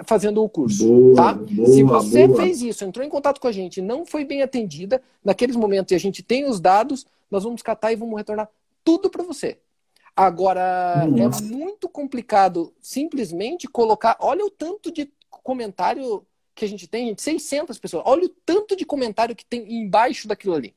fazendo 0.04 0.42
o 0.42 0.48
curso, 0.48 0.86
boa, 0.86 1.16
tá? 1.16 1.32
Boa, 1.34 1.68
Se 1.68 1.82
você 1.82 2.26
boa. 2.26 2.42
fez 2.42 2.62
isso, 2.62 2.84
entrou 2.84 3.04
em 3.04 3.08
contato 3.08 3.40
com 3.40 3.48
a 3.48 3.52
gente, 3.52 3.80
não 3.80 4.06
foi 4.06 4.24
bem 4.24 4.42
atendida 4.42 5.02
naqueles 5.24 5.56
momentos 5.56 5.92
e 5.92 5.94
a 5.94 5.98
gente 5.98 6.22
tem 6.22 6.48
os 6.48 6.60
dados, 6.60 7.06
nós 7.30 7.44
vamos 7.44 7.62
catar 7.62 7.92
e 7.92 7.96
vamos 7.96 8.16
retornar 8.16 8.48
tudo 8.84 9.10
para 9.10 9.22
você. 9.22 9.58
Agora 10.16 11.06
Nossa. 11.06 11.42
é 11.42 11.46
muito 11.46 11.88
complicado 11.88 12.72
simplesmente 12.80 13.68
colocar, 13.68 14.16
olha 14.20 14.44
o 14.44 14.50
tanto 14.50 14.92
de 14.92 15.10
comentário 15.30 16.24
que 16.54 16.64
a 16.64 16.68
gente 16.68 16.86
tem, 16.86 17.08
gente, 17.08 17.22
600 17.22 17.78
pessoas. 17.78 18.02
Olha 18.06 18.26
o 18.26 18.28
tanto 18.28 18.76
de 18.76 18.84
comentário 18.84 19.34
que 19.34 19.44
tem 19.44 19.82
embaixo 19.82 20.28
daquilo 20.28 20.54
ali, 20.54 20.74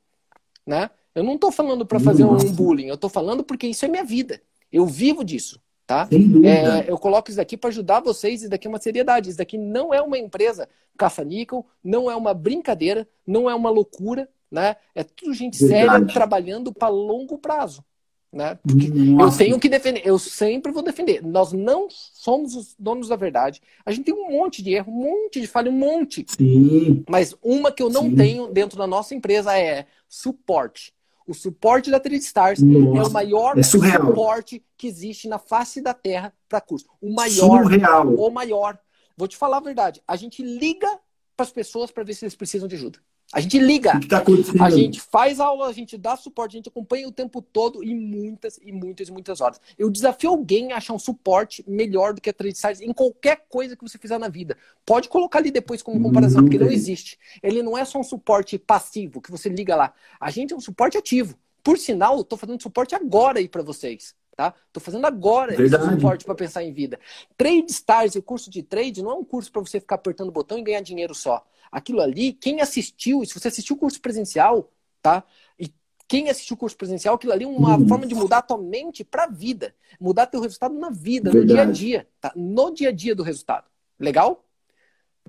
né? 0.65 0.89
Eu 1.13 1.23
não 1.23 1.35
estou 1.35 1.51
falando 1.51 1.85
para 1.85 1.99
fazer 1.99 2.23
um 2.23 2.37
bullying, 2.53 2.87
eu 2.87 2.95
estou 2.95 3.09
falando 3.09 3.43
porque 3.43 3.67
isso 3.67 3.85
é 3.85 3.87
minha 3.87 4.03
vida. 4.03 4.41
Eu 4.71 4.85
vivo 4.85 5.23
disso, 5.23 5.61
tá? 5.93 6.09
É, 6.43 6.89
eu 6.89 6.97
coloco 6.97 7.29
isso 7.29 7.37
daqui 7.37 7.55
para 7.55 7.69
ajudar 7.69 8.01
vocês, 8.01 8.41
isso 8.41 8.49
daqui 8.49 8.67
é 8.67 8.69
uma 8.69 8.79
seriedade. 8.79 9.29
Isso 9.29 9.37
daqui 9.37 9.57
não 9.57 9.93
é 9.93 10.01
uma 10.01 10.17
empresa 10.17 10.67
caça-níquel, 10.97 11.65
não 11.83 12.09
é 12.09 12.15
uma 12.15 12.33
brincadeira, 12.33 13.07
não 13.25 13.49
é 13.49 13.53
uma 13.53 13.69
loucura, 13.69 14.27
né? 14.51 14.75
É 14.95 15.03
tudo 15.03 15.33
gente 15.33 15.59
Verdade. 15.59 15.91
séria 15.91 16.13
trabalhando 16.13 16.73
para 16.73 16.87
longo 16.87 17.37
prazo. 17.37 17.83
Né? 18.31 18.57
Porque 18.63 18.87
eu 18.87 19.37
tenho 19.37 19.59
que 19.59 19.69
defender, 19.69 20.01
eu 20.03 20.17
sempre 20.17 20.71
vou 20.71 20.81
defender. 20.81 21.21
Nós 21.23 21.53
não 21.53 21.87
somos 21.91 22.55
os 22.55 22.75
donos 22.79 23.07
da 23.07 23.15
verdade. 23.15 23.61
A 23.85 23.91
gente 23.91 24.05
tem 24.05 24.13
um 24.13 24.31
monte 24.31 24.63
de 24.63 24.71
erro, 24.71 24.91
um 24.91 25.03
monte 25.03 25.39
de 25.39 25.45
falha, 25.45 25.69
um 25.69 25.77
monte. 25.77 26.25
Sim. 26.27 27.03
Mas 27.07 27.35
uma 27.43 27.71
que 27.71 27.83
eu 27.83 27.91
não 27.91 28.09
Sim. 28.09 28.15
tenho 28.15 28.47
dentro 28.47 28.75
da 28.75 28.87
nossa 28.87 29.13
empresa 29.13 29.55
é 29.55 29.85
suporte. 30.09 30.91
O 31.27 31.33
suporte 31.33 31.89
da 31.89 32.01
Stars 32.15 32.61
Nossa, 32.61 32.99
é 32.99 33.03
o 33.03 33.11
maior 33.11 33.57
é 33.57 33.63
suporte 33.63 34.63
que 34.77 34.87
existe 34.87 35.27
na 35.27 35.39
face 35.39 35.81
da 35.81 35.93
Terra 35.93 36.33
para 36.49 36.59
curso. 36.59 36.85
O 37.01 37.13
maior. 37.13 37.63
Surreal. 37.63 38.13
O 38.15 38.29
maior. 38.29 38.77
Vou 39.15 39.27
te 39.27 39.37
falar 39.37 39.57
a 39.57 39.61
verdade. 39.61 40.01
A 40.07 40.15
gente 40.15 40.43
liga 40.43 40.87
para 41.35 41.45
as 41.45 41.51
pessoas 41.51 41.91
para 41.91 42.03
ver 42.03 42.13
se 42.13 42.25
eles 42.25 42.35
precisam 42.35 42.67
de 42.67 42.75
ajuda. 42.75 42.99
A 43.33 43.39
gente 43.39 43.57
liga, 43.57 43.99
tá 44.07 44.23
a 44.63 44.69
gente 44.69 45.01
faz 45.01 45.39
aula, 45.39 45.67
a 45.67 45.73
gente 45.73 45.97
dá 45.97 46.15
suporte, 46.15 46.55
a 46.55 46.57
gente 46.59 46.69
acompanha 46.69 47.07
o 47.07 47.11
tempo 47.11 47.41
todo 47.41 47.83
e 47.83 47.95
muitas 47.95 48.59
e 48.61 48.71
muitas 48.71 49.07
e 49.07 49.11
muitas 49.11 49.41
horas. 49.41 49.59
Eu 49.75 49.89
desafio 49.89 50.29
alguém 50.29 50.71
a 50.71 50.77
achar 50.77 50.93
um 50.93 50.99
suporte 50.99 51.65
melhor 51.67 52.13
do 52.13 52.21
que 52.21 52.29
a 52.29 52.33
Trade 52.33 52.55
em 52.81 52.93
qualquer 52.93 53.45
coisa 53.49 53.75
que 53.75 53.81
você 53.81 53.97
fizer 53.97 54.19
na 54.19 54.27
vida. 54.27 54.55
Pode 54.85 55.09
colocar 55.09 55.39
ali 55.39 55.49
depois 55.49 55.81
como 55.81 55.99
comparação, 55.99 56.41
não 56.41 56.43
porque 56.43 56.63
não 56.63 56.71
existe. 56.71 57.17
Ele 57.41 57.63
não 57.63 57.75
é 57.75 57.83
só 57.83 57.99
um 57.99 58.03
suporte 58.03 58.59
passivo 58.59 59.19
que 59.19 59.31
você 59.31 59.49
liga 59.49 59.75
lá. 59.75 59.93
A 60.19 60.29
gente 60.29 60.53
é 60.53 60.55
um 60.55 60.61
suporte 60.61 60.95
ativo. 60.95 61.35
Por 61.63 61.79
sinal, 61.79 62.21
estou 62.21 62.37
fazendo 62.37 62.61
suporte 62.61 62.93
agora 62.93 63.39
aí 63.39 63.47
para 63.49 63.63
vocês 63.63 64.13
tá? 64.35 64.53
Tô 64.71 64.79
fazendo 64.79 65.05
agora 65.05 65.55
Verdade. 65.55 65.83
esse 65.83 65.93
suporte 65.93 66.25
para 66.25 66.35
pensar 66.35 66.63
em 66.63 66.73
vida. 66.73 66.99
Trade 67.37 67.71
Stars, 67.71 68.15
o 68.15 68.21
curso 68.21 68.49
de 68.49 68.63
trade, 68.63 69.03
não 69.03 69.11
é 69.11 69.13
um 69.13 69.23
curso 69.23 69.51
para 69.51 69.61
você 69.61 69.79
ficar 69.79 69.95
apertando 69.95 70.29
o 70.29 70.31
botão 70.31 70.57
e 70.57 70.63
ganhar 70.63 70.81
dinheiro 70.81 71.13
só. 71.13 71.45
Aquilo 71.73 72.01
ali, 72.01 72.33
quem 72.33 72.61
assistiu, 72.61 73.25
se 73.25 73.33
você 73.33 73.47
assistiu 73.47 73.75
o 73.75 73.79
curso 73.79 73.99
presencial, 73.99 74.71
tá? 75.01 75.23
E 75.59 75.73
quem 76.07 76.29
assistiu 76.29 76.53
o 76.53 76.57
curso 76.57 76.77
presencial, 76.77 77.15
aquilo 77.15 77.33
ali 77.33 77.45
é 77.45 77.47
uma 77.47 77.79
forma 77.87 78.05
de 78.05 78.13
mudar 78.13 78.37
a 78.37 78.41
tua 78.43 78.59
mente 78.59 79.03
para 79.03 79.23
a 79.23 79.27
vida, 79.27 79.73
mudar 79.99 80.27
teu 80.27 80.39
resultado 80.39 80.75
na 80.75 80.91
vida, 80.91 81.31
Verdade. 81.31 81.41
no 81.41 81.47
dia 81.47 81.61
a 81.61 81.65
dia, 81.65 82.07
tá? 82.21 82.31
No 82.35 82.71
dia 82.71 82.89
a 82.89 82.91
dia 82.91 83.15
do 83.15 83.23
resultado. 83.23 83.65
Legal? 83.99 84.45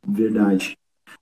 Verdade. 0.07 0.77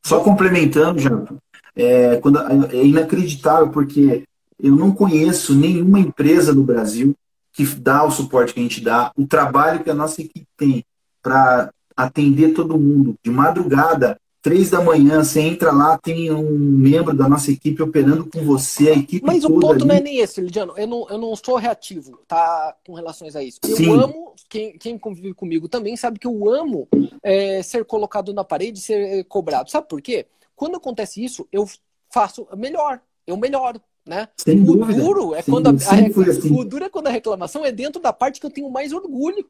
Só 0.05 0.25
complementando, 0.25 0.99
Jato, 0.99 1.39
é, 1.77 2.17
quando, 2.17 2.41
é 2.73 2.85
inacreditável 2.85 3.71
porque 3.71 4.25
eu 4.59 4.75
não 4.75 4.93
conheço 4.93 5.55
nenhuma 5.55 6.01
empresa 6.01 6.53
no 6.53 6.65
Brasil 6.65 7.15
que 7.53 7.65
dá 7.65 8.03
o 8.03 8.11
suporte 8.11 8.55
que 8.55 8.61
a 8.61 8.63
gente 8.63 8.81
dá, 8.81 9.13
o 9.17 9.25
trabalho 9.25 9.85
que 9.85 9.91
a 9.91 9.95
nossa 9.95 10.21
equipe 10.21 10.47
tem 10.57 10.85
para 11.23 11.73
atender 11.97 12.55
todo 12.55 12.79
mundo. 12.79 13.15
De 13.23 13.31
madrugada, 13.31 14.19
três 14.43 14.69
da 14.69 14.83
manhã, 14.83 15.23
você 15.23 15.41
entra 15.41 15.71
lá, 15.71 15.97
tem 15.97 16.31
um 16.33 16.51
membro 16.51 17.15
da 17.15 17.29
nossa 17.29 17.53
equipe 17.53 17.81
operando 17.81 18.29
com 18.29 18.45
você, 18.45 18.91
a 18.91 18.95
equipe 18.95 19.25
Mas 19.25 19.45
o 19.45 19.51
ponto 19.51 19.71
ali. 19.71 19.85
não 19.85 19.95
é 19.95 20.01
nem 20.01 20.19
esse, 20.19 20.41
Lidiano. 20.41 20.75
Eu 20.77 20.87
não, 20.89 21.07
eu 21.09 21.17
não 21.17 21.37
sou 21.37 21.57
reativo, 21.57 22.19
tá? 22.27 22.77
Com 22.85 22.95
relações 22.95 23.37
a 23.37 23.43
isso. 23.43 23.61
Eu 23.63 23.77
Sim. 23.77 23.93
amo, 23.93 24.35
quem, 24.49 24.77
quem 24.77 24.99
convive 24.99 25.33
comigo 25.33 25.69
também 25.69 25.97
sabe 25.97 26.19
que 26.19 26.27
eu 26.27 26.51
amo 26.53 26.89
é, 27.23 27.63
ser 27.63 27.85
colocado 27.85 28.35
na 28.35 28.43
parede 28.43 28.81
ser 28.81 29.25
cobrado. 29.25 29.71
Sabe 29.71 29.87
por 29.89 30.03
quê? 30.03 30.27
Quando 30.57 30.77
acontece 30.77 31.25
isso, 31.25 31.47
eu 31.53 31.65
faço 32.11 32.47
melhor, 32.57 33.01
eu 33.27 33.37
melhoro. 33.37 33.81
Né? 34.05 34.29
Sem 34.37 34.61
o 34.61 34.65
dúvida. 34.65 35.01
duro 35.01 35.33
é 35.33 35.45
quando 35.45 35.69
a, 35.69 35.71
a, 35.71 35.73
assim. 35.75 36.53
o 36.53 36.65
duro 36.65 36.85
é 36.85 36.89
quando 36.89 37.07
a 37.07 37.11
reclamação 37.11 37.65
é 37.65 37.71
dentro 37.71 38.03
da 38.03 38.13
parte 38.13 38.41
que 38.41 38.47
eu 38.47 38.51
tenho 38.51 38.69
mais 38.69 38.93
orgulho. 38.93 39.49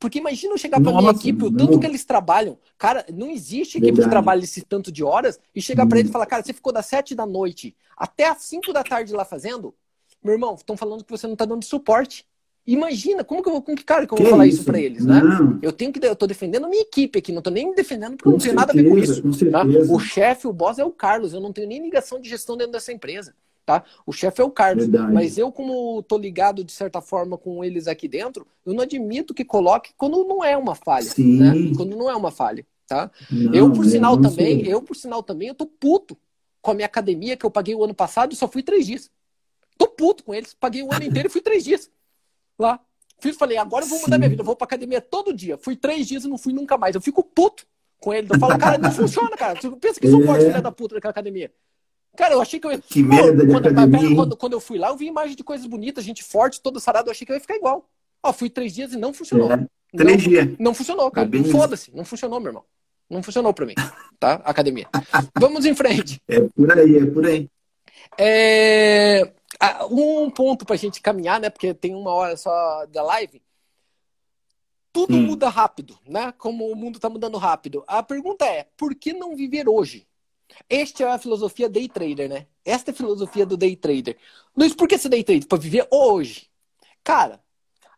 Porque 0.00 0.18
imagina 0.18 0.54
eu 0.54 0.58
chegar 0.58 0.80
para 0.80 0.92
minha 0.94 1.10
equipe, 1.10 1.44
o 1.44 1.52
tanto 1.52 1.78
que 1.78 1.86
eles 1.86 2.06
trabalham. 2.06 2.56
Cara, 2.78 3.04
não 3.12 3.30
existe 3.30 3.76
equipe 3.76 3.92
Verdade. 3.92 4.08
que 4.08 4.10
trabalha 4.10 4.42
esse 4.42 4.62
tanto 4.62 4.90
de 4.90 5.04
horas 5.04 5.38
e 5.54 5.60
chegar 5.60 5.84
hum. 5.84 5.88
para 5.90 5.98
ele 5.98 6.08
e 6.08 6.12
falar, 6.12 6.24
cara, 6.24 6.42
você 6.42 6.54
ficou 6.54 6.72
das 6.72 6.86
sete 6.86 7.14
da 7.14 7.26
noite 7.26 7.76
até 7.94 8.26
as 8.26 8.42
cinco 8.42 8.72
da 8.72 8.82
tarde 8.82 9.12
lá 9.12 9.26
fazendo. 9.26 9.74
Meu 10.24 10.32
irmão, 10.32 10.54
estão 10.54 10.74
falando 10.74 11.04
que 11.04 11.10
você 11.10 11.26
não 11.26 11.34
está 11.34 11.44
dando 11.44 11.62
suporte. 11.62 12.24
Imagina, 12.66 13.22
como 13.22 13.42
que 13.42 13.48
eu 13.48 13.52
vou, 13.52 13.62
com 13.62 13.74
que 13.74 13.84
cara 13.84 14.06
que 14.06 14.14
eu 14.14 14.16
vou 14.16 14.24
que 14.24 14.30
falar 14.30 14.46
isso, 14.46 14.56
isso 14.56 14.64
para 14.64 14.80
eles, 14.80 15.04
né? 15.04 15.20
Eu 15.60 15.72
tenho 15.72 15.92
que 15.92 16.04
eu 16.04 16.16
tô 16.16 16.26
defendendo 16.26 16.64
a 16.64 16.68
minha 16.68 16.82
equipe 16.82 17.18
aqui, 17.18 17.32
não 17.32 17.42
tô 17.42 17.50
nem 17.50 17.68
me 17.68 17.74
defendendo 17.74 18.16
porque 18.16 18.24
com 18.24 18.30
eu 18.30 18.32
não 18.32 18.38
tenho 18.38 18.58
certeza, 18.58 18.66
nada 18.66 18.72
a 18.72 18.74
ver 18.74 18.88
com 18.88 18.98
isso. 18.98 19.22
Com 19.22 19.50
tá? 19.50 19.92
O 19.92 19.98
chefe, 19.98 20.46
o 20.46 20.52
boss 20.52 20.78
é 20.78 20.84
o 20.84 20.90
Carlos, 20.90 21.34
eu 21.34 21.40
não 21.40 21.52
tenho 21.52 21.68
nem 21.68 21.82
ligação 21.82 22.20
de 22.20 22.28
gestão 22.28 22.56
dentro 22.56 22.72
dessa 22.72 22.92
empresa 22.92 23.34
tá? 23.64 23.84
O 24.06 24.12
chefe 24.12 24.40
é 24.40 24.44
o 24.44 24.50
Carlos, 24.50 24.86
Verdade. 24.86 25.12
mas 25.12 25.38
eu 25.38 25.52
como 25.52 26.02
tô 26.02 26.18
ligado 26.18 26.64
de 26.64 26.72
certa 26.72 27.00
forma 27.00 27.38
com 27.38 27.64
eles 27.64 27.86
aqui 27.86 28.08
dentro, 28.08 28.46
eu 28.64 28.74
não 28.74 28.82
admito 28.82 29.34
que 29.34 29.44
coloque 29.44 29.92
quando 29.96 30.24
não 30.24 30.44
é 30.44 30.56
uma 30.56 30.74
falha, 30.74 31.10
Sim. 31.10 31.38
né? 31.38 31.52
Quando 31.76 31.96
não 31.96 32.10
é 32.10 32.16
uma 32.16 32.30
falha, 32.30 32.66
tá? 32.86 33.10
Não, 33.30 33.54
eu 33.54 33.72
por 33.72 33.84
sinal 33.86 34.16
também, 34.20 34.64
sei. 34.64 34.72
eu 34.72 34.82
por 34.82 34.96
sinal 34.96 35.22
também, 35.22 35.48
eu 35.48 35.54
tô 35.54 35.66
puto. 35.66 36.16
com 36.62 36.72
a 36.72 36.74
minha 36.74 36.86
academia 36.86 37.36
que 37.36 37.46
eu 37.46 37.50
paguei 37.50 37.74
o 37.74 37.82
ano 37.84 37.94
passado 37.94 38.32
e 38.32 38.36
só 38.36 38.46
fui 38.46 38.62
três 38.62 38.86
dias. 38.86 39.10
Tô 39.78 39.88
puto 39.88 40.22
com 40.24 40.34
eles. 40.34 40.52
Paguei 40.52 40.82
o 40.82 40.92
ano 40.92 41.04
inteiro 41.04 41.28
e 41.28 41.30
fui 41.30 41.40
três 41.40 41.64
dias 41.64 41.90
lá. 42.58 42.78
Fiz, 43.18 43.36
falei, 43.36 43.56
agora 43.56 43.84
eu 43.84 43.88
vou 43.88 43.98
mudar 44.00 44.16
Sim. 44.16 44.18
minha 44.18 44.28
vida. 44.28 44.42
Eu 44.42 44.46
vou 44.46 44.54
pra 44.54 44.66
academia 44.66 45.00
todo 45.00 45.32
dia. 45.32 45.56
Fui 45.56 45.74
três 45.74 46.06
dias 46.06 46.24
e 46.24 46.28
não 46.28 46.36
fui 46.36 46.52
nunca 46.52 46.76
mais. 46.76 46.94
Eu 46.94 47.00
fico 47.00 47.22
puto 47.22 47.66
com 47.98 48.12
ele. 48.12 48.28
Eu 48.30 48.38
falo, 48.38 48.58
cara, 48.58 48.76
não 48.76 48.92
funciona, 48.92 49.34
cara. 49.36 49.58
Pensa 49.80 49.98
que 49.98 50.10
sou 50.10 50.22
forte, 50.24 50.44
é. 50.44 50.48
filha 50.48 50.62
da 50.62 50.70
puta 50.70 50.96
daquela 50.96 51.10
academia. 51.12 51.50
Cara, 52.20 52.34
eu 52.34 52.42
achei 52.42 52.60
que 52.60 52.66
eu 52.66 52.72
ia. 52.72 52.78
Que 52.78 53.02
merda 53.02 53.46
de 53.46 53.50
quando, 53.50 53.66
academia. 53.66 54.14
Quando, 54.14 54.36
quando, 54.36 54.52
eu 54.52 54.60
fui 54.60 54.76
lá, 54.78 54.88
eu 54.88 54.96
vi 54.96 55.06
imagens 55.06 55.34
de 55.34 55.42
coisas 55.42 55.66
bonitas, 55.66 56.04
gente 56.04 56.22
forte, 56.22 56.60
toda 56.60 56.78
sarada. 56.78 57.08
Eu 57.08 57.12
achei 57.12 57.24
que 57.24 57.32
eu 57.32 57.34
ia 57.34 57.40
ficar 57.40 57.56
igual. 57.56 57.88
Ó, 58.22 58.30
fui 58.30 58.50
três 58.50 58.74
dias 58.74 58.92
e 58.92 58.98
não 58.98 59.14
funcionou. 59.14 59.50
É. 59.50 59.66
Três 59.96 60.22
dias. 60.22 60.48
Não 60.58 60.74
funcionou, 60.74 61.10
cara. 61.10 61.26
É 61.32 61.44
Foda-se. 61.44 61.90
Não 61.96 62.04
funcionou, 62.04 62.38
meu 62.38 62.50
irmão. 62.50 62.64
Não 63.08 63.22
funcionou 63.22 63.54
pra 63.54 63.64
mim, 63.64 63.74
tá? 64.20 64.34
Academia. 64.44 64.86
Vamos 65.34 65.64
em 65.64 65.74
frente. 65.74 66.20
É 66.28 66.40
por 66.40 66.78
aí, 66.78 66.96
é 66.96 67.06
por 67.06 67.26
aí. 67.26 67.48
É... 68.18 69.32
Um 69.90 70.30
ponto 70.30 70.66
pra 70.66 70.76
gente 70.76 71.00
caminhar, 71.00 71.40
né? 71.40 71.48
Porque 71.48 71.72
tem 71.72 71.94
uma 71.94 72.12
hora 72.12 72.36
só 72.36 72.84
da 72.86 73.02
live. 73.02 73.42
Tudo 74.92 75.16
hum. 75.16 75.22
muda 75.22 75.48
rápido, 75.48 75.98
né? 76.06 76.34
Como 76.36 76.70
o 76.70 76.76
mundo 76.76 77.00
tá 77.00 77.08
mudando 77.08 77.38
rápido. 77.38 77.82
A 77.86 78.02
pergunta 78.02 78.44
é, 78.44 78.66
por 78.76 78.94
que 78.94 79.14
não 79.14 79.34
viver 79.34 79.68
hoje? 79.68 80.06
Esta 80.68 81.04
é 81.04 81.06
a 81.06 81.18
filosofia 81.18 81.68
day 81.68 81.88
trader, 81.88 82.28
né? 82.28 82.46
Esta 82.64 82.90
é 82.90 82.92
a 82.92 82.96
filosofia 82.96 83.46
do 83.46 83.56
day 83.56 83.76
trader. 83.76 84.16
Luiz, 84.56 84.74
por 84.74 84.88
que 84.88 84.94
esse 84.94 85.08
day 85.08 85.24
trader? 85.24 85.46
Para 85.46 85.58
viver 85.58 85.86
hoje. 85.90 86.48
Cara, 87.02 87.42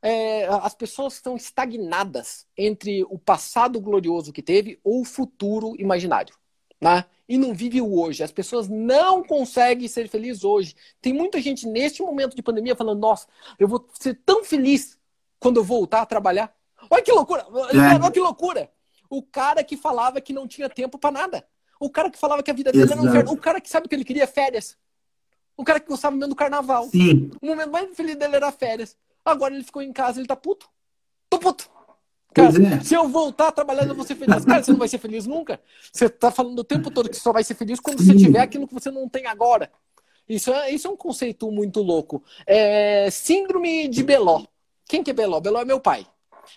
é, 0.01 0.47
as 0.47 0.75
pessoas 0.75 1.15
estão 1.15 1.37
estagnadas 1.37 2.47
entre 2.57 3.05
o 3.05 3.19
passado 3.19 3.81
glorioso 3.81 4.33
que 4.33 4.43
teve 4.43 4.81
ou 4.83 5.03
o 5.03 5.05
futuro 5.05 5.75
imaginário. 5.79 6.35
Né? 6.81 7.05
E 7.29 7.39
não 7.39 7.55
vive 7.55 7.81
o 7.81 7.97
hoje. 8.01 8.25
As 8.25 8.33
pessoas 8.33 8.69
não 8.69 9.23
conseguem 9.23 9.87
ser 9.87 10.09
felizes 10.09 10.43
hoje. 10.43 10.75
Tem 11.01 11.13
muita 11.13 11.41
gente 11.41 11.67
neste 11.67 12.03
momento 12.03 12.35
de 12.35 12.43
pandemia 12.43 12.75
falando: 12.75 12.99
nossa, 12.99 13.29
eu 13.57 13.69
vou 13.69 13.89
ser 14.01 14.15
tão 14.27 14.45
feliz 14.45 14.99
quando 15.39 15.59
eu 15.59 15.65
voltar 15.65 16.03
a 16.03 16.07
trabalhar. 16.07 16.53
Olha 16.91 17.03
que 17.03 17.13
loucura! 17.13 17.47
É. 17.73 17.95
Olha 18.03 18.11
que 18.11 18.19
loucura! 18.19 18.69
O 19.09 19.23
cara 19.23 19.63
que 19.63 19.77
falava 19.77 20.21
que 20.21 20.33
não 20.33 20.49
tinha 20.49 20.69
tempo 20.69 20.99
para 20.99 21.13
nada. 21.13 21.47
O 21.83 21.91
cara 21.91 22.09
que 22.09 22.19
falava 22.19 22.45
que 22.45 22.51
a 22.51 22.55
vida 22.55 22.71
dele 22.71 22.85
Exato. 22.85 23.01
era 23.01 23.09
um 23.09 23.11
inferno. 23.11 23.33
O 23.33 23.37
cara 23.37 23.61
que 23.61 23.69
sabe 23.69 23.89
que 23.89 23.95
ele 23.95 24.05
queria 24.05 24.25
férias. 24.25 24.77
O 25.57 25.65
cara 25.65 25.81
que 25.81 25.89
gostava 25.89 26.15
mesmo 26.15 26.29
do 26.29 26.37
carnaval. 26.37 26.85
Sim. 26.85 27.33
O 27.43 27.47
momento 27.47 27.71
mais 27.71 27.97
feliz 27.97 28.15
dele 28.15 28.37
era 28.37 28.53
férias. 28.53 28.97
Agora 29.25 29.53
ele 29.53 29.65
ficou 29.65 29.83
em 29.83 29.93
casa, 29.93 30.21
ele 30.21 30.29
tá 30.29 30.37
puto. 30.37 30.69
Tô 31.29 31.41
puto. 31.41 31.69
Cara, 32.33 32.49
é. 32.49 32.81
se 32.85 32.95
eu 32.95 33.09
voltar 33.09 33.49
a 33.49 33.53
trabalhar, 33.53 33.85
eu 33.87 33.97
vou 33.97 34.05
ser 34.05 34.15
feliz. 34.15 34.45
Cara, 34.45 34.63
você 34.63 34.71
não 34.71 34.79
vai 34.79 34.87
ser 34.87 34.99
feliz 34.99 35.27
nunca. 35.27 35.61
Você 35.93 36.09
tá 36.09 36.31
falando 36.31 36.61
o 36.61 36.65
tempo 36.65 36.89
todo 36.89 37.11
que 37.11 37.17
só 37.17 37.33
vai 37.33 37.43
ser 37.43 37.55
feliz 37.55 37.81
quando 37.81 37.99
Sim. 37.99 38.13
você 38.13 38.17
tiver 38.17 38.41
aquilo 38.41 38.69
que 38.69 38.75
você 38.75 38.91
não 38.91 39.09
tem 39.09 39.27
agora. 39.27 39.69
Isso 40.29 40.53
é, 40.53 40.71
isso 40.71 40.87
é 40.87 40.91
um 40.91 40.97
conceito 40.97 41.51
muito 41.51 41.83
louco. 41.83 42.23
É, 42.47 43.11
síndrome 43.11 43.89
de 43.89 44.05
Beló. 44.05 44.45
Quem 44.87 45.03
que 45.03 45.11
é 45.11 45.15
Beló? 45.15 45.41
Beló 45.41 45.61
é 45.61 45.65
meu 45.65 45.81
pai. 45.81 46.07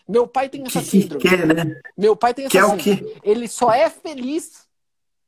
Meu 0.07 0.28
pai 0.28 0.49
tem 0.49 0.61
essa 0.65 0.80
que, 0.82 0.86
síndrome. 0.86 1.21
Que 1.21 1.30
quer, 1.30 1.47
né? 1.47 1.82
Meu 1.97 2.15
pai 2.15 2.34
tem 2.34 2.45
essa 2.45 2.51
quer 2.51 2.61
síndrome. 2.61 2.82
O 2.82 2.84
quê? 2.84 3.21
Ele 3.23 3.47
só 3.47 3.71
é 3.71 3.89
feliz 3.89 4.64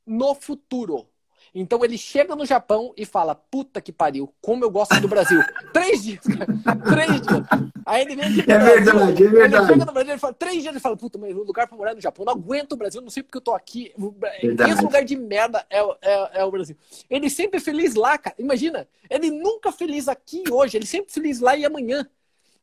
no 0.08 0.34
futuro. 0.34 1.06
Então 1.54 1.84
ele 1.84 1.98
chega 1.98 2.36
no 2.36 2.46
Japão 2.46 2.94
e 2.96 3.06
fala: 3.06 3.34
Puta 3.34 3.82
que 3.82 3.92
pariu, 3.92 4.34
como 4.42 4.64
eu 4.64 4.70
gosto 4.70 5.00
do 5.00 5.08
Brasil. 5.08 5.42
Três 5.74 6.04
dias, 6.04 6.20
cara. 6.20 6.48
Três 6.84 7.22
dias. 7.22 7.74
Aí 7.86 8.02
ele 8.04 8.16
vem 8.16 8.26
aqui 8.26 8.52
É 8.52 8.58
verdade, 8.58 9.24
é 9.24 9.28
verdade. 9.28 9.56
Ele 9.56 9.74
chega 9.74 9.86
no 9.86 9.92
Brasil, 9.92 10.12
ele 10.12 10.20
fala: 10.20 10.34
Três 10.34 10.62
dias, 10.62 10.68
ele 10.68 10.80
fala: 10.80 10.98
Puta, 10.98 11.18
mas 11.18 11.36
o 11.36 11.44
lugar 11.44 11.68
pra 11.68 11.78
morar 11.78 11.92
é 11.92 11.96
no 11.96 12.02
Japão. 12.02 12.26
Não 12.26 12.34
aguento 12.34 12.74
o 12.74 12.78
Brasil, 12.78 13.02
não 13.02 13.10
sei 13.10 13.24
porque 13.24 13.38
eu 13.38 13.42
tô 13.42 13.54
aqui. 13.54 13.94
Verdade. 14.42 14.72
Esse 14.72 14.84
lugar 14.84 15.04
de 15.04 15.16
merda 15.16 15.66
é, 15.70 15.80
é, 16.02 16.30
é 16.42 16.44
o 16.44 16.52
Brasil. 16.52 16.76
Ele 17.10 17.30
sempre 17.30 17.58
é 17.58 17.62
feliz 17.62 17.96
lá, 17.96 18.18
cara. 18.18 18.36
Imagina, 18.38 18.88
ele 19.10 19.32
nunca 19.32 19.72
feliz 19.72 20.08
aqui 20.08 20.44
hoje, 20.52 20.78
ele 20.78 20.86
sempre 20.86 21.12
feliz 21.12 21.40
lá 21.40 21.56
e 21.56 21.66
amanhã. 21.66 22.08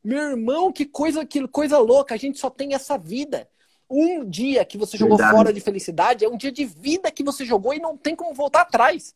Meu 0.03 0.21
irmão, 0.21 0.71
que 0.71 0.85
coisa, 0.85 1.25
que 1.25 1.49
coisa 1.49 1.79
louca. 1.79 2.15
A 2.15 2.19
gente 2.19 2.39
só 2.39 2.51
tem 2.51 2.75
essa 2.75 2.99
vida. 2.99 3.49
Um 3.89 4.25
dia 4.25 4.65
que 4.65 4.79
você 4.79 4.97
jogou 4.97 5.17
Verdade. 5.17 5.37
fora 5.37 5.53
de 5.53 5.61
felicidade 5.61 6.25
é 6.25 6.29
um 6.29 6.37
dia 6.37 6.51
de 6.51 6.65
vida 6.65 7.11
que 7.11 7.23
você 7.23 7.45
jogou 7.45 7.75
e 7.75 7.79
não 7.79 7.97
tem 7.97 8.17
como 8.17 8.35
voltar 8.35 8.63
atrás. 8.63 9.15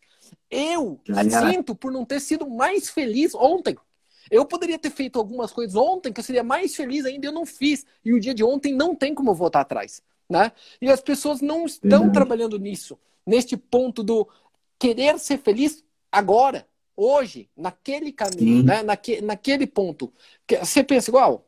Eu 0.51 1.01
sinto 1.51 1.75
por 1.75 1.91
não 1.91 2.05
ter 2.05 2.21
sido 2.21 2.49
mais 2.49 2.91
feliz 2.91 3.35
ontem. 3.35 3.77
Eu 4.31 4.45
poderia 4.45 4.79
ter 4.79 4.91
feito 4.91 5.19
algumas 5.19 5.53
coisas 5.53 5.75
ontem 5.75 6.13
que 6.13 6.21
eu 6.21 6.25
seria 6.25 6.45
mais 6.45 6.77
feliz 6.77 7.05
ainda, 7.07 7.27
eu 7.27 7.33
não 7.33 7.47
fiz. 7.47 7.87
E 8.05 8.13
o 8.13 8.21
dia 8.21 8.35
de 8.35 8.45
ontem 8.45 8.75
não 8.75 8.95
tem 8.95 9.15
como 9.15 9.35
voltar 9.35 9.61
atrás. 9.61 10.03
Né? 10.29 10.53
E 10.81 10.91
as 10.91 11.01
pessoas 11.01 11.41
não 11.41 11.65
estão 11.65 12.05
uhum. 12.05 12.13
trabalhando 12.13 12.59
nisso, 12.59 12.99
neste 13.27 13.57
ponto 13.57 14.03
do 14.03 14.29
querer 14.79 15.19
ser 15.19 15.39
feliz 15.39 15.83
agora, 16.13 16.69
hoje, 16.95 17.49
naquele 17.57 18.13
caminho, 18.13 18.63
né? 18.63 18.83
Naque, 18.83 19.23
naquele 19.23 19.67
ponto. 19.67 20.13
Você 20.61 20.85
pensa 20.85 21.11
igual? 21.11 21.48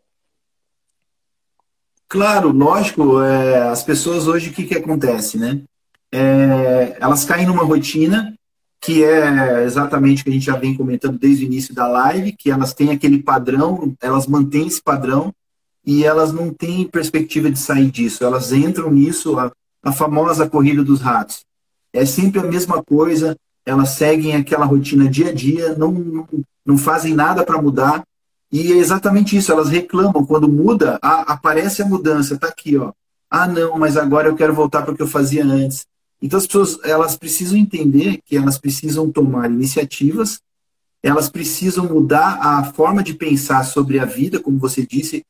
Claro, 2.10 2.50
lógico, 2.50 3.22
é, 3.22 3.68
as 3.68 3.84
pessoas 3.84 4.26
hoje, 4.26 4.50
o 4.50 4.52
que, 4.52 4.64
que 4.64 4.74
acontece, 4.74 5.38
né? 5.38 5.62
É, 6.10 6.96
elas 7.00 7.24
caem 7.24 7.46
numa 7.46 7.62
rotina 7.62 8.34
que 8.80 9.04
é 9.04 9.62
exatamente 9.62 10.20
o 10.20 10.24
que 10.24 10.30
a 10.30 10.32
gente 10.32 10.46
já 10.46 10.56
vem 10.56 10.76
comentando 10.76 11.16
desde 11.16 11.44
o 11.44 11.46
início 11.46 11.72
da 11.72 11.86
live, 11.86 12.32
que 12.32 12.50
elas 12.50 12.74
têm 12.74 12.90
aquele 12.90 13.22
padrão, 13.22 13.94
elas 14.02 14.26
mantêm 14.26 14.66
esse 14.66 14.82
padrão 14.82 15.32
e 15.86 16.02
elas 16.02 16.32
não 16.32 16.52
têm 16.52 16.88
perspectiva 16.88 17.48
de 17.48 17.60
sair 17.60 17.88
disso. 17.92 18.24
Elas 18.24 18.50
entram 18.50 18.90
nisso, 18.90 19.38
a, 19.38 19.52
a 19.80 19.92
famosa 19.92 20.50
corrida 20.50 20.82
dos 20.82 21.00
ratos. 21.00 21.44
É 21.92 22.04
sempre 22.04 22.40
a 22.40 22.44
mesma 22.44 22.82
coisa, 22.82 23.36
elas 23.64 23.90
seguem 23.90 24.34
aquela 24.34 24.66
rotina 24.66 25.08
dia 25.08 25.28
a 25.28 25.32
dia, 25.32 25.76
não, 25.76 25.92
não, 25.92 26.28
não 26.66 26.76
fazem 26.76 27.14
nada 27.14 27.44
para 27.44 27.62
mudar, 27.62 28.02
e 28.52 28.72
é 28.72 28.76
exatamente 28.76 29.36
isso, 29.36 29.52
elas 29.52 29.68
reclamam 29.68 30.24
quando 30.24 30.48
muda, 30.48 30.98
a, 31.00 31.32
aparece 31.32 31.82
a 31.82 31.86
mudança, 31.86 32.36
tá 32.36 32.48
aqui, 32.48 32.76
ó. 32.76 32.92
Ah, 33.30 33.46
não, 33.46 33.78
mas 33.78 33.96
agora 33.96 34.28
eu 34.28 34.34
quero 34.34 34.52
voltar 34.52 34.82
para 34.82 34.92
o 34.92 34.96
que 34.96 35.02
eu 35.02 35.06
fazia 35.06 35.44
antes. 35.44 35.86
Então 36.20 36.36
as 36.36 36.46
pessoas, 36.46 36.78
elas 36.82 37.16
precisam 37.16 37.56
entender 37.56 38.20
que 38.24 38.36
elas 38.36 38.58
precisam 38.58 39.10
tomar 39.10 39.48
iniciativas, 39.48 40.40
elas 41.00 41.28
precisam 41.28 41.86
mudar 41.86 42.38
a 42.42 42.64
forma 42.72 43.04
de 43.04 43.14
pensar 43.14 43.64
sobre 43.64 44.00
a 44.00 44.04
vida, 44.04 44.40
como 44.40 44.58
você 44.58 44.84
disse, 44.84 45.24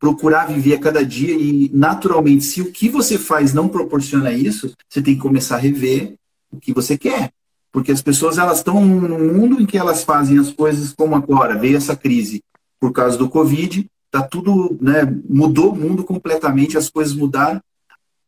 procurar 0.00 0.46
viver 0.46 0.74
a 0.74 0.80
cada 0.80 1.04
dia 1.04 1.34
e 1.34 1.70
naturalmente, 1.72 2.44
se 2.44 2.62
o 2.62 2.72
que 2.72 2.88
você 2.88 3.18
faz 3.18 3.52
não 3.52 3.68
proporciona 3.68 4.32
isso, 4.32 4.72
você 4.88 5.02
tem 5.02 5.14
que 5.14 5.20
começar 5.20 5.56
a 5.56 5.60
rever 5.60 6.14
o 6.50 6.58
que 6.58 6.72
você 6.72 6.96
quer. 6.96 7.30
Porque 7.70 7.92
as 7.92 8.02
pessoas 8.02 8.38
elas 8.38 8.58
estão 8.58 8.84
num 8.84 9.32
mundo 9.32 9.60
em 9.60 9.66
que 9.66 9.78
elas 9.78 10.02
fazem 10.02 10.38
as 10.38 10.50
coisas 10.50 10.92
como 10.92 11.14
agora, 11.14 11.56
veio 11.56 11.76
essa 11.76 11.94
crise 11.94 12.42
por 12.82 12.90
causa 12.90 13.16
do 13.16 13.28
Covid, 13.28 13.88
tá 14.10 14.20
tudo, 14.24 14.76
né, 14.80 15.02
mudou 15.30 15.70
o 15.70 15.76
mundo 15.76 16.02
completamente, 16.02 16.76
as 16.76 16.90
coisas 16.90 17.14
mudaram. 17.14 17.62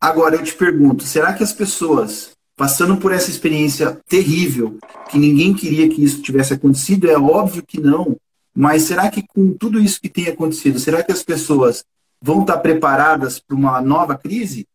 Agora 0.00 0.36
eu 0.36 0.44
te 0.44 0.54
pergunto, 0.54 1.02
será 1.02 1.32
que 1.32 1.42
as 1.42 1.52
pessoas 1.52 2.30
passando 2.56 2.96
por 2.98 3.10
essa 3.10 3.30
experiência 3.30 3.98
terrível, 4.08 4.78
que 5.10 5.18
ninguém 5.18 5.52
queria 5.52 5.88
que 5.88 6.04
isso 6.04 6.22
tivesse 6.22 6.54
acontecido, 6.54 7.10
é 7.10 7.18
óbvio 7.18 7.64
que 7.66 7.80
não, 7.80 8.16
mas 8.54 8.82
será 8.82 9.10
que 9.10 9.24
com 9.26 9.52
tudo 9.54 9.80
isso 9.80 10.00
que 10.00 10.08
tem 10.08 10.28
acontecido, 10.28 10.78
será 10.78 11.02
que 11.02 11.10
as 11.10 11.24
pessoas 11.24 11.84
vão 12.22 12.42
estar 12.42 12.58
preparadas 12.58 13.40
para 13.40 13.56
uma 13.56 13.80
nova 13.80 14.16
crise? 14.16 14.68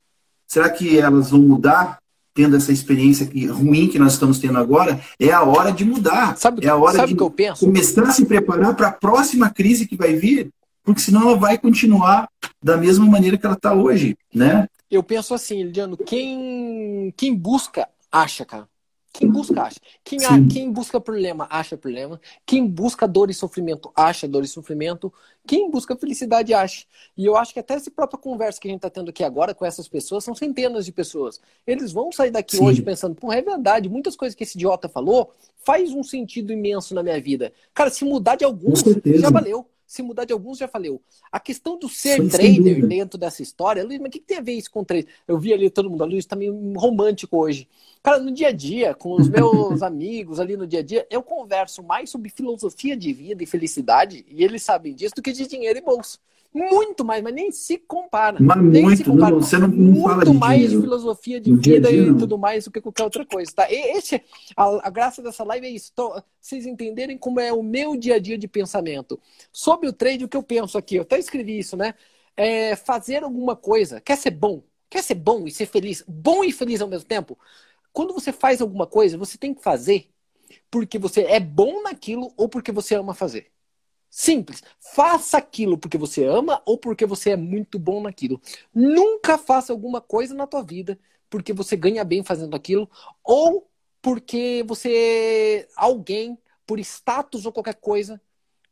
Será 0.46 0.70
que 0.70 1.00
elas 1.00 1.30
vão 1.30 1.40
mudar? 1.40 1.99
Tendo 2.40 2.56
essa 2.56 2.72
experiência 2.72 3.26
que, 3.26 3.46
ruim 3.48 3.90
que 3.90 4.00
nós 4.00 4.14
estamos 4.14 4.40
tendo 4.40 4.58
agora, 4.58 4.98
é 5.20 5.30
a 5.30 5.44
hora 5.44 5.74
de 5.74 5.84
mudar. 5.84 6.38
Sabe, 6.38 6.66
é 6.66 6.70
a 6.70 6.76
hora 6.78 7.06
de 7.06 7.14
que 7.14 7.22
eu 7.22 7.30
penso? 7.30 7.66
começar 7.66 8.04
a 8.04 8.12
se 8.12 8.26
preparar 8.26 8.74
para 8.78 8.88
a 8.88 8.92
próxima 8.94 9.50
crise 9.50 9.86
que 9.86 9.98
vai 9.98 10.16
vir, 10.16 10.50
porque 10.82 11.02
senão 11.02 11.24
ela 11.24 11.36
vai 11.36 11.58
continuar 11.58 12.30
da 12.64 12.78
mesma 12.78 13.06
maneira 13.06 13.38
que 13.38 13.46
ela 13.46 13.56
está 13.56 13.74
hoje, 13.74 14.18
né? 14.34 14.70
Eu 14.90 15.04
penso 15.04 15.34
assim, 15.34 15.64
Lidiano, 15.64 15.98
quem, 15.98 17.14
quem 17.18 17.36
busca, 17.36 17.90
acha, 18.10 18.46
cara. 18.46 18.70
Quem 19.12 19.28
busca, 19.30 19.64
acha. 19.64 19.80
Quem, 20.04 20.24
a, 20.26 20.48
quem 20.52 20.72
busca 20.72 21.02
problema, 21.02 21.48
acha 21.50 21.76
problema. 21.76 22.22
Quem 22.46 22.66
busca 22.66 23.08
dor 23.08 23.30
e 23.30 23.34
sofrimento, 23.34 23.92
acha 23.96 24.28
dor 24.28 24.44
e 24.44 24.48
sofrimento. 24.48 25.12
Quem 25.48 25.70
busca 25.70 25.96
felicidade, 25.96 26.54
acha. 26.54 26.86
E 27.18 27.26
eu 27.26 27.36
acho 27.36 27.52
que 27.52 27.60
até 27.60 27.74
essa 27.74 27.90
própria 27.90 28.20
conversa 28.20 28.60
que 28.60 28.68
a 28.68 28.72
gente 28.72 28.78
está 28.80 28.90
tendo 28.90 29.10
aqui 29.10 29.24
agora 29.24 29.54
com 29.54 29.66
essas 29.66 29.88
pessoas, 29.88 30.24
são 30.24 30.36
centenas 30.36 30.86
de 30.86 30.92
pessoas. 30.92 31.42
Eles 31.66 31.92
vão 31.92 32.12
sair 32.12 32.32
daqui 32.32 32.58
Sim. 32.58 32.66
hoje 32.66 32.82
pensando, 32.82 33.16
pô, 33.16 33.34
é 33.34 33.42
verdade, 33.42 33.90
muitas 33.90 34.16
coisas 34.16 34.36
que 34.36 34.44
esse 34.44 34.58
idiota 34.58 34.88
falou 34.88 35.34
faz 35.66 35.92
um 35.92 36.04
sentido 36.04 36.54
imenso 36.54 36.94
na 36.94 37.02
minha 37.02 37.20
vida. 37.20 37.52
Cara, 37.74 37.90
se 37.90 38.06
mudar 38.06 38.36
de 38.36 38.46
alguns, 38.46 38.84
já 39.06 39.30
valeu 39.30 39.68
se 39.90 40.04
mudar 40.04 40.24
de 40.24 40.32
alguns, 40.32 40.60
já 40.60 40.68
falei. 40.68 40.96
A 41.32 41.40
questão 41.40 41.76
do 41.76 41.90
ser 41.90 42.30
trader 42.30 42.88
dentro 42.88 43.18
dessa 43.18 43.42
história, 43.42 43.84
Luiz, 43.84 44.00
mas 44.00 44.10
o 44.10 44.12
que, 44.12 44.20
que, 44.20 44.26
tem 44.28 44.38
a 44.38 44.42
ver 44.42 44.52
isso 44.52 44.70
com 44.70 44.84
trader? 44.84 45.08
Eu 45.28 45.40
vi 45.40 45.52
ali 45.52 45.68
todo 45.68 45.90
mundo, 45.90 46.04
a 46.04 46.06
Luiz 46.06 46.28
tá 46.28 46.36
meio 46.36 46.54
romântico 46.78 47.36
hoje. 47.36 47.68
Cara, 48.04 48.20
no 48.20 48.32
dia 48.32 48.50
a 48.50 48.52
dia, 48.52 48.94
com 48.94 49.16
os 49.16 49.28
meus 49.28 49.82
amigos 49.82 50.40
ali 50.40 50.56
no 50.56 50.68
dia 50.68 50.82
a 50.82 50.84
dia, 50.84 51.08
eu 51.10 51.24
converso 51.24 51.82
mais 51.82 52.12
sobre 52.12 52.30
filosofia 52.30 52.96
de 52.96 53.12
vida 53.12 53.42
e 53.42 53.48
felicidade, 53.48 54.24
e 54.30 54.44
eles 54.44 54.62
sabem 54.62 54.94
disso, 54.94 55.16
do 55.16 55.24
que 55.24 55.32
de 55.32 55.48
dinheiro 55.48 55.80
e 55.80 55.82
bolsa. 55.82 56.20
Muito 56.52 57.06
mais, 57.06 57.22
mas 57.22 57.34
nem 57.34 57.52
se 57.52 57.78
compara. 57.78 58.38
Mas 58.42 58.58
nem 58.58 58.84
muito, 58.84 58.98
se 58.98 59.04
compara. 59.04 59.32
Não, 59.32 59.42
você 59.42 59.58
não, 59.58 59.68
não 59.68 59.78
muito 59.78 60.02
fala 60.02 60.26
de 60.26 60.34
mais 60.34 60.54
dinheiro. 60.62 60.76
de 60.78 60.82
filosofia 60.82 61.40
de 61.40 61.56
dia 61.58 61.76
vida 61.76 61.90
dia, 61.90 62.02
e 62.02 62.18
tudo 62.18 62.38
mais 62.40 62.66
do 62.66 62.72
que 62.72 62.82
qualquer 62.82 63.04
outra 63.04 63.26
coisa, 63.26 63.52
tá? 63.54 63.72
E 63.72 63.98
esse, 63.98 64.22
a, 64.58 64.88
a 64.88 64.90
graça 64.90 65.22
dessa 65.22 65.44
live 65.44 65.68
é 65.68 65.70
isso. 65.70 65.92
Então, 65.94 66.24
vocês 66.42 66.66
entenderem 66.66 67.18
como 67.18 67.40
é 67.40 67.54
o 67.54 67.62
meu 67.62 67.96
dia 67.96 68.16
a 68.16 68.20
dia 68.20 68.38
de 68.38 68.48
pensamento. 68.48 69.20
Sobre 69.52 69.88
o 69.88 69.94
trade, 69.94 70.26
o 70.26 70.28
que 70.28 70.38
eu 70.38 70.44
penso 70.44 70.78
aqui, 70.78 70.96
eu 70.96 71.04
até 71.04 71.20
escrevi 71.20 71.60
isso, 71.60 71.78
né? 71.78 71.94
É 72.36 72.76
fazer 72.76 73.24
alguma 73.24 73.56
coisa. 73.56 74.02
Quer 74.02 74.18
ser 74.18 74.32
bom? 74.32 74.64
Quer 74.90 75.04
ser 75.04 75.16
bom 75.16 75.46
e 75.46 75.52
ser 75.52 75.68
feliz? 75.68 76.04
Bom 76.08 76.44
e 76.44 76.52
feliz 76.52 76.82
ao 76.82 76.88
mesmo 76.88 77.08
tempo? 77.08 77.38
Quando 77.94 78.12
você 78.14 78.32
faz 78.32 78.60
alguma 78.60 78.88
coisa, 78.88 79.18
você 79.18 79.38
tem 79.38 79.54
que 79.54 79.62
fazer 79.62 80.10
porque 80.72 80.98
você 80.98 81.22
é 81.22 81.40
bom 81.40 81.84
naquilo 81.84 82.34
ou 82.36 82.50
porque 82.50 82.72
você 82.72 82.96
ama 82.96 83.14
fazer. 83.14 83.52
Simples. 84.10 84.64
Faça 84.80 85.38
aquilo 85.38 85.78
porque 85.78 85.98
você 85.98 86.26
ama 86.26 86.62
ou 86.66 86.78
porque 86.78 87.06
você 87.06 87.32
é 87.32 87.36
muito 87.38 87.78
bom 87.78 88.02
naquilo. 88.02 88.42
Nunca 88.74 89.38
faça 89.38 89.72
alguma 89.72 90.02
coisa 90.02 90.34
na 90.34 90.48
tua 90.48 90.64
vida 90.64 90.98
porque 91.30 91.54
você 91.54 91.76
ganha 91.76 92.04
bem 92.04 92.24
fazendo 92.24 92.56
aquilo 92.56 92.90
ou 93.24 93.70
porque 94.02 94.64
você 94.68 95.68
alguém 95.76 96.38
por 96.66 96.80
status 96.80 97.46
ou 97.46 97.52
qualquer 97.52 97.76
coisa 97.76 98.22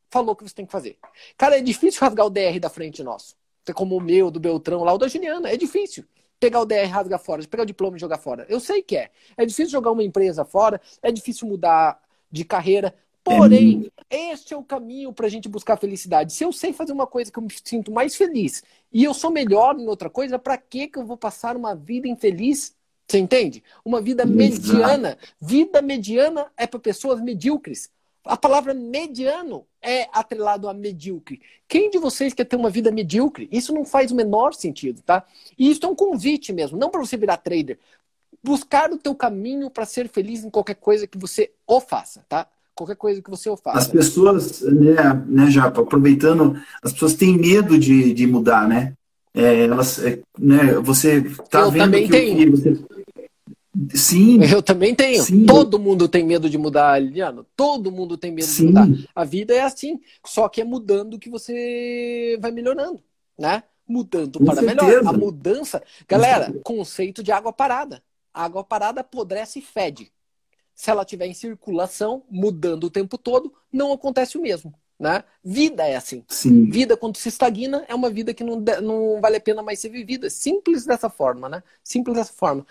falou 0.10 0.36
que 0.36 0.44
você 0.44 0.56
tem 0.56 0.66
que 0.66 0.72
fazer. 0.72 0.98
Cara, 1.38 1.58
é 1.58 1.62
difícil 1.62 2.02
rasgar 2.02 2.26
o 2.26 2.30
DR 2.30 2.60
da 2.60 2.70
frente 2.70 3.04
nosso. 3.04 3.36
Como 3.76 3.98
o 3.98 4.02
meu, 4.02 4.32
do 4.32 4.40
Beltrão 4.40 4.84
lá, 4.84 4.94
o 4.94 4.98
da 4.98 5.08
Juliana. 5.08 5.50
É 5.50 5.58
difícil 5.58 6.06
pegar 6.40 6.62
o 6.62 6.66
DR 6.66 6.88
rasgar 6.90 7.20
fora, 7.20 7.46
pegar 7.48 7.64
o 7.64 7.66
diploma 7.66 7.98
e 7.98 8.00
jogar 8.00 8.18
fora. 8.18 8.46
Eu 8.50 8.60
sei 8.60 8.82
que 8.82 8.96
é. 8.96 9.12
É 9.36 9.46
difícil 9.46 9.72
jogar 9.72 9.92
uma 9.92 10.04
empresa 10.04 10.46
fora, 10.46 10.80
é 11.02 11.12
difícil 11.12 11.48
mudar 11.48 12.00
de 12.32 12.46
carreira. 12.46 12.96
Porém, 13.28 13.92
este 14.10 14.54
é 14.54 14.58
o 14.58 14.64
caminho 14.64 15.12
para 15.12 15.26
a 15.26 15.30
gente 15.30 15.50
buscar 15.50 15.78
felicidade. 15.78 16.34
Se 16.34 16.44
eu 16.44 16.52
sei 16.52 16.72
fazer 16.72 16.94
uma 16.94 17.08
coisa 17.08 17.32
que 17.32 17.38
eu 17.38 17.44
me 17.44 17.54
sinto 17.64 17.92
mais 17.92 18.16
feliz 18.16 18.64
e 18.92 19.04
eu 19.04 19.14
sou 19.14 19.30
melhor 19.30 19.78
em 19.78 19.88
outra 19.88 20.10
coisa, 20.10 20.40
para 20.40 20.58
que 20.58 20.88
que 20.88 20.98
eu 20.98 21.06
vou 21.06 21.18
passar 21.18 21.58
uma 21.58 21.76
vida 21.76 22.08
infeliz? 22.08 22.76
Você 23.08 23.20
entende? 23.20 23.64
Uma 23.84 24.02
vida 24.02 24.26
mediana. 24.26 25.18
Vida 25.40 25.82
mediana 25.82 26.52
é 26.58 26.68
para 26.68 26.80
pessoas 26.80 27.22
medíocres. 27.22 27.90
A 28.24 28.36
palavra 28.36 28.74
mediano 28.74 29.66
é 29.82 30.10
atrelado 30.12 30.68
a 30.68 30.74
medíocre. 30.74 31.42
Quem 31.68 31.90
de 31.90 31.98
vocês 31.98 32.34
quer 32.34 32.44
ter 32.44 32.58
uma 32.58 32.70
vida 32.70 32.92
medíocre? 32.92 33.48
Isso 33.52 33.74
não 33.74 33.86
faz 33.86 34.12
o 34.12 34.16
menor 34.16 34.54
sentido, 34.54 35.02
tá? 35.02 35.26
E 35.58 35.70
isso 35.70 35.86
é 35.86 35.90
um 35.90 35.96
convite 35.96 36.52
mesmo, 36.52 36.78
não 36.78 36.90
para 36.90 37.00
você 37.00 37.16
virar 37.16 37.38
trader. 37.38 37.80
Buscar 38.44 38.92
o 38.92 38.98
teu 38.98 39.16
caminho 39.16 39.70
para 39.70 39.86
ser 39.86 40.10
feliz 40.10 40.44
em 40.44 40.50
qualquer 40.50 40.76
coisa 40.76 41.08
que 41.08 41.18
você 41.18 41.52
o 41.66 41.80
faça, 41.80 42.26
tá? 42.28 42.48
Qualquer 42.78 42.96
coisa 42.96 43.22
que 43.24 43.30
você 43.30 43.50
o 43.50 43.58
faça. 43.58 43.80
As 43.80 43.88
pessoas, 43.88 44.62
né, 44.62 45.26
né 45.26 45.50
Japa, 45.50 45.82
aproveitando, 45.82 46.62
as 46.84 46.94
pessoas 46.94 47.16
têm 47.16 47.36
medo 47.36 47.78
de, 47.78 48.14
de 48.14 48.28
mudar, 48.28 48.68
né? 48.68 48.94
É, 49.34 49.66
elas, 49.66 49.98
é, 50.04 50.20
né, 50.38 50.76
você 50.76 51.24
tá 51.50 51.62
Eu 51.62 51.72
vendo 51.72 51.86
também 51.86 52.06
que, 52.06 52.12
tenho. 52.12 52.38
que 52.38 52.50
você... 52.52 52.78
Sim, 53.96 54.40
Eu 54.44 54.62
também 54.62 54.94
tenho. 54.94 55.24
Sim. 55.24 55.46
Todo 55.46 55.80
mundo 55.80 56.08
tem 56.08 56.24
medo 56.24 56.48
de 56.48 56.58
mudar, 56.58 57.00
Liliano. 57.02 57.46
Todo 57.56 57.92
mundo 57.92 58.16
tem 58.16 58.32
medo 58.32 58.46
Sim. 58.46 58.68
de 58.68 58.74
mudar. 58.74 58.88
A 59.16 59.24
vida 59.24 59.56
é 59.56 59.62
assim. 59.62 60.00
Só 60.24 60.48
que 60.48 60.62
é 60.62 60.64
mudando 60.64 61.18
que 61.18 61.30
você 61.30 62.38
vai 62.40 62.52
melhorando, 62.52 63.02
né? 63.38 63.64
Mudando 63.88 64.38
Com 64.38 64.46
para 64.46 64.62
melhor. 64.62 64.86
certeza. 64.86 65.10
A 65.10 65.14
mudança. 65.14 65.84
Galera, 66.08 66.54
conceito 66.64 67.24
de 67.24 67.32
água 67.32 67.52
parada. 67.52 68.04
A 68.32 68.44
água 68.44 68.64
parada 68.64 69.02
apodrece 69.02 69.60
e 69.60 69.62
fede. 69.64 70.12
Se 70.78 70.92
ela 70.92 71.02
estiver 71.02 71.26
em 71.26 71.34
circulação, 71.34 72.22
mudando 72.30 72.84
o 72.84 72.90
tempo 72.92 73.18
todo, 73.18 73.52
não 73.74 73.92
acontece 73.92 74.38
o 74.38 74.42
mesmo. 74.42 74.72
Né? 75.00 75.24
Vida 75.44 75.88
é 75.88 75.96
assim. 75.96 76.24
sim. 76.28 76.70
Vida, 76.70 76.96
quando 76.96 77.18
se 77.18 77.30
estagna, 77.30 77.84
é 77.88 77.96
uma 77.96 78.12
vida 78.12 78.32
que 78.32 78.44
não, 78.44 78.64
não 78.82 79.20
vale 79.20 79.38
a 79.38 79.42
pena 79.42 79.64
mais 79.64 79.80
ser 79.80 79.90
vivida. 79.90 80.30
Simples 80.30 80.86
dessa 80.86 81.10
forma, 81.10 81.50
né? 81.50 81.64
Simples 81.84 82.16
dessa 82.16 82.32
forma. 82.32 82.66